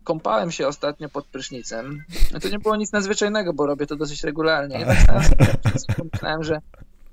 kąpałem 0.05 0.53
się 0.53 0.69
ostatnio 0.69 1.09
pod 1.09 1.27
prysznicem. 1.27 2.05
No 2.33 2.41
to 2.41 2.49
nie 2.49 2.59
było 2.59 2.77
nic 2.77 2.93
nadzwyczajnego, 2.93 3.53
bo 3.53 3.67
robię 3.67 3.87
to 3.87 3.97
dosyć 3.97 4.25
regularnie. 4.25 4.81
I 4.81 4.85
tak 4.85 5.23
myślałem, 6.13 6.45
że 6.45 6.61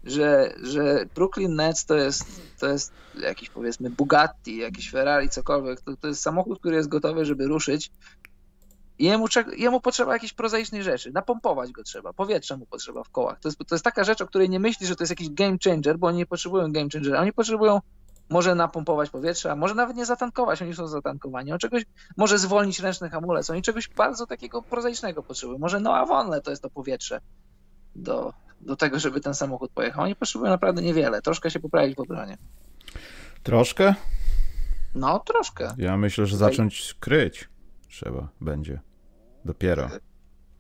że, 0.04 0.54
że 0.62 1.06
Brooklyn 1.16 1.56
Nets 1.56 1.86
to 1.86 1.96
jest, 1.96 2.26
to 2.60 2.68
jest 2.68 2.92
jakiś 3.20 3.50
powiedzmy 3.50 3.90
Bugatti, 3.90 4.58
jakiś 4.58 4.92
Ferrari, 4.92 5.30
cokolwiek. 5.30 5.82
To, 5.82 5.98
to 5.98 6.08
jest 6.08 6.22
samochód, 6.22 6.60
który 6.60 6.76
jest 6.76 6.90
gotowy, 6.90 7.26
żeby 7.26 7.48
ruszyć. 7.48 7.92
Jemu, 9.00 9.26
jemu 9.58 9.82
potrzeba 9.82 10.14
jakiejś 10.14 10.34
prozaicznej 10.34 10.84
rzeczy. 10.84 11.12
Napompować 11.12 11.72
go 11.72 11.84
trzeba, 11.84 12.14
powietrza 12.14 12.58
mu 12.58 12.66
potrzeba 12.66 13.04
w 13.04 13.10
kołach. 13.10 13.40
To 13.40 13.48
jest, 13.48 13.60
to 13.68 13.76
jest 13.76 13.86
taka 13.86 14.04
rzecz, 14.04 14.22
o 14.22 14.28
której 14.28 14.50
nie 14.50 14.60
myśli, 14.60 14.88
że 14.88 14.96
to 14.96 15.04
jest 15.04 15.12
jakiś 15.12 15.30
game 15.30 15.58
changer, 15.64 15.98
bo 15.98 16.08
oni 16.08 16.18
nie 16.18 16.26
potrzebują 16.26 16.72
game 16.72 16.90
changera. 16.94 17.20
Oni 17.20 17.34
potrzebują 17.34 17.80
może 18.30 18.56
napompować 18.56 19.10
powietrze, 19.10 19.56
może 19.56 19.76
nawet 19.76 19.98
nie 19.98 20.06
zatankować, 20.06 20.62
oni 20.62 20.76
są 20.76 20.88
zatankowani. 20.88 21.52
On 21.52 21.60
czegoś 21.60 21.84
może 22.18 22.38
zwolnić 22.38 22.80
ręczny 22.80 23.10
hamulec, 23.10 23.50
oni 23.50 23.62
czegoś 23.62 23.90
bardzo 23.90 24.28
takiego 24.28 24.62
prozaicznego 24.62 25.24
potrzebują. 25.24 25.60
Może 25.60 25.80
Noah 25.80 26.08
Vonle 26.08 26.42
to 26.42 26.50
jest 26.50 26.64
to 26.64 26.70
powietrze 26.70 27.22
do, 27.96 28.34
do 28.66 28.76
tego, 28.76 29.00
żeby 29.00 29.22
ten 29.22 29.34
samochód 29.34 29.72
pojechał. 29.72 30.04
Oni 30.04 30.16
potrzebują 30.16 30.52
naprawdę 30.52 30.82
niewiele, 30.82 31.22
troszkę 31.22 31.52
się 31.52 31.60
poprawić 31.60 31.96
w 31.96 32.00
obronie. 32.00 32.38
Troszkę? 33.44 33.96
No, 34.96 35.20
troszkę. 35.20 35.74
Ja 35.78 35.98
myślę, 35.98 36.26
że 36.26 36.38
zacząć 36.38 36.96
kryć 37.00 37.50
trzeba 37.90 38.30
będzie. 38.42 38.80
Dopiero. 39.46 39.90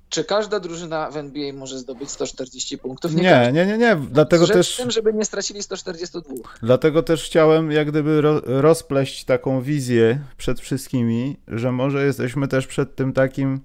Czy 0.10 0.24
każda 0.24 0.60
drużyna 0.60 1.12
w 1.12 1.18
NBA 1.18 1.54
może 1.54 1.80
zdobyć 1.80 2.10
140 2.10 2.78
punktów? 2.78 3.16
Nie, 3.16 3.22
nie, 3.22 3.52
nie, 3.52 3.66
nie, 3.66 3.78
nie. 3.78 3.96
Dlatego 3.96 4.46
Rzecz 4.46 4.58
też. 4.58 4.78
tym, 4.78 4.92
żeby 4.92 5.14
nie 5.14 5.26
stracili 5.26 5.64
142. 5.64 6.36
Dlatego 6.62 7.04
też 7.04 7.24
chciałem, 7.24 7.72
jak 7.72 7.88
gdyby, 7.88 8.22
rozpleść 8.46 9.26
taką 9.26 9.62
wizję 9.62 10.20
przed 10.38 10.60
wszystkimi, 10.60 11.38
że 11.48 11.72
może 11.72 12.06
jesteśmy 12.06 12.48
też 12.48 12.68
przed 12.68 12.96
tym 12.96 13.14
takim 13.14 13.60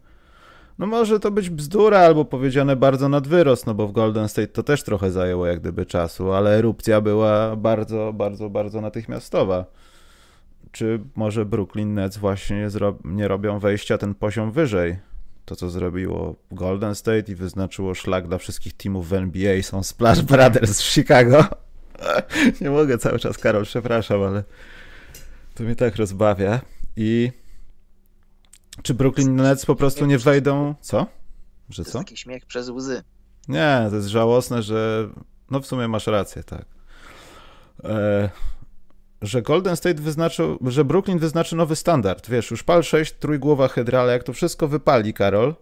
no 0.79 0.87
może 0.87 1.21
to 1.21 1.31
być 1.31 1.51
bzdura 1.51 1.99
albo 1.99 2.25
powiedziane 2.25 2.77
bardzo 2.77 3.09
nad 3.09 3.29
wyrost, 3.29 3.67
no 3.67 3.75
bo 3.75 3.89
w 3.89 3.93
Golden 3.93 4.29
State 4.29 4.49
to 4.49 4.63
też 4.63 4.83
trochę 4.83 5.11
zajęło 5.11 5.47
jak 5.47 5.61
gdyby 5.61 5.87
czasu, 5.87 6.33
ale 6.33 6.59
erupcja 6.59 7.01
była 7.01 7.57
bardzo, 7.57 8.13
bardzo, 8.13 8.51
bardzo 8.51 8.81
natychmiastowa. 8.81 9.65
Czy 10.73 11.01
może 11.17 11.45
Brooklyn 11.45 11.95
Nets 11.95 12.19
właśnie 12.19 12.57
nie, 12.57 12.69
nie 13.05 13.29
robią 13.29 13.59
wejścia 13.59 13.99
ten 13.99 14.15
poziom 14.15 14.53
wyżej? 14.53 14.99
To, 15.45 15.57
co 15.57 15.71
zrobiło 15.71 16.37
Golden 16.53 16.95
State 16.95 17.33
i 17.33 17.35
wyznaczyło 17.35 17.95
szlak 17.95 18.29
dla 18.29 18.39
wszystkich 18.39 18.73
teamów 18.73 19.09
w 19.09 19.13
NBA 19.13 19.63
są 19.63 19.83
Splash 19.83 20.23
Brothers 20.23 20.71
z 20.71 20.83
Chicago. 20.83 21.45
nie 22.61 22.71
mogę 22.71 22.99
cały 22.99 23.19
czas, 23.19 23.39
Karol, 23.39 23.65
przepraszam, 23.65 24.23
ale 24.23 24.45
to 25.55 25.65
mnie 25.65 25.77
tak 25.77 25.97
rozbawia. 25.97 26.61
I 26.97 27.33
czy 28.83 28.95
Brooklyn 28.95 29.37
Nets 29.37 29.67
po 29.67 29.75
prostu 29.75 30.07
nie 30.07 30.19
wejdą? 30.19 30.75
Co? 30.81 31.07
Że 31.71 31.85
co? 31.85 31.93
To 31.93 31.99
jest 31.99 32.09
taki 32.09 32.17
śmiech 32.17 32.47
przez 32.47 32.69
łzy. 32.69 33.03
Nie, 33.49 33.87
to 33.91 33.97
jest 33.97 34.09
żałosne, 34.09 34.63
że. 34.63 35.09
No 35.51 35.61
w 35.61 35.67
sumie 35.67 35.89
masz 35.89 36.07
rację, 36.07 36.45
tak. 36.45 36.65
E, 37.85 38.31
że 39.23 39.43
Golden 39.43 39.77
State 39.77 40.03
wyznaczył, 40.03 40.59
że 40.67 40.85
Brooklyn 40.85 41.19
wyznaczy 41.19 41.57
nowy 41.57 41.77
standard. 41.77 42.31
Wiesz, 42.31 42.51
już 42.51 42.63
pal 42.63 42.83
6, 42.83 43.13
trójgłowa 43.13 43.69
hydrala, 43.69 44.13
jak 44.13 44.25
to 44.25 44.33
wszystko 44.33 44.69
wypali, 44.69 45.15
Karol, 45.15 45.55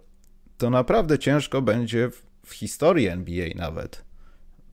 to 0.59 0.71
naprawdę 0.71 1.19
ciężko 1.19 1.63
będzie 1.63 2.11
w, 2.11 2.23
w 2.47 2.53
historii 2.53 3.09
NBA 3.09 3.49
nawet 3.55 4.05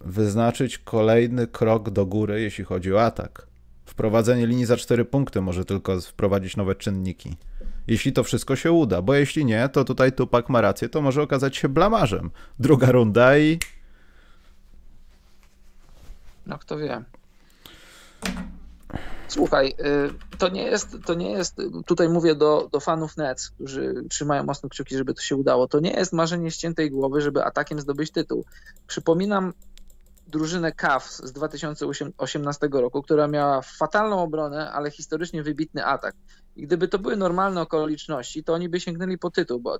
wyznaczyć 0.01 0.77
kolejny 0.77 1.47
krok 1.47 1.89
do 1.89 2.05
góry, 2.05 2.41
jeśli 2.41 2.63
chodzi 2.63 2.93
o 2.93 3.01
atak. 3.01 3.47
Wprowadzenie 3.85 4.47
linii 4.47 4.65
za 4.65 4.77
4 4.77 5.05
punkty 5.05 5.41
może 5.41 5.65
tylko 5.65 6.01
wprowadzić 6.01 6.57
nowe 6.57 6.75
czynniki 6.75 7.37
jeśli 7.87 8.13
to 8.13 8.23
wszystko 8.23 8.55
się 8.55 8.71
uda, 8.71 9.01
bo 9.01 9.13
jeśli 9.13 9.45
nie, 9.45 9.69
to 9.69 9.83
tutaj 9.83 10.11
Tupak 10.11 10.49
ma 10.49 10.61
rację, 10.61 10.89
to 10.89 11.01
może 11.01 11.21
okazać 11.21 11.57
się 11.57 11.69
blamarzem. 11.69 12.31
Druga 12.59 12.91
runda 12.91 13.37
i... 13.37 13.59
No 16.47 16.57
kto 16.57 16.77
wie. 16.77 17.03
Słuchaj, 19.27 19.75
y, 19.79 20.37
to 20.37 20.49
nie 20.49 20.63
jest, 20.63 20.97
to 21.05 21.13
nie 21.13 21.31
jest, 21.31 21.61
tutaj 21.85 22.09
mówię 22.09 22.35
do, 22.35 22.69
do 22.71 22.79
fanów 22.79 23.17
Nets, 23.17 23.49
którzy 23.49 24.03
trzymają 24.09 24.43
mocno 24.43 24.69
kciuki, 24.69 24.97
żeby 24.97 25.13
to 25.13 25.21
się 25.21 25.35
udało, 25.35 25.67
to 25.67 25.79
nie 25.79 25.91
jest 25.91 26.13
marzenie 26.13 26.51
ściętej 26.51 26.91
głowy, 26.91 27.21
żeby 27.21 27.43
atakiem 27.43 27.79
zdobyć 27.79 28.11
tytuł. 28.11 28.45
Przypominam 28.87 29.53
drużynę 30.33 30.71
Cavs 30.71 31.25
z 31.25 31.31
2018 31.31 32.69
roku, 32.71 33.01
która 33.01 33.27
miała 33.27 33.61
fatalną 33.61 34.21
obronę, 34.21 34.71
ale 34.71 34.91
historycznie 34.91 35.43
wybitny 35.43 35.85
atak. 35.85 36.15
I 36.55 36.63
gdyby 36.63 36.87
to 36.87 36.99
były 36.99 37.17
normalne 37.17 37.61
okoliczności, 37.61 38.43
to 38.43 38.53
oni 38.53 38.69
by 38.69 38.79
sięgnęli 38.79 39.17
po 39.17 39.31
tytuł, 39.31 39.59
bo 39.59 39.77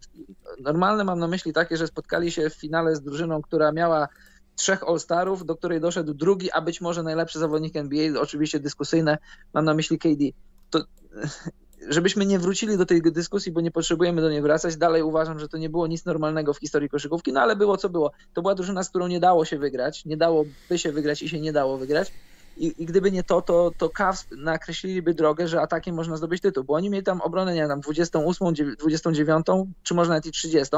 normalne 0.60 1.04
mam 1.04 1.20
na 1.20 1.28
myśli 1.28 1.54
takie, 1.54 1.78
że 1.78 1.88
spotkali 1.88 2.32
się 2.32 2.50
w 2.50 2.54
finale 2.54 2.96
z 2.96 3.02
drużyną, 3.02 3.42
która 3.42 3.72
miała 3.72 4.08
trzech 4.56 4.84
All-Starów, 4.84 5.46
do 5.46 5.56
której 5.56 5.82
doszedł 5.82 6.14
drugi, 6.14 6.52
a 6.52 6.62
być 6.62 6.82
może 6.82 7.04
najlepszy 7.04 7.40
zawodnik 7.40 7.76
NBA, 7.76 8.22
oczywiście 8.22 8.60
dyskusyjne, 8.60 9.18
mam 9.54 9.66
na 9.66 9.74
myśli 9.74 10.00
KD. 10.00 10.26
To, 10.70 10.80
żebyśmy 11.90 12.26
nie 12.26 12.40
wrócili 12.40 12.78
do 12.78 12.86
tej 12.86 13.02
dyskusji, 13.02 13.52
bo 13.52 13.62
nie 13.62 13.72
potrzebujemy 13.72 14.22
do 14.22 14.30
niej 14.30 14.42
wracać, 14.42 14.78
dalej 14.78 15.04
uważam, 15.04 15.40
że 15.40 15.48
to 15.48 15.58
nie 15.58 15.70
było 15.70 15.88
nic 15.88 16.06
normalnego 16.06 16.54
w 16.54 16.60
historii 16.60 16.90
koszykówki, 16.90 17.34
no 17.34 17.42
ale 17.42 17.56
było 17.56 17.78
co 17.78 17.90
było. 17.90 18.12
To 18.34 18.42
była 18.42 18.56
drużyna, 18.56 18.84
z 18.84 18.90
którą 18.90 19.08
nie 19.08 19.20
dało 19.20 19.46
się 19.46 19.58
wygrać, 19.58 20.06
nie 20.06 20.18
dało 20.18 20.46
by 20.70 20.78
się 20.78 20.92
wygrać 20.92 21.22
i 21.22 21.30
się 21.30 21.40
nie 21.40 21.54
dało 21.54 21.78
wygrać. 21.78 22.12
I, 22.58 22.84
I, 22.84 22.86
gdyby 22.86 23.12
nie 23.12 23.24
to, 23.24 23.42
to, 23.42 23.72
to 23.78 23.90
Cavs 23.90 24.28
nakreśliliby 24.38 25.14
drogę, 25.14 25.48
że 25.48 25.62
atakiem 25.62 25.96
można 25.96 26.18
zdobyć 26.18 26.42
tytuł, 26.42 26.64
bo 26.64 26.74
oni 26.74 26.90
mieli 26.90 27.04
tam 27.04 27.22
obronę, 27.22 27.54
nie 27.54 27.68
wiem, 27.68 27.82
28, 27.82 28.54
29, 28.80 29.46
czy 29.84 29.94
może 29.94 30.10
nawet 30.10 30.26
i 30.26 30.32
30. 30.32 30.76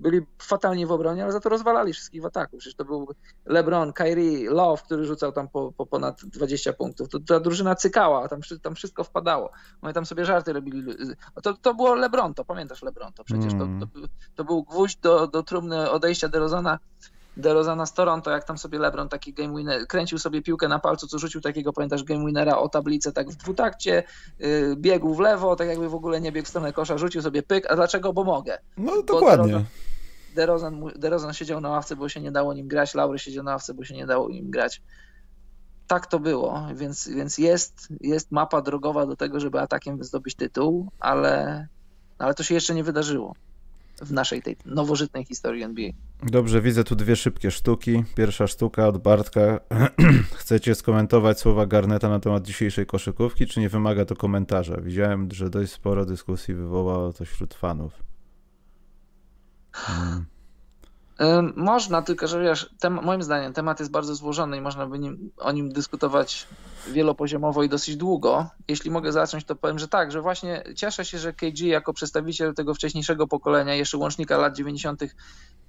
Byli 0.00 0.20
fatalnie 0.42 0.86
w 0.86 0.92
obronie, 0.92 1.22
ale 1.22 1.32
za 1.32 1.40
to 1.40 1.48
rozwalali 1.48 1.92
wszystkich 1.92 2.22
w 2.22 2.26
ataku. 2.26 2.58
Przecież 2.58 2.76
to 2.76 2.84
był 2.84 3.08
LeBron, 3.46 3.92
Kyrie, 3.92 4.50
Love, 4.50 4.82
który 4.82 5.04
rzucał 5.04 5.32
tam 5.32 5.48
po, 5.48 5.72
po 5.72 5.86
ponad 5.86 6.24
20 6.24 6.72
punktów. 6.72 7.08
To, 7.08 7.20
ta 7.20 7.40
drużyna 7.40 7.74
cykała, 7.74 8.28
tam, 8.28 8.40
tam 8.62 8.74
wszystko 8.74 9.04
wpadało. 9.04 9.50
Oni 9.82 9.94
tam 9.94 10.06
sobie 10.06 10.24
żarty 10.24 10.52
robili. 10.52 10.82
To, 11.42 11.54
to 11.54 11.74
było 11.74 11.94
LeBron, 11.94 12.34
to 12.34 12.44
pamiętasz 12.44 12.82
LeBron, 12.82 13.12
to 13.12 13.24
przecież 13.24 13.52
mm. 13.52 13.80
to, 13.80 13.86
to, 13.86 14.08
to, 14.34 14.44
był 14.44 14.62
gwóźdź 14.62 14.96
do, 14.96 15.26
do 15.26 15.42
trumny 15.42 15.90
odejścia 15.90 16.28
DeRozana 16.28 16.78
DeRozana 17.38 17.86
z 17.86 17.92
Toronto, 17.92 18.30
jak 18.30 18.44
tam 18.44 18.58
sobie 18.58 18.78
LeBron 18.78 19.08
taki 19.08 19.32
game 19.32 19.56
winner, 19.56 19.86
kręcił 19.86 20.18
sobie 20.18 20.42
piłkę 20.42 20.68
na 20.68 20.78
palcu, 20.78 21.06
co 21.06 21.18
rzucił 21.18 21.40
takiego, 21.40 21.72
pamiętasz, 21.72 22.04
game 22.04 22.26
winnera 22.26 22.58
o 22.58 22.68
tablicę 22.68 23.12
tak 23.12 23.30
w 23.30 23.36
dwutakcie, 23.36 24.02
yy, 24.38 24.76
biegł 24.76 25.14
w 25.14 25.20
lewo, 25.20 25.56
tak 25.56 25.68
jakby 25.68 25.88
w 25.88 25.94
ogóle 25.94 26.20
nie 26.20 26.32
biegł 26.32 26.46
w 26.46 26.48
stronę 26.48 26.72
kosza, 26.72 26.98
rzucił 26.98 27.22
sobie 27.22 27.42
pyk, 27.42 27.70
a 27.70 27.76
dlaczego? 27.76 28.12
Bo 28.12 28.24
mogę. 28.24 28.58
No 28.76 29.02
dokładnie. 29.02 29.64
DeRozan, 30.34 30.82
DeRozan 30.96 31.34
siedział 31.34 31.60
na 31.60 31.68
ławce, 31.68 31.96
bo 31.96 32.08
się 32.08 32.20
nie 32.20 32.32
dało 32.32 32.54
nim 32.54 32.68
grać, 32.68 32.94
Laury 32.94 33.18
siedział 33.18 33.44
na 33.44 33.50
ławce, 33.50 33.74
bo 33.74 33.84
się 33.84 33.94
nie 33.94 34.06
dało 34.06 34.28
nim 34.28 34.50
grać. 34.50 34.82
Tak 35.86 36.06
to 36.06 36.18
było, 36.18 36.66
więc, 36.74 37.08
więc 37.08 37.38
jest, 37.38 37.88
jest 38.00 38.32
mapa 38.32 38.62
drogowa 38.62 39.06
do 39.06 39.16
tego, 39.16 39.40
żeby 39.40 39.60
atakiem 39.60 40.04
zdobyć 40.04 40.34
tytuł, 40.34 40.88
ale, 41.00 41.66
ale 42.18 42.34
to 42.34 42.42
się 42.42 42.54
jeszcze 42.54 42.74
nie 42.74 42.84
wydarzyło 42.84 43.34
w 44.02 44.12
naszej 44.12 44.42
tej 44.42 44.56
nowożytnej 44.66 45.24
historii 45.24 45.62
NBA. 45.62 45.90
Dobrze, 46.22 46.60
widzę 46.60 46.84
tu 46.84 46.96
dwie 46.96 47.16
szybkie 47.16 47.50
sztuki. 47.50 48.04
Pierwsza 48.14 48.46
sztuka 48.46 48.88
od 48.88 48.98
Bartka. 48.98 49.60
Chcecie 50.40 50.74
skomentować 50.74 51.40
słowa 51.40 51.66
Garneta 51.66 52.08
na 52.08 52.20
temat 52.20 52.42
dzisiejszej 52.46 52.86
koszykówki, 52.86 53.46
czy 53.46 53.60
nie 53.60 53.68
wymaga 53.68 54.04
to 54.04 54.16
komentarza? 54.16 54.80
Widziałem, 54.80 55.28
że 55.32 55.50
dość 55.50 55.72
sporo 55.72 56.04
dyskusji 56.04 56.54
wywołało 56.54 57.12
to 57.12 57.24
wśród 57.24 57.54
fanów. 57.54 57.92
Hmm. 59.72 60.37
Można, 61.56 62.02
tylko 62.02 62.26
że 62.26 62.42
wiesz, 62.42 62.74
tem, 62.80 63.04
moim 63.04 63.22
zdaniem 63.22 63.52
temat 63.52 63.80
jest 63.80 63.92
bardzo 63.92 64.14
złożony 64.14 64.56
i 64.56 64.60
można 64.60 64.86
by 64.86 64.98
nim, 64.98 65.30
o 65.36 65.52
nim 65.52 65.68
dyskutować 65.68 66.46
wielopoziomowo 66.88 67.62
i 67.62 67.68
dosyć 67.68 67.96
długo. 67.96 68.50
Jeśli 68.68 68.90
mogę 68.90 69.12
zacząć, 69.12 69.44
to 69.44 69.56
powiem, 69.56 69.78
że 69.78 69.88
tak, 69.88 70.12
że 70.12 70.20
właśnie 70.20 70.64
cieszę 70.76 71.04
się, 71.04 71.18
że 71.18 71.32
KG 71.32 71.60
jako 71.60 71.92
przedstawiciel 71.92 72.54
tego 72.54 72.74
wcześniejszego 72.74 73.26
pokolenia, 73.26 73.74
jeszcze 73.74 73.98
łącznika 73.98 74.38
lat 74.38 74.56
90. 74.56 75.02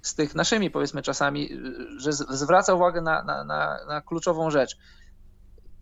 z 0.02 0.14
tych 0.14 0.34
naszymi 0.34 0.70
powiedzmy 0.70 1.02
czasami, 1.02 1.48
że 1.96 2.12
zwraca 2.12 2.74
uwagę 2.74 3.00
na, 3.00 3.24
na, 3.24 3.44
na, 3.44 3.78
na 3.88 4.00
kluczową 4.00 4.50
rzecz. 4.50 4.76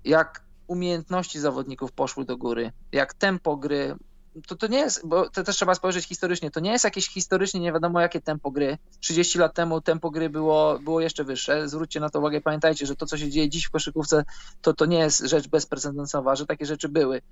Jak 0.04 0.44
umiejętności 0.66 1.40
zawodników 1.40 1.92
poszły 1.92 2.24
do 2.24 2.36
góry, 2.36 2.72
jak 2.92 3.14
tempo 3.14 3.56
gry 3.56 3.96
to, 4.46 4.56
to 4.56 4.66
nie 4.66 4.78
jest, 4.78 5.06
bo 5.06 5.30
to 5.30 5.44
też 5.44 5.56
trzeba 5.56 5.74
spojrzeć 5.74 6.04
historycznie, 6.04 6.50
to 6.50 6.60
nie 6.60 6.70
jest 6.72 6.84
jakieś 6.84 7.08
historycznie 7.08 7.60
nie 7.60 7.72
wiadomo 7.72 8.00
jakie 8.00 8.20
tempo 8.20 8.50
gry. 8.50 8.78
30 9.00 9.38
lat 9.38 9.54
temu 9.54 9.80
tempo 9.80 10.10
gry 10.10 10.30
było, 10.30 10.78
było 10.78 11.00
jeszcze 11.00 11.24
wyższe. 11.24 11.68
Zwróćcie 11.68 12.00
na 12.00 12.10
to 12.10 12.18
uwagę, 12.18 12.40
pamiętajcie, 12.40 12.86
że 12.86 12.96
to, 12.96 13.06
co 13.06 13.18
się 13.18 13.30
dzieje 13.30 13.48
dziś 13.48 13.64
w 13.64 13.70
koszykówce, 13.70 14.24
to, 14.62 14.74
to 14.74 14.86
nie 14.86 14.98
jest 14.98 15.20
rzecz 15.20 15.48
bezprecedensowa, 15.48 16.36
że 16.36 16.46
takie 16.46 16.66
rzeczy 16.66 16.88
były. 16.88 17.22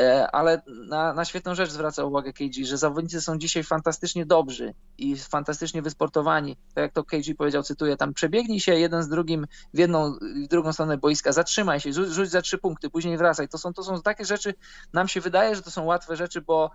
E, 0.00 0.30
ale 0.30 0.62
na, 0.88 1.12
na 1.12 1.24
świetną 1.24 1.54
rzecz 1.54 1.70
zwraca 1.70 2.04
uwagę 2.04 2.32
KG, 2.32 2.64
że 2.64 2.78
zawodnicy 2.78 3.20
są 3.20 3.38
dzisiaj 3.38 3.64
fantastycznie 3.64 4.26
dobrzy 4.26 4.74
i 4.98 5.16
fantastycznie 5.16 5.82
wysportowani. 5.82 6.56
Tak 6.74 6.82
jak 6.82 6.92
to 6.92 7.04
KG 7.04 7.34
powiedział, 7.38 7.62
cytuję, 7.62 7.96
tam 7.96 8.14
przebiegnij 8.14 8.60
się 8.60 8.74
jeden 8.74 9.02
z 9.02 9.08
drugim 9.08 9.46
w 9.74 9.78
jedną, 9.78 10.12
w 10.44 10.48
drugą 10.48 10.72
stronę 10.72 10.98
boiska, 10.98 11.32
zatrzymaj 11.32 11.80
się, 11.80 11.92
rzuć, 11.92 12.08
rzuć 12.08 12.30
za 12.30 12.42
trzy 12.42 12.58
punkty, 12.58 12.90
później 12.90 13.18
wracaj. 13.18 13.48
To 13.48 13.58
są, 13.58 13.72
to 13.72 13.82
są 13.82 14.02
takie 14.02 14.24
rzeczy, 14.24 14.54
nam 14.92 15.08
się 15.08 15.20
wydaje, 15.20 15.56
że 15.56 15.62
to 15.62 15.70
są 15.70 15.84
łatwe 15.84 16.16
rzeczy, 16.16 16.40
bo 16.40 16.70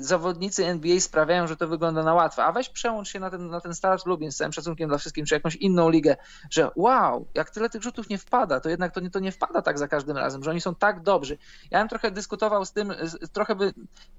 zawodnicy 0.00 0.66
NBA 0.66 1.00
sprawiają, 1.00 1.46
że 1.46 1.56
to 1.56 1.68
wygląda 1.68 2.02
na 2.02 2.14
łatwe. 2.14 2.44
A 2.44 2.52
weź 2.52 2.68
przełącz 2.68 3.08
się 3.08 3.20
na 3.20 3.30
ten, 3.30 3.50
na 3.50 3.60
ten 3.60 3.74
Stars 3.74 4.06
Lublin 4.06 4.32
z 4.32 4.36
całym 4.36 4.52
szacunkiem 4.52 4.88
dla 4.88 4.98
wszystkim, 4.98 5.26
czy 5.26 5.34
jakąś 5.34 5.56
inną 5.56 5.90
ligę, 5.90 6.16
że 6.50 6.70
wow, 6.76 7.26
jak 7.34 7.50
tyle 7.50 7.70
tych 7.70 7.82
rzutów 7.82 8.08
nie 8.08 8.18
wpada, 8.18 8.60
to 8.60 8.68
jednak 8.68 8.94
to 8.94 9.00
nie, 9.00 9.10
to 9.10 9.18
nie 9.18 9.32
wpada 9.32 9.62
tak 9.62 9.78
za 9.78 9.88
każdym 9.88 10.16
razem, 10.16 10.44
że 10.44 10.50
oni 10.50 10.60
są 10.60 10.74
tak 10.74 11.02
dobrzy. 11.02 11.38
Ja 11.70 11.78
bym 11.78 11.88
trochę 11.88 12.10
dyskutował 12.10 12.64
z 12.64 12.72
tym, 12.72 12.94
trochę 13.32 13.54
by, 13.54 13.74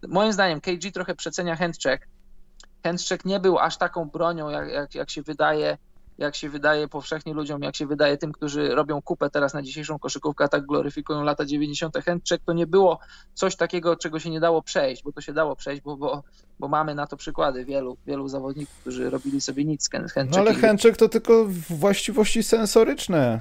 moim 0.07 0.33
zdaniem 0.33 0.61
KG 0.61 0.91
trochę 0.93 1.15
przecenia 1.15 1.55
handcheck. 1.55 2.07
Handcheck 2.83 3.25
nie 3.25 3.39
był 3.39 3.59
aż 3.59 3.77
taką 3.77 4.05
bronią, 4.05 4.49
jak, 4.49 4.69
jak, 4.69 4.95
jak 4.95 5.09
się 5.09 5.21
wydaje 5.21 5.77
jak 6.19 6.35
się 6.35 6.49
wydaje 6.49 6.87
powszechnie 6.87 7.33
ludziom, 7.33 7.61
jak 7.61 7.75
się 7.75 7.85
wydaje 7.85 8.17
tym, 8.17 8.31
którzy 8.31 8.75
robią 8.75 9.01
kupę 9.01 9.29
teraz 9.29 9.53
na 9.53 9.61
dzisiejszą 9.61 9.99
koszykówkę, 9.99 10.43
a 10.43 10.47
tak 10.47 10.65
gloryfikują 10.65 11.23
lata 11.23 11.45
90. 11.45 11.97
Handcheck, 12.05 12.45
to 12.45 12.53
nie 12.53 12.67
było 12.67 12.99
coś 13.33 13.55
takiego, 13.55 13.95
czego 13.95 14.19
się 14.19 14.29
nie 14.29 14.39
dało 14.39 14.61
przejść, 14.61 15.03
bo 15.03 15.11
to 15.11 15.21
się 15.21 15.33
dało 15.33 15.55
przejść, 15.55 15.81
bo, 15.81 15.97
bo, 15.97 16.23
bo 16.59 16.67
mamy 16.67 16.95
na 16.95 17.07
to 17.07 17.17
przykłady 17.17 17.65
wielu, 17.65 17.97
wielu 18.07 18.27
zawodników, 18.27 18.75
którzy 18.81 19.09
robili 19.09 19.41
sobie 19.41 19.65
nic 19.65 19.83
z 19.83 19.89
handcheckiem. 19.89 20.31
No 20.31 20.37
ale 20.39 20.53
handcheck 20.53 20.97
to 20.97 21.09
tylko 21.09 21.45
właściwości 21.69 22.43
sensoryczne 22.43 23.39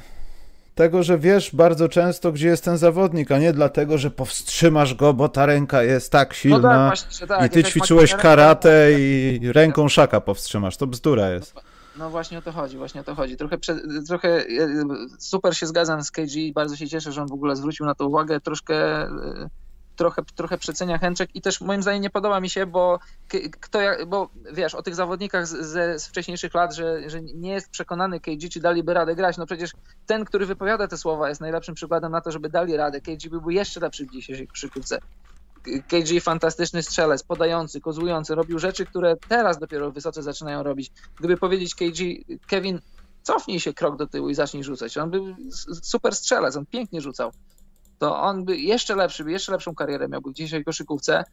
tego, 0.75 1.03
że 1.03 1.19
wiesz 1.19 1.55
bardzo 1.55 1.89
często, 1.89 2.33
gdzie 2.33 2.49
jest 2.49 2.65
ten 2.65 2.79
zawodnik, 2.79 3.33
a 3.33 3.39
nie 3.39 3.53
dlatego, 3.53 3.99
że 3.99 4.11
powstrzymasz 4.11 4.95
go, 4.95 5.15
bo 5.15 5.29
ta 5.29 5.47
ręka 5.47 5.83
jest 5.83 6.13
tak 6.13 6.35
silna 6.35 6.59
no 6.59 6.69
tak, 6.69 6.89
właśnie, 6.89 7.27
tak, 7.27 7.47
i 7.47 7.51
ty 7.51 7.65
ćwiczyłeś 7.65 8.15
karate 8.15 8.93
i 8.99 9.41
ręką 9.53 9.89
szaka 9.89 10.21
powstrzymasz. 10.21 10.77
To 10.77 10.87
bzdura 10.87 11.31
jest. 11.31 11.68
No 11.99 12.11
właśnie 12.11 12.39
o 12.39 12.43
to 12.43 12.53
chodzi, 12.53 12.79
właśnie 12.79 13.01
o 13.01 13.05
to 13.05 13.15
chodzi. 13.15 13.37
Trochę, 13.37 13.59
trochę 14.07 14.29
e, 14.29 14.47
super 15.19 15.57
się 15.57 15.67
zgadzam 15.67 16.03
z 16.03 16.11
KG, 16.11 16.53
bardzo 16.55 16.77
się 16.77 16.89
cieszę, 16.89 17.13
że 17.13 17.23
on 17.23 17.29
w 17.29 17.33
ogóle 17.33 17.57
zwrócił 17.57 17.87
na 17.87 17.95
to 17.95 18.07
uwagę. 18.07 18.41
Troszkę 18.41 18.75
e, 19.03 19.49
trochę, 19.97 20.23
trochę 20.35 20.59
przecenia 20.59 20.99
Chęczek 20.99 21.31
i 21.35 21.41
też 21.41 21.61
moim 21.61 21.83
zdaniem 21.83 22.03
nie 22.03 22.11
podoba 22.11 22.41
mi 22.41 22.51
się, 22.51 22.67
bo 22.67 22.99
kto, 23.61 23.79
bo 24.07 24.29
wiesz, 24.53 24.75
o 24.75 24.83
tych 24.83 24.95
zawodnikach 24.95 25.47
z, 25.47 26.03
z 26.03 26.07
wcześniejszych 26.07 26.55
lat, 26.55 26.75
że, 26.75 27.11
że 27.11 27.23
nie 27.23 27.51
jest 27.51 27.71
przekonany 27.71 28.21
KG, 28.21 28.49
czy 28.53 28.61
daliby 28.61 28.95
radę 28.95 29.15
grać, 29.15 29.37
no 29.37 29.47
przecież 29.47 29.71
ten, 30.07 30.25
który 30.25 30.47
wypowiada 30.47 30.89
te 30.89 30.97
słowa 30.97 31.29
jest 31.29 31.41
najlepszym 31.41 31.75
przykładem 31.75 32.13
na 32.13 32.21
to, 32.21 32.31
żeby 32.31 32.49
dali 32.49 32.77
radę. 32.77 33.01
KG 33.01 33.31
byłby 33.31 33.55
jeszcze 33.55 33.81
lepszy 33.81 34.07
w 34.07 34.11
dzisiejszej 34.11 34.49
koszykówce. 34.49 34.99
KG 35.63 36.21
fantastyczny 36.21 36.83
strzelec, 36.83 37.23
podający, 37.23 37.81
kozłujący, 37.81 38.35
robił 38.35 38.59
rzeczy, 38.59 38.87
które 38.87 39.17
teraz 39.29 39.59
dopiero 39.59 39.93
wysoce 39.93 40.23
zaczynają 40.23 40.63
robić. 40.63 40.91
Gdyby 41.19 41.37
powiedzieć 41.37 41.75
KG, 41.75 42.01
Kevin, 42.47 42.81
cofnij 43.23 43.61
się 43.61 43.75
krok 43.75 43.97
do 43.97 44.07
tyłu 44.07 44.31
i 44.31 44.35
zacznij 44.35 44.65
rzucać. 44.65 44.99
On 44.99 45.11
był 45.11 45.37
super 45.83 46.15
strzelec, 46.15 46.57
on 46.57 46.67
pięknie 46.67 47.01
rzucał. 47.01 47.33
To 47.99 48.21
on 48.21 48.45
by 48.45 48.57
jeszcze 48.57 48.97
lepszy, 48.97 49.25
by 49.25 49.33
jeszcze 49.33 49.53
lepszą 49.53 49.75
karierę 49.75 50.09
miałby 50.09 50.31
w 50.31 50.35
dzisiejszej 50.35 50.65
koszykówce, 50.65 51.25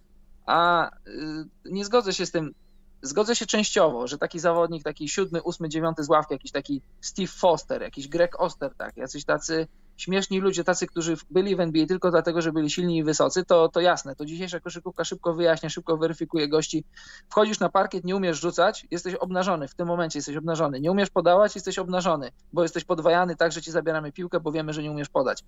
a 0.46 0.90
y, 1.08 1.46
nie 1.66 1.86
zgodzę 1.86 2.14
się 2.14 2.26
z 2.26 2.32
tym, 2.32 2.54
zgodzę 3.02 3.36
się 3.36 3.46
częściowo, 3.46 4.08
że 4.08 4.18
taki 4.18 4.40
zawodnik, 4.40 4.84
taki 4.84 5.10
siódmy, 5.10 5.42
ósmy, 5.42 5.70
dziewiąty 5.70 6.04
z 6.04 6.10
ławki, 6.10 6.34
jakiś 6.34 6.52
taki 6.52 6.82
Steve 7.02 7.28
Foster, 7.28 7.82
jakiś 7.82 8.08
Greg 8.08 8.40
Oster, 8.40 8.76
tak, 8.78 8.98
jacyś 8.98 9.26
tacy 9.26 9.68
śmieszni 9.98 10.40
ludzie, 10.40 10.64
tacy, 10.64 10.88
którzy 10.88 11.16
byli 11.32 11.56
w 11.56 11.60
NBA 11.60 11.86
tylko 11.86 12.12
dlatego, 12.12 12.42
że 12.42 12.52
byli 12.52 12.70
silni 12.70 12.98
i 12.98 13.04
wysocy, 13.04 13.46
to, 13.46 13.70
to 13.70 13.82
jasne, 13.82 14.16
to 14.16 14.26
dzisiejsza 14.26 14.60
koszykówka 14.60 15.04
szybko 15.04 15.34
wyjaśnia, 15.34 15.70
szybko 15.70 15.98
weryfikuje 15.98 16.48
gości. 16.48 16.84
Wchodzisz 17.30 17.60
na 17.60 17.70
parkiet, 17.70 18.04
nie 18.04 18.16
umiesz 18.16 18.42
rzucać, 18.42 18.88
jesteś 18.92 19.14
obnażony, 19.14 19.68
w 19.68 19.76
tym 19.76 19.88
momencie 19.88 20.20
jesteś 20.20 20.38
obnażony. 20.38 20.80
Nie 20.80 20.92
umiesz 20.92 21.10
podawać, 21.10 21.56
jesteś 21.56 21.80
obnażony, 21.80 22.32
bo 22.54 22.64
jesteś 22.64 22.84
podwajany 22.84 23.36
tak, 23.36 23.52
że 23.52 23.62
ci 23.62 23.72
zabieramy 23.72 24.12
piłkę, 24.12 24.40
bo 24.40 24.52
wiemy, 24.52 24.74
że 24.74 24.84
nie 24.84 24.92
umiesz 24.92 25.10
podać. 25.10 25.44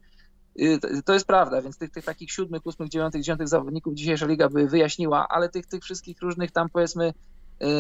Y, 0.60 0.80
to 1.06 1.14
jest 1.14 1.28
prawda, 1.28 1.62
więc 1.62 1.78
tych, 1.78 1.92
tych 1.92 2.06
takich 2.06 2.32
siódmych, 2.32 2.66
ósmych, 2.66 2.90
dziewiątych, 2.90 3.22
dziesiątych 3.22 3.48
zawodników 3.48 3.94
dzisiejsza 3.94 4.26
liga 4.26 4.50
by 4.50 4.68
wyjaśniła, 4.68 5.28
ale 5.28 5.50
tych, 5.50 5.66
tych 5.66 5.84
wszystkich 5.84 6.22
różnych 6.22 6.52
tam 6.52 6.70
powiedzmy 6.70 7.14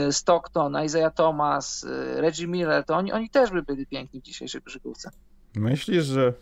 y, 0.07 0.13
Stockton, 0.13 0.84
Isaiah 0.86 1.13
Thomas, 1.13 1.84
y, 1.84 2.22
Reggie 2.22 2.47
Miller, 2.47 2.84
to 2.84 2.95
oni, 2.95 3.11
oni 3.11 3.30
też 3.30 3.51
by 3.51 3.63
byli 3.63 3.88
piękni 3.88 4.22
w 4.22 4.24
dzisiejszej 4.24 4.61
koszykówce. 4.61 5.11
Myślisz, 5.55 6.05
że 6.05 6.34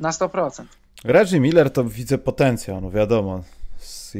na 0.00 0.10
100%. 0.10 0.64
Reggie 1.04 1.40
Miller 1.40 1.70
to 1.70 1.84
widzę 1.84 2.18
potencjał, 2.18 2.80
no 2.80 2.90
wiadomo. 2.90 3.42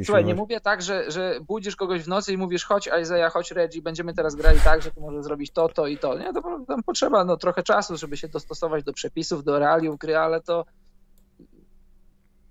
Słuchaj, 0.04 0.24
nie 0.24 0.34
mówię 0.34 0.60
tak, 0.60 0.82
że, 0.82 1.10
że 1.10 1.38
budzisz 1.48 1.76
kogoś 1.76 2.02
w 2.02 2.08
nocy 2.08 2.32
i 2.32 2.36
mówisz 2.36 2.64
chodź 2.64 2.88
Isaiah, 3.02 3.32
chodź 3.32 3.50
Reggie, 3.50 3.82
będziemy 3.82 4.14
teraz 4.14 4.34
grali 4.34 4.60
tak, 4.60 4.82
że 4.82 4.90
tu 4.90 5.00
może 5.00 5.22
zrobić 5.22 5.50
to, 5.50 5.68
to 5.68 5.86
i 5.86 5.98
to. 5.98 6.18
Nie, 6.18 6.32
to 6.32 6.60
tam 6.68 6.82
potrzeba 6.82 7.24
no, 7.24 7.36
trochę 7.36 7.62
czasu, 7.62 7.96
żeby 7.96 8.16
się 8.16 8.28
dostosować 8.28 8.84
do 8.84 8.92
przepisów, 8.92 9.44
do 9.44 9.58
realiów 9.58 9.98
gry, 9.98 10.16
ale 10.16 10.40
to 10.40 10.64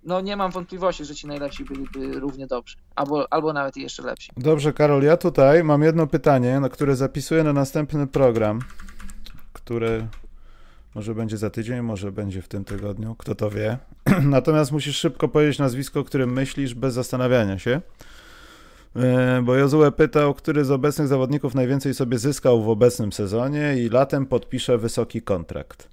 no 0.03 0.21
nie 0.21 0.38
mam 0.38 0.51
wątpliwości, 0.51 1.05
że 1.05 1.15
ci 1.15 1.28
najlepsi 1.28 1.65
byliby 1.65 2.19
równie 2.19 2.47
dobrzy, 2.47 2.78
albo, 2.95 3.34
albo 3.34 3.53
nawet 3.53 3.78
jeszcze 3.78 4.03
lepsi. 4.03 4.32
Dobrze, 4.38 4.73
Karol, 4.73 5.03
ja 5.03 5.17
tutaj 5.17 5.63
mam 5.63 5.84
jedno 5.84 6.07
pytanie, 6.07 6.59
na 6.59 6.69
które 6.69 6.95
zapisuję 6.95 7.43
na 7.43 7.53
następny 7.53 8.07
program, 8.07 8.59
które 9.53 10.07
może 10.95 11.15
będzie 11.15 11.37
za 11.37 11.49
tydzień, 11.49 11.81
może 11.81 12.11
będzie 12.11 12.41
w 12.41 12.47
tym 12.47 12.65
tygodniu, 12.65 13.15
kto 13.15 13.35
to 13.35 13.49
wie. 13.49 13.77
Natomiast 14.23 14.71
musisz 14.71 14.97
szybko 14.97 15.27
powiedzieć 15.27 15.59
nazwisko, 15.59 15.99
o 15.99 16.03
którym 16.03 16.33
myślisz, 16.33 16.73
bez 16.73 16.93
zastanawiania 16.93 17.59
się. 17.59 17.81
E, 18.95 19.41
bo 19.43 19.55
Jozue 19.55 19.91
pytał, 19.91 20.33
który 20.33 20.65
z 20.65 20.71
obecnych 20.71 21.07
zawodników 21.07 21.55
najwięcej 21.55 21.93
sobie 21.93 22.19
zyskał 22.19 22.63
w 22.63 22.69
obecnym 22.69 23.13
sezonie 23.13 23.77
i 23.77 23.89
latem 23.89 24.25
podpisze 24.25 24.77
wysoki 24.77 25.21
kontrakt. 25.21 25.89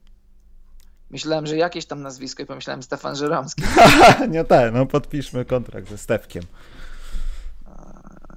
Myślałem, 1.10 1.46
że 1.46 1.56
jakieś 1.56 1.86
tam 1.86 2.02
nazwisko 2.02 2.42
i 2.42 2.46
pomyślałem 2.46 2.82
Stefan 2.82 3.16
Żeromski. 3.16 3.62
Nie 4.30 4.44
tak, 4.44 4.74
no 4.74 4.86
podpiszmy 4.86 5.44
kontrakt 5.44 5.90
ze 5.90 5.98
Stefkiem. 5.98 6.42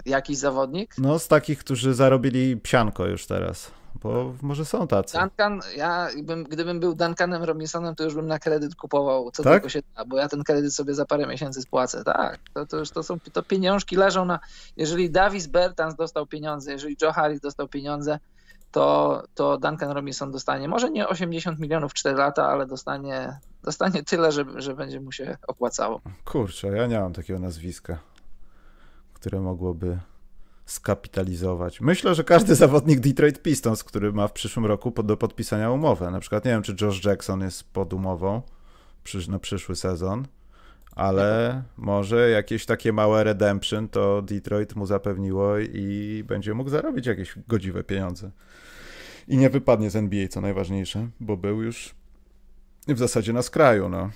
Jakiś 0.06 0.38
zawodnik? 0.38 0.96
No 0.98 1.20
z 1.20 1.28
takich, 1.28 1.60
którzy 1.60 1.94
zarobili 1.94 2.58
psianko 2.58 3.06
już 3.06 3.26
teraz 3.26 3.72
bo 4.04 4.34
może 4.42 4.66
są 4.66 4.88
tacy. 4.88 5.18
Duncan, 5.18 5.62
ja 5.78 6.08
bym, 6.24 6.44
gdybym 6.44 6.80
był 6.80 6.96
Duncanem 6.96 7.44
Robinsonem, 7.44 7.96
to 7.96 8.04
już 8.04 8.16
bym 8.16 8.28
na 8.28 8.40
kredyt 8.40 8.76
kupował 8.76 9.32
co 9.32 9.44
tak? 9.44 9.54
tylko 9.54 9.70
się 9.70 9.82
da, 9.96 10.06
bo 10.06 10.18
ja 10.18 10.28
ten 10.28 10.44
kredyt 10.44 10.74
sobie 10.74 10.94
za 10.94 11.06
parę 11.06 11.28
miesięcy 11.28 11.62
spłacę. 11.62 12.04
Tak, 12.04 12.40
to, 12.54 12.66
to 12.66 12.78
już 12.78 12.92
to 12.92 13.04
są, 13.04 13.20
to 13.34 13.44
pieniążki 13.44 13.96
leżą 13.96 14.26
na, 14.26 14.40
jeżeli 14.78 15.12
Davis 15.12 15.48
Bertans 15.48 15.96
dostał 15.96 16.28
pieniądze, 16.28 16.72
jeżeli 16.72 16.98
Joe 17.02 17.12
Harris 17.12 17.40
dostał 17.40 17.68
pieniądze, 17.68 18.20
to, 18.72 19.24
to 19.36 19.58
Duncan 19.58 19.92
Robinson 19.92 20.32
dostanie 20.32 20.68
może 20.68 20.92
nie 20.92 21.08
80 21.08 21.60
milionów 21.60 21.94
4 21.94 22.18
lata, 22.18 22.48
ale 22.48 22.66
dostanie, 22.66 23.40
dostanie 23.64 24.04
tyle, 24.04 24.32
że, 24.32 24.46
że 24.56 24.74
będzie 24.74 25.02
mu 25.02 25.12
się 25.12 25.38
opłacało. 25.48 26.02
Kurczę, 26.26 26.68
ja 26.68 26.88
nie 26.88 27.00
mam 27.00 27.14
takiego 27.14 27.40
nazwiska, 27.40 28.00
które 29.14 29.42
mogłoby 29.42 30.00
skapitalizować. 30.66 31.82
Myślę, 31.82 32.16
że 32.16 32.24
każdy 32.24 32.56
zawodnik 32.66 33.00
Detroit 33.00 33.42
Pistons, 33.42 33.84
który 33.84 34.14
ma 34.14 34.28
w 34.28 34.34
przyszłym 34.34 34.66
roku 34.66 34.92
pod, 34.92 35.06
do 35.06 35.18
podpisania 35.18 35.72
umowę, 35.72 36.12
na 36.12 36.20
przykład 36.20 36.46
nie 36.46 36.52
wiem, 36.52 36.64
czy 36.64 36.76
Josh 36.82 37.04
Jackson 37.04 37.42
jest 37.42 37.64
pod 37.64 37.94
umową 37.94 38.42
przysz, 39.04 39.28
na 39.28 39.40
przyszły 39.40 39.76
sezon, 39.76 40.28
ale 40.92 41.64
może 41.78 42.30
jakieś 42.30 42.66
takie 42.66 42.94
małe 42.94 43.24
redemption 43.24 43.90
to 43.90 44.22
Detroit 44.22 44.76
mu 44.76 44.86
zapewniło 44.86 45.60
i 45.60 46.24
będzie 46.28 46.54
mógł 46.54 46.70
zarobić 46.70 47.06
jakieś 47.06 47.36
godziwe 47.48 47.84
pieniądze. 47.84 48.32
I 49.28 49.38
nie 49.38 49.50
wypadnie 49.50 49.90
z 49.90 49.96
NBA, 49.96 50.28
co 50.28 50.42
najważniejsze, 50.42 51.08
bo 51.20 51.38
był 51.38 51.62
już 51.62 51.96
w 52.88 52.98
zasadzie 52.98 53.34
na 53.34 53.42
skraju, 53.42 53.90
no. 53.90 54.10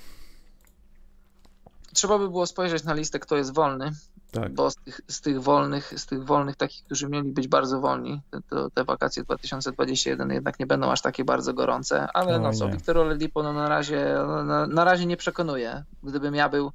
Trzeba 1.99 2.19
by 2.19 2.29
było 2.29 2.45
spojrzeć 2.45 2.83
na 2.83 2.93
listę, 2.93 3.19
kto 3.19 3.37
jest 3.37 3.53
wolny, 3.53 3.91
tak. 4.31 4.53
bo 4.53 4.71
z 4.71 4.75
tych, 4.75 5.01
z 5.07 5.21
tych 5.21 5.41
wolnych, 5.41 5.93
z 5.99 6.05
tych 6.05 6.25
wolnych 6.25 6.55
takich, 6.55 6.83
którzy 6.85 7.09
mieli 7.09 7.31
być 7.31 7.47
bardzo 7.47 7.79
wolni, 7.79 8.21
to, 8.49 8.69
te 8.69 8.83
wakacje 8.83 9.23
2021 9.23 10.31
jednak 10.31 10.59
nie 10.59 10.67
będą 10.67 10.91
aż 10.91 11.01
takie 11.01 11.25
bardzo 11.25 11.53
gorące, 11.53 12.07
ale 12.13 12.39
no 12.39 12.53
co, 12.53 12.69
Wiktor 12.69 12.97
Oladipo 12.97 13.43
no 13.43 13.53
na 13.53 13.69
razie, 13.69 14.15
no, 14.27 14.43
na, 14.43 14.67
na 14.67 14.83
razie 14.83 15.05
nie 15.05 15.17
przekonuje. 15.17 15.83
Gdybym 16.03 16.35
ja 16.35 16.49
był 16.49 16.71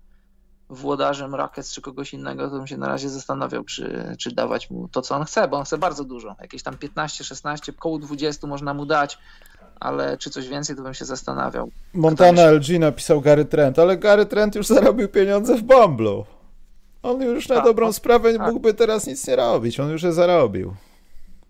włodarzem 0.68 1.34
Rockets 1.34 1.72
czy 1.72 1.80
kogoś 1.80 2.14
innego, 2.14 2.50
to 2.50 2.56
bym 2.56 2.66
się 2.66 2.76
na 2.76 2.88
razie 2.88 3.08
zastanawiał, 3.08 3.64
czy, 3.64 4.14
czy 4.18 4.34
dawać 4.34 4.70
mu 4.70 4.88
to, 4.88 5.02
co 5.02 5.16
on 5.16 5.24
chce, 5.24 5.48
bo 5.48 5.56
on 5.56 5.64
chce 5.64 5.78
bardzo 5.78 6.04
dużo. 6.04 6.36
Jakieś 6.40 6.62
tam 6.62 6.78
15, 6.78 7.24
16, 7.24 7.72
koło 7.72 7.98
20 7.98 8.46
można 8.46 8.74
mu 8.74 8.86
dać, 8.86 9.18
ale 9.80 10.18
czy 10.18 10.30
coś 10.30 10.48
więcej, 10.48 10.76
to 10.76 10.82
bym 10.82 10.94
się 10.94 11.04
zastanawiał. 11.04 11.70
Montana 11.94 12.50
LG 12.50 12.78
napisał 12.80 13.20
Gary 13.20 13.44
Trent, 13.44 13.78
ale 13.78 13.96
Gary 13.96 14.26
Trent 14.26 14.54
już 14.54 14.66
zarobił 14.66 15.08
pieniądze 15.08 15.56
w 15.56 15.62
Bumblu. 15.62 16.24
On 17.02 17.22
już 17.22 17.48
na 17.48 17.54
tak, 17.54 17.64
dobrą 17.64 17.86
on, 17.86 17.92
sprawę 17.92 18.34
tak. 18.34 18.46
mógłby 18.46 18.74
teraz 18.74 19.06
nic 19.06 19.26
nie 19.26 19.36
robić, 19.36 19.80
on 19.80 19.90
już 19.90 20.02
je 20.02 20.12
zarobił. 20.12 20.74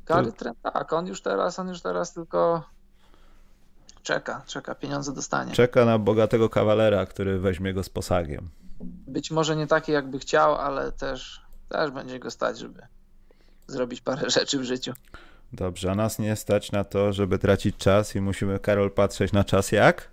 Gary 0.06 0.32
Trent, 0.32 0.58
tak, 0.62 0.92
on 0.92 1.06
już 1.06 1.22
teraz, 1.22 1.58
on 1.58 1.68
już 1.68 1.80
teraz 1.80 2.12
tylko 2.12 2.62
czeka, 4.02 4.42
czeka, 4.46 4.74
pieniądze 4.74 5.12
dostanie. 5.12 5.52
Czeka 5.52 5.84
na 5.84 5.98
bogatego 5.98 6.48
kawalera, 6.48 7.06
który 7.06 7.38
weźmie 7.38 7.74
go 7.74 7.82
z 7.82 7.88
posagiem. 7.88 8.48
Być 9.06 9.30
może 9.30 9.56
nie 9.56 9.66
taki, 9.66 9.92
jakby 9.92 10.18
chciał, 10.18 10.54
ale 10.54 10.92
też, 10.92 11.40
też 11.68 11.90
będzie 11.90 12.18
go 12.18 12.30
stać, 12.30 12.58
żeby 12.58 12.82
zrobić 13.66 14.00
parę 14.00 14.30
rzeczy 14.30 14.58
w 14.58 14.64
życiu. 14.64 14.92
Dobrze, 15.52 15.90
a 15.90 15.94
nas 15.94 16.18
nie 16.18 16.36
stać 16.36 16.72
na 16.72 16.84
to, 16.84 17.12
żeby 17.12 17.38
tracić 17.38 17.76
czas 17.76 18.16
i 18.16 18.20
musimy, 18.20 18.58
Karol, 18.58 18.90
patrzeć 18.90 19.32
na 19.32 19.44
czas 19.44 19.72
jak? 19.72 20.10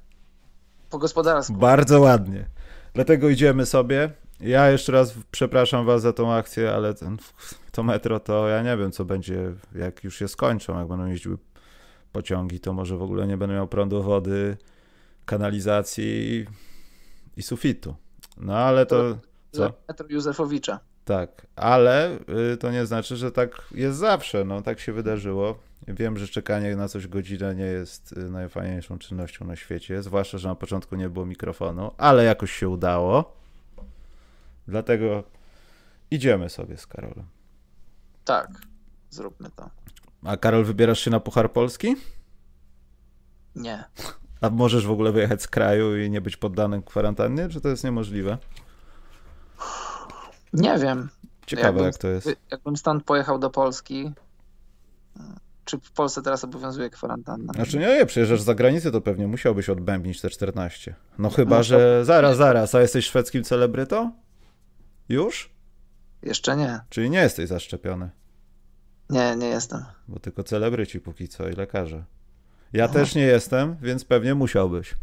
Po 0.90 0.98
gospodarsku. 0.98 1.54
Bardzo 1.54 2.00
ładnie. 2.00 2.46
Dlatego 2.94 3.30
idziemy 3.30 3.66
sobie. 3.66 4.12
Ja 4.40 4.70
jeszcze 4.70 4.92
raz 4.92 5.14
przepraszam 5.32 5.86
was 5.86 6.02
za 6.02 6.14
tą 6.14 6.34
akcję, 6.34 6.74
ale 6.74 6.94
ten, 6.94 7.18
to 7.72 7.84
metro 7.84 8.20
to 8.20 8.48
ja 8.48 8.64
nie 8.64 8.78
wiem, 8.78 8.92
co 8.92 9.06
będzie, 9.06 9.54
jak 9.76 10.04
już 10.04 10.20
się 10.20 10.28
skończą, 10.28 10.80
jak 10.80 10.88
będą 10.88 11.06
jeździły 11.06 11.38
pociągi, 12.12 12.60
to 12.60 12.74
może 12.74 12.98
w 12.98 13.02
ogóle 13.02 13.28
nie 13.28 13.38
będą 13.38 13.56
miał 13.56 13.68
prądu, 13.68 14.04
wody, 14.04 14.58
kanalizacji 15.26 16.46
i 17.38 17.42
sufitu. 17.42 17.96
No 18.42 18.58
ale 18.58 18.86
to... 18.86 19.18
Co? 19.52 19.74
Metro 19.88 20.08
Józefowicza. 20.10 20.80
Tak, 21.06 21.48
ale 21.56 22.20
y, 22.54 22.58
to 22.58 22.72
nie 22.72 22.86
znaczy, 22.86 23.16
że 23.16 23.32
tak 23.32 23.62
jest 23.72 23.98
zawsze. 23.98 24.46
No, 24.46 24.62
tak 24.62 24.80
się 24.80 24.94
wydarzyło. 24.94 25.60
Wiem, 25.88 26.18
że 26.18 26.28
czekanie 26.28 26.76
na 26.76 26.88
coś 26.88 27.08
godzinę 27.08 27.56
nie 27.56 27.66
jest 27.66 28.14
y, 28.14 28.30
najfajniejszą 28.30 29.00
czynnością 29.00 29.46
na 29.46 29.56
świecie, 29.56 30.04
zwłaszcza, 30.04 30.38
że 30.38 30.48
na 30.48 30.56
początku 30.56 30.96
nie 30.96 31.10
było 31.10 31.26
mikrofonu, 31.26 31.92
ale 31.98 32.24
jakoś 32.24 32.52
się 32.52 32.70
udało. 32.70 33.34
Dlatego 34.68 35.24
idziemy 36.12 36.50
sobie 36.50 36.78
z 36.78 36.88
Karolem. 36.88 37.26
Tak, 38.26 38.50
zróbmy 39.10 39.50
to. 39.56 39.70
A 40.24 40.38
Karol, 40.38 40.64
wybierasz 40.64 41.00
się 41.00 41.12
na 41.12 41.20
Puchar 41.20 41.52
Polski? 41.52 41.96
Nie. 43.56 43.84
A 44.42 44.50
możesz 44.50 44.88
w 44.88 44.92
ogóle 44.92 45.12
wyjechać 45.12 45.42
z 45.42 45.48
kraju 45.48 45.98
i 45.98 46.10
nie 46.10 46.22
być 46.22 46.38
poddanym 46.38 46.84
kwarantannie, 46.84 47.50
czy 47.50 47.62
to 47.62 47.70
jest 47.70 47.84
niemożliwe? 47.84 48.38
Nie 50.54 50.78
wiem. 50.78 51.10
Ciekawe, 51.46 51.68
jakbym, 51.68 51.86
jak 51.86 51.98
to 51.98 52.08
jest. 52.08 52.30
Jakbym 52.52 52.78
stąd 52.78 53.04
pojechał 53.04 53.40
do 53.40 53.50
Polski, 53.50 54.12
czy 55.66 55.80
w 55.80 55.92
Polsce 55.92 56.22
teraz 56.22 56.44
obowiązuje 56.44 56.90
kwarantanna? 56.90 57.54
Znaczy 57.54 57.78
nie, 57.78 57.88
nie, 57.88 58.06
przyjeżdżasz 58.06 58.42
za 58.42 58.56
granicę, 58.56 58.92
to 58.92 59.02
pewnie 59.02 59.28
musiałbyś 59.28 59.70
odbębnić 59.70 60.22
te 60.22 60.30
14. 60.30 60.96
No 61.20 61.30
chyba, 61.30 61.58
no, 61.58 61.64
że... 61.64 62.06
Zaraz, 62.06 62.38
zaraz, 62.38 62.76
a 62.76 62.82
jesteś 62.82 63.06
szwedzkim 63.06 63.44
celebrytą? 63.44 64.12
Już? 65.10 65.52
Jeszcze 66.24 66.58
nie. 66.58 66.80
Czyli 66.90 67.10
nie 67.10 67.20
jesteś 67.20 67.50
zaszczepiony? 67.50 68.10
Nie, 69.10 69.36
nie 69.36 69.48
jestem. 69.48 69.86
Bo 70.08 70.20
tylko 70.20 70.44
celebryci 70.44 71.00
póki 71.00 71.28
co 71.28 71.50
i 71.50 71.54
lekarze. 71.54 72.04
Ja 72.74 72.88
no. 72.88 72.94
też 72.94 73.16
nie 73.16 73.22
jestem, 73.22 73.76
więc 73.82 74.06
pewnie 74.06 74.36
musiałbyś. 74.36 74.96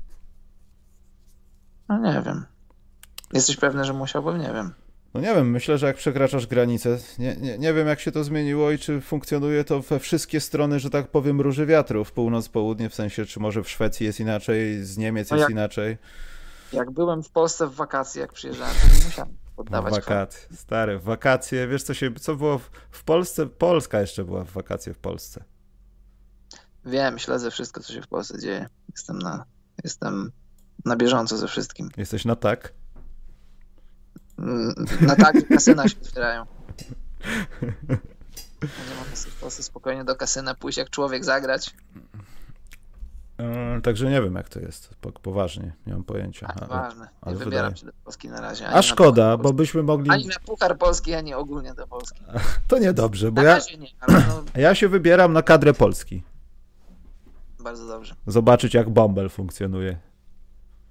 No 1.89 1.99
nie 1.99 2.23
wiem. 2.23 2.45
Jesteś 3.33 3.57
pewny, 3.57 3.85
że 3.85 3.93
musiałbym? 3.93 4.39
Nie 4.39 4.53
wiem. 4.53 4.73
No 5.15 5.21
nie 5.21 5.35
wiem, 5.35 5.51
myślę, 5.51 5.79
że 5.79 5.87
jak 5.87 5.97
przekraczasz 5.97 6.47
granicę, 6.47 6.99
nie, 7.19 7.37
nie, 7.37 7.59
nie 7.59 7.75
wiem 7.75 7.89
jak 7.89 8.01
się 8.01 8.13
to 8.13 8.25
zmieniło 8.25 8.71
i 8.71 8.79
czy 8.79 9.01
funkcjonuje 9.01 9.65
to 9.65 9.81
we 9.81 9.99
wszystkie 9.99 10.41
strony, 10.41 10.81
że 10.81 10.91
tak 10.91 11.09
powiem, 11.09 11.41
róży 11.41 11.67
wiatrów, 11.67 12.13
północ, 12.13 12.49
południe, 12.49 12.89
w 12.89 12.95
sensie, 12.95 13.25
czy 13.25 13.41
może 13.41 13.63
w 13.63 13.71
Szwecji 13.71 14.07
jest 14.07 14.21
inaczej, 14.21 14.85
z 14.85 14.99
Niemiec 14.99 15.31
no 15.31 15.37
jest 15.37 15.43
jak, 15.43 15.51
inaczej. 15.51 15.99
Jak 16.73 16.91
byłem 16.91 17.23
w 17.23 17.31
Polsce 17.31 17.67
w 17.67 17.75
wakacje, 17.75 18.21
jak 18.21 18.33
przyjeżdżałem, 18.33 18.75
to 18.83 18.99
nie 18.99 19.05
musiałem 19.05 19.37
poddawać 19.57 19.95
Wakacje, 19.95 20.57
stary, 20.57 20.99
w 20.99 21.03
wakacje, 21.03 21.69
wiesz 21.69 21.83
co 21.83 21.95
się, 21.95 22.15
co 22.15 22.37
było 22.37 22.59
w, 22.59 22.71
w 22.91 23.05
Polsce? 23.05 23.47
Polska 23.47 24.01
jeszcze 24.01 24.25
była 24.25 24.45
w 24.45 24.51
wakacje 24.51 24.95
w 24.95 24.99
Polsce. 24.99 25.45
Wiem, 26.89 27.19
śledzę 27.19 27.51
wszystko, 27.51 27.81
co 27.81 27.93
się 27.93 28.03
w 28.03 28.07
Polsce 28.07 28.39
dzieje. 28.39 28.69
Jestem 28.93 29.19
na, 29.19 29.45
jestem 29.85 30.33
na 30.85 30.97
bieżąco 30.97 31.37
ze 31.37 31.49
wszystkim. 31.49 31.89
Jesteś 31.97 32.25
na 32.25 32.37
tak? 32.37 32.73
Na 35.01 35.17
tak 35.17 35.49
kasyna 35.49 35.89
się 35.89 35.97
otwierają. 36.01 36.47
Nie 38.63 38.95
mogę 39.05 39.17
sobie 39.17 39.33
w 39.33 39.41
Polsce 39.41 39.63
spokojnie 39.63 40.05
do 40.05 40.17
kasyna 40.17 40.55
pójść 40.55 40.79
jak 40.79 40.91
człowiek 40.91 41.25
zagrać. 41.25 41.75
Yy, 43.39 43.83
także 43.83 44.11
nie 44.11 44.23
wiem, 44.23 44.35
jak 44.35 44.49
to 44.49 44.61
jest. 44.61 44.91
Poważnie, 45.23 45.73
nie 45.87 45.93
mam 45.93 46.05
pojęcia. 46.05 46.47
Ale, 46.57 46.67
ważne. 46.67 47.09
Nie 47.27 47.35
wybieram 47.35 47.51
wydaje... 47.51 47.77
się 47.77 47.87
do 47.87 47.93
Polski 48.05 48.29
na 48.29 48.41
razie. 48.41 48.69
A 48.69 48.83
szkoda, 48.83 49.37
bo 49.37 49.53
byśmy 49.53 49.83
mogli. 49.83 50.11
Ani 50.11 50.27
na 50.27 50.35
Puchar 50.47 50.79
Polski, 50.79 51.15
ani 51.15 51.35
ogólnie 51.35 51.75
do 51.75 51.87
Polski. 51.87 52.21
To 52.69 52.79
niedobrze, 52.79 53.33
bo 53.33 53.43
na 53.43 53.49
ja. 53.49 53.59
Nie, 53.79 53.89
no... 54.09 54.45
Ja 54.63 54.75
się 54.75 54.89
wybieram 54.89 55.33
na 55.33 55.43
kadrę 55.43 55.75
Polski. 55.75 56.23
Bardzo 57.61 57.87
dobrze. 57.87 58.15
Zobaczyć, 58.27 58.75
jak 58.75 58.91
Bumble 58.91 59.29
funkcjonuje. 59.29 59.99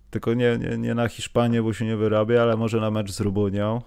Tylko 0.09 0.33
nie, 0.33 0.57
nie, 0.57 0.77
nie 0.77 0.95
na 0.95 1.07
Hiszpanię, 1.07 1.63
bo 1.63 1.73
się 1.73 1.85
nie 1.85 1.97
wyrabia, 1.97 2.41
ale 2.41 2.57
może 2.57 2.79
na 2.79 2.91
mecz 2.91 3.11
z 3.11 3.19
Rubunią. 3.19 3.81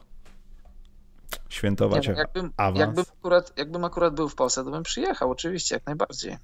Świętować 1.48 2.08
nie, 2.08 2.14
jakbym, 2.14 2.52
awans. 2.56 2.78
Jakbym 2.78 3.04
akurat, 3.18 3.58
jakbym 3.58 3.84
akurat 3.84 4.14
był 4.14 4.28
w 4.28 4.34
Polsce, 4.34 4.64
to 4.64 4.70
bym 4.70 4.82
przyjechał, 4.82 5.30
oczywiście, 5.30 5.74
jak 5.74 5.86
najbardziej. 5.86 6.36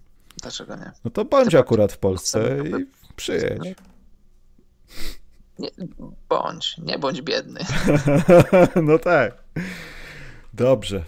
Dlaczego 0.43 0.77
nie? 0.77 0.93
No 1.05 1.11
to 1.11 1.25
bądź 1.25 1.51
Ty 1.51 1.59
akurat 1.59 1.93
w 1.93 1.99
Polsce 1.99 2.59
i 2.69 2.87
przyjedź. 3.17 3.63
Nie, 5.59 5.71
bądź, 6.29 6.79
nie 6.79 6.99
bądź 6.99 7.23
biedny. 7.23 7.61
no 8.89 8.99
tak. 8.99 9.45
Dobrze. 10.55 11.05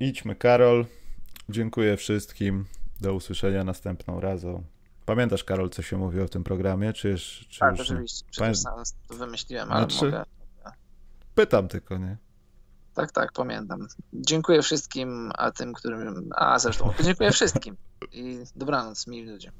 Idźmy, 0.00 0.36
Karol. 0.36 0.86
Dziękuję 1.48 1.96
wszystkim. 1.96 2.64
Do 3.00 3.14
usłyszenia 3.14 3.64
następną 3.64 4.20
razem. 4.20 4.64
Pamiętasz, 5.06 5.44
Karol, 5.44 5.70
co 5.70 5.82
się 5.82 5.96
mówiło 5.96 6.26
w 6.26 6.30
tym 6.30 6.44
programie? 6.44 6.92
Czy, 6.92 7.18
czy 7.18 7.60
tak, 7.60 7.78
już 7.78 7.90
oczywiście. 7.90 8.26
Przecież 8.30 8.62
Pamię... 8.64 8.82
to 9.08 9.14
wymyśliłem, 9.14 9.72
ale 9.72 9.90
znaczy... 9.90 10.04
mogę... 10.04 10.24
Pytam 11.34 11.68
tylko, 11.68 11.98
nie? 11.98 12.16
Tak, 12.94 13.12
tak, 13.12 13.32
pamiętam. 13.32 13.88
Dziękuję 14.12 14.62
wszystkim, 14.62 15.30
a 15.34 15.50
tym, 15.50 15.72
którym... 15.72 16.30
A, 16.36 16.58
zresztą, 16.58 16.92
dziękuję 17.04 17.30
wszystkim 17.30 17.76
i 18.12 18.38
dobranoc, 18.56 19.06
mili 19.06 19.30
ludzie. 19.30 19.52